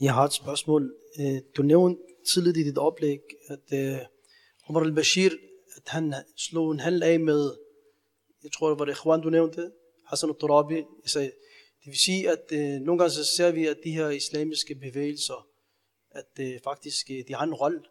Jeg 0.00 0.14
har 0.14 0.24
et 0.24 0.32
spørgsmål. 0.32 0.94
Øh, 1.20 1.40
du 1.56 1.62
nævnte 1.62 2.02
tidligt 2.28 2.56
i 2.56 2.62
dit 2.62 2.78
oplæg, 2.78 3.20
at 3.48 3.72
øh, 3.72 3.98
Omar 4.68 4.80
al-Bashir, 4.80 5.30
at 5.76 5.82
han 5.86 6.14
slog 6.36 6.72
en 6.72 6.80
halv 6.80 7.02
af 7.02 7.20
med, 7.20 7.56
jeg 8.42 8.52
tror 8.52 8.68
det 8.68 8.78
var 8.78 8.84
det 8.84 8.92
Ikhwan, 8.92 9.20
du 9.20 9.30
nævnte, 9.30 9.72
Hassan 10.06 10.30
al-Turabi. 10.30 10.76
Det 11.84 11.92
vil 11.92 11.98
sige, 11.98 12.30
at 12.30 12.44
øh, 12.52 12.80
nogle 12.80 12.98
gange 12.98 13.10
så 13.10 13.24
ser 13.24 13.52
vi, 13.52 13.66
at 13.66 13.78
de 13.84 13.90
her 13.90 14.08
islamiske 14.08 14.74
bevægelser, 14.74 15.48
at 16.10 16.62
faktisk 16.64 17.08
de 17.08 17.34
har 17.34 17.44
en 17.44 17.54
rolle, 17.54 17.82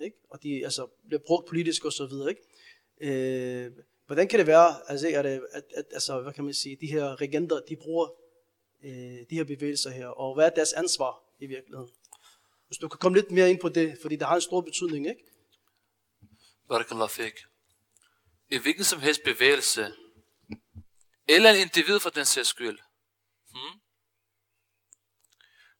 ikke? 0.00 0.16
og 0.30 0.42
de 0.42 0.64
altså, 0.64 0.86
bliver 1.06 1.20
brugt 1.26 1.48
politisk 1.48 1.84
og 1.84 1.92
så 1.92 2.06
videre. 2.06 2.30
Ikke? 2.30 2.42
Øh, 3.00 3.72
hvordan 4.06 4.28
kan 4.28 4.38
det 4.38 4.46
være, 4.46 4.90
altså, 4.90 5.08
er 5.08 5.22
det, 5.22 5.46
at, 5.52 5.64
at, 5.74 5.84
altså, 5.92 6.20
hvad 6.20 6.32
kan 6.32 6.44
man 6.44 6.54
sige, 6.54 6.76
de 6.80 6.86
her 6.86 7.20
regenter, 7.20 7.60
de 7.60 7.76
bruger 7.76 8.08
øh, 8.84 8.90
de 9.30 9.36
her 9.36 9.44
bevægelser 9.44 9.90
her, 9.90 10.06
og 10.06 10.34
hvad 10.34 10.46
er 10.46 10.50
deres 10.50 10.72
ansvar 10.72 11.22
i 11.40 11.46
virkeligheden? 11.46 11.90
Hvis 12.66 12.78
du 12.78 12.88
kan 12.88 12.98
komme 12.98 13.18
lidt 13.18 13.30
mere 13.30 13.50
ind 13.50 13.60
på 13.60 13.68
det, 13.68 13.98
fordi 14.02 14.16
det 14.16 14.26
har 14.26 14.34
en 14.34 14.40
stor 14.40 14.60
betydning, 14.60 15.08
ikke? 15.08 15.24
Barakallah 16.68 17.08
fik. 17.08 17.34
I 18.50 18.58
hvilken 18.58 18.84
som 18.84 19.00
helst 19.00 19.22
bevægelse, 19.24 19.92
eller 21.28 21.50
en 21.50 21.60
individ 21.60 22.00
for 22.00 22.10
den 22.10 22.24
sags 22.24 22.48
skyld, 22.48 22.78
hmm? 23.50 23.80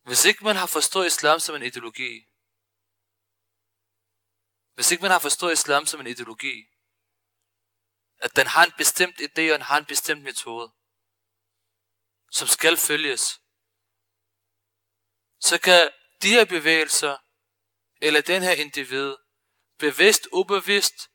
hvis 0.04 0.24
ikke 0.24 0.44
man 0.44 0.56
har 0.56 0.66
forstået 0.66 1.06
islam 1.06 1.40
som 1.40 1.54
en 1.54 1.62
ideologi, 1.62 2.26
hvis 4.74 4.90
ikke 4.90 5.02
man 5.02 5.10
har 5.10 5.18
forstået 5.18 5.52
islam 5.52 5.86
som 5.86 6.00
en 6.00 6.06
ideologi, 6.06 6.66
at 8.18 8.36
den 8.36 8.46
har 8.46 8.64
en 8.64 8.72
bestemt 8.78 9.20
idé 9.20 9.42
og 9.52 9.58
den 9.58 9.62
har 9.62 9.78
en 9.78 9.84
bestemt 9.84 10.22
metode, 10.22 10.72
som 12.30 12.48
skal 12.48 12.76
følges, 12.76 13.40
så 15.40 15.58
kan 15.62 15.90
de 16.22 16.28
her 16.28 16.44
bevægelser, 16.44 17.16
eller 18.00 18.20
den 18.20 18.42
her 18.42 18.52
individ, 18.52 19.16
bevidst, 19.78 20.28
ubevidst, 20.32 21.10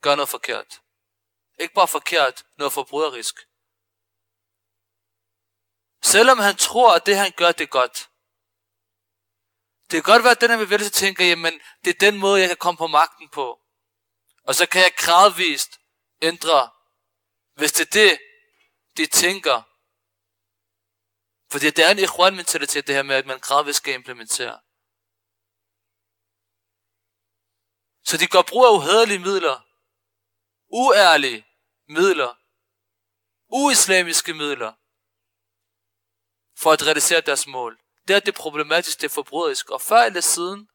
gøre 0.00 0.16
noget 0.16 0.28
forkert. 0.28 0.80
Ikke 1.58 1.74
bare 1.74 1.88
forkert, 1.88 2.44
noget 2.58 2.72
forbryderisk. 2.72 3.34
Selvom 6.02 6.38
han 6.38 6.56
tror, 6.56 6.94
at 6.94 7.06
det 7.06 7.16
han 7.16 7.32
gør, 7.36 7.52
det 7.52 7.64
er 7.64 7.68
godt. 7.68 8.09
Det 9.90 10.04
kan 10.04 10.12
godt 10.12 10.24
være, 10.24 10.30
at 10.30 10.40
den 10.40 10.50
her 10.50 10.58
bevægelse 10.58 10.90
tænker, 10.90 11.24
jamen, 11.24 11.60
det 11.84 11.90
er 11.90 12.10
den 12.10 12.18
måde, 12.18 12.40
jeg 12.40 12.48
kan 12.48 12.56
komme 12.56 12.78
på 12.78 12.86
magten 12.86 13.28
på. 13.28 13.60
Og 14.44 14.54
så 14.54 14.66
kan 14.66 14.82
jeg 14.82 14.92
gradvist 14.96 15.80
ændre, 16.22 16.70
hvis 17.54 17.72
det 17.72 17.86
er 17.86 17.90
det, 17.90 18.18
de 18.96 19.06
tænker. 19.06 19.62
Fordi 21.52 21.70
det 21.70 21.84
er 21.86 21.90
en 21.90 21.98
ikhwan 21.98 22.36
mentalitet, 22.36 22.86
det 22.86 22.94
her 22.94 23.02
med, 23.02 23.16
at 23.16 23.26
man 23.26 23.38
gradvist 23.38 23.76
skal 23.76 23.94
implementere. 23.94 24.60
Så 28.04 28.16
de 28.16 28.26
gør 28.26 28.42
brug 28.42 28.64
af 28.66 28.72
uhederlige 28.72 29.18
midler, 29.18 29.66
uærlige 30.72 31.46
midler, 31.88 32.38
uislamiske 33.48 34.34
midler, 34.34 34.72
for 36.56 36.72
at 36.72 36.82
realisere 36.82 37.20
deres 37.20 37.46
mål. 37.46 37.80
Det 38.10 38.16
er 38.16 38.20
det 38.20 38.34
problematisk, 38.34 39.00
det 39.00 39.04
er 39.06 39.14
forbryderisk. 39.14 39.70
Og 39.70 39.80
før 39.80 40.02
eller 40.02 40.20
siden, 40.20 40.68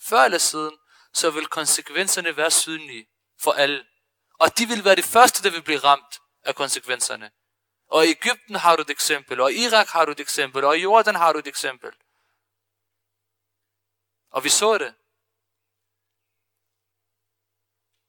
før 0.00 0.20
eller 0.20 0.38
siden, 0.38 0.78
så 1.12 1.30
vil 1.30 1.46
konsekvenserne 1.46 2.36
være 2.36 2.50
synlige 2.50 3.06
for 3.40 3.52
alle. 3.52 3.86
Og 4.38 4.58
de 4.58 4.66
vil 4.66 4.84
være 4.84 4.96
de 4.96 5.02
første, 5.02 5.42
der 5.42 5.50
vil 5.50 5.62
blive 5.62 5.78
ramt 5.78 6.20
af 6.42 6.54
konsekvenserne. 6.54 7.30
Og 7.88 8.06
i 8.06 8.08
Ægypten 8.08 8.54
har 8.54 8.76
du 8.76 8.82
et 8.82 8.90
eksempel, 8.90 9.40
og 9.40 9.52
i 9.52 9.64
Irak 9.64 9.88
har 9.88 10.04
du 10.04 10.12
et 10.12 10.20
eksempel, 10.20 10.64
og 10.64 10.78
i 10.78 10.80
Jordan 10.80 11.14
har 11.14 11.32
du 11.32 11.38
et 11.38 11.46
eksempel. 11.46 11.92
Og 14.30 14.44
vi 14.44 14.48
så 14.48 14.78
det. 14.78 14.94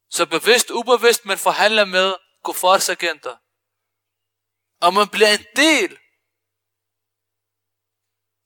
Så 0.10 0.26
bevidst, 0.26 0.70
ubevidst, 0.70 1.26
man 1.26 1.38
forhandler 1.38 1.86
med 1.86 2.16
kuffars 2.44 2.90
agenter. 2.90 3.38
Og 4.82 4.94
man 4.94 5.08
bliver 5.08 5.34
en 5.34 5.46
del 5.56 6.00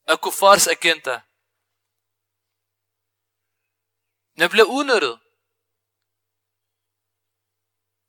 af 0.08 0.22
kuffars 0.22 0.68
agenter. 0.68 1.20
Man 4.40 4.50
bliver 4.50 4.66
udnyttet. 4.66 5.20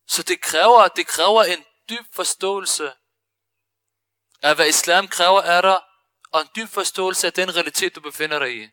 Så 0.07 0.23
det 0.23 0.41
kræver, 0.41 0.89
det 0.89 1.07
kræver 1.07 1.43
en 1.43 1.65
dyb 1.89 2.07
forståelse 2.13 2.95
af, 4.43 4.55
hvad 4.55 4.69
islam 4.69 5.09
kræver 5.09 5.43
af 5.43 5.63
dig, 5.63 5.81
og 6.33 6.41
en 6.41 6.49
dyb 6.57 6.69
forståelse 6.69 7.27
af 7.27 7.33
den 7.33 7.55
realitet, 7.55 7.95
du 7.95 8.01
befinder 8.01 8.39
dig 8.39 8.63
i. 8.63 8.69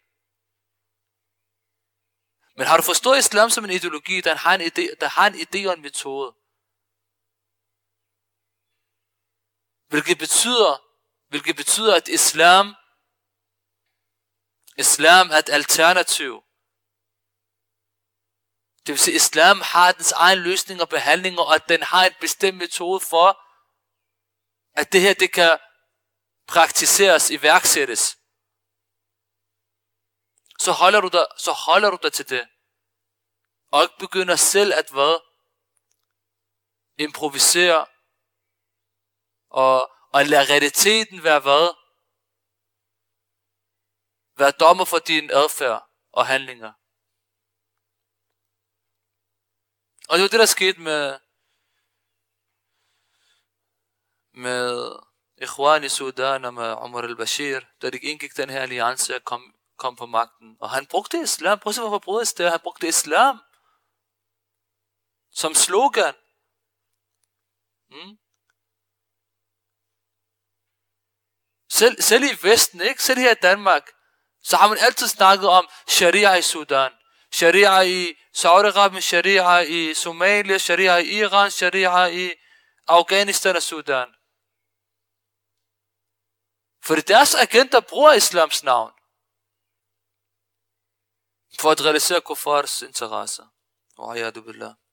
Men 2.57 2.67
har 2.67 2.77
du 2.77 2.83
forstået 2.83 3.17
islam 3.19 3.49
som 3.49 3.63
en 3.63 3.71
ideologi, 3.71 4.21
der 4.21 4.35
har 4.35 4.55
en 4.55 4.61
idé, 4.61 4.95
der 5.01 5.07
har 5.07 5.27
en 5.27 5.35
idé 5.35 5.67
og 5.67 5.73
en 5.73 5.81
metode? 5.81 6.35
Hvilket 9.87 10.17
betyder, 10.17 10.71
hvilket 11.29 11.55
betyder, 11.55 11.95
at 11.95 12.07
islam, 12.07 12.75
islam 14.77 15.29
er 15.29 15.37
et 15.37 15.49
alternativ. 15.49 16.43
Det 18.85 18.91
vil 18.93 18.99
sige, 18.99 19.15
at 19.15 19.21
islam 19.21 19.61
har 19.61 19.91
dens 19.91 20.11
egen 20.11 20.39
løsning 20.39 20.81
og 20.81 20.89
behandlinger, 20.89 21.41
og 21.41 21.55
at 21.55 21.69
den 21.69 21.83
har 21.83 22.05
en 22.05 22.13
bestemt 22.21 22.57
metode 22.57 22.99
for, 22.99 23.41
at 24.73 24.91
det 24.93 25.01
her, 25.01 25.13
det 25.13 25.31
kan 25.31 25.59
praktiseres, 26.47 27.29
iværksættes. 27.29 28.17
Så 30.59 30.71
holder 30.71 31.01
du 31.01 31.07
dig, 31.07 31.25
så 31.37 31.51
holder 31.51 31.89
du 31.89 31.97
dig 32.03 32.13
til 32.13 32.29
det. 32.29 32.47
Og 33.71 33.83
ikke 33.83 33.97
begynder 33.99 34.35
selv 34.35 34.73
at 34.73 34.89
hvad? 34.89 35.21
Improvisere. 36.97 37.85
Og, 39.49 39.91
og 40.11 40.25
lade 40.25 40.53
realiteten 40.53 41.23
være 41.23 41.39
hvad? 41.39 41.84
Vær 44.37 44.51
dommer 44.51 44.85
for 44.85 44.97
din 44.97 45.31
adfærd 45.31 45.89
og 46.11 46.27
handlinger. 46.27 46.73
Og 50.09 50.17
det 50.17 50.21
var 50.21 50.27
det, 50.27 50.39
der 50.39 50.45
skete 50.45 50.81
med, 50.81 51.19
med 54.33 54.95
Ikhwan 55.37 55.83
i 55.83 55.89
Sudan 55.89 56.45
og 56.45 56.53
med 56.53 56.63
Omar 56.63 57.01
al-Bashir, 57.01 57.59
da 57.81 57.89
de 57.89 57.97
indgik 57.97 58.37
den 58.37 58.49
her 58.49 58.61
alliance 58.61 59.15
og 59.15 59.23
kom, 59.23 59.55
kom 59.77 59.95
på 59.95 60.05
magten. 60.05 60.57
Og 60.59 60.69
han 60.69 60.85
brugte 60.85 61.21
islam. 61.21 61.59
Prøv 61.59 61.69
at 61.69 61.75
se, 61.75 61.81
hvorfor 61.81 61.99
brugte 61.99 62.43
det. 62.43 62.51
Han 62.51 62.59
brugte 62.59 62.87
islam 62.87 63.39
som 65.31 65.53
slogan. 65.53 66.13
Mm. 67.89 68.17
Selv, 71.69 72.01
selv 72.01 72.23
i 72.23 72.47
Vesten, 72.47 72.81
ikke? 72.81 73.03
selv 73.03 73.19
her 73.19 73.31
i 73.31 73.39
Danmark, 73.41 73.94
صح 74.45 74.63
من 74.63 74.77
إلتس 74.77 75.21
ناقل 75.21 75.49
آم 75.49 75.67
شريعة 75.87 76.37
السودان 76.37 76.91
شريعة 77.31 77.79
إي 77.79 78.17
سعرقه 78.33 78.87
من 78.87 79.01
شريعة 79.01 79.59
إي 79.59 79.93
سوميليا 79.93 80.57
شريعة 80.57 80.97
إي 80.97 81.09
ايران 81.09 81.49
شريعة 81.49 82.05
إي 82.05 82.39
افغانستان 82.89 83.55
السودان 83.55 84.15
فرداس 86.81 87.35
أكنت 87.35 87.75
برو 87.75 88.07
إسلام 88.07 88.49
سناون. 88.49 88.93
فوت 91.59 91.81
غلسيكو 91.81 92.33
فارس 92.35 92.83
انت 92.83 93.03
غاسه 93.03 93.51
وعياذ 93.97 94.39
بالله. 94.39 94.84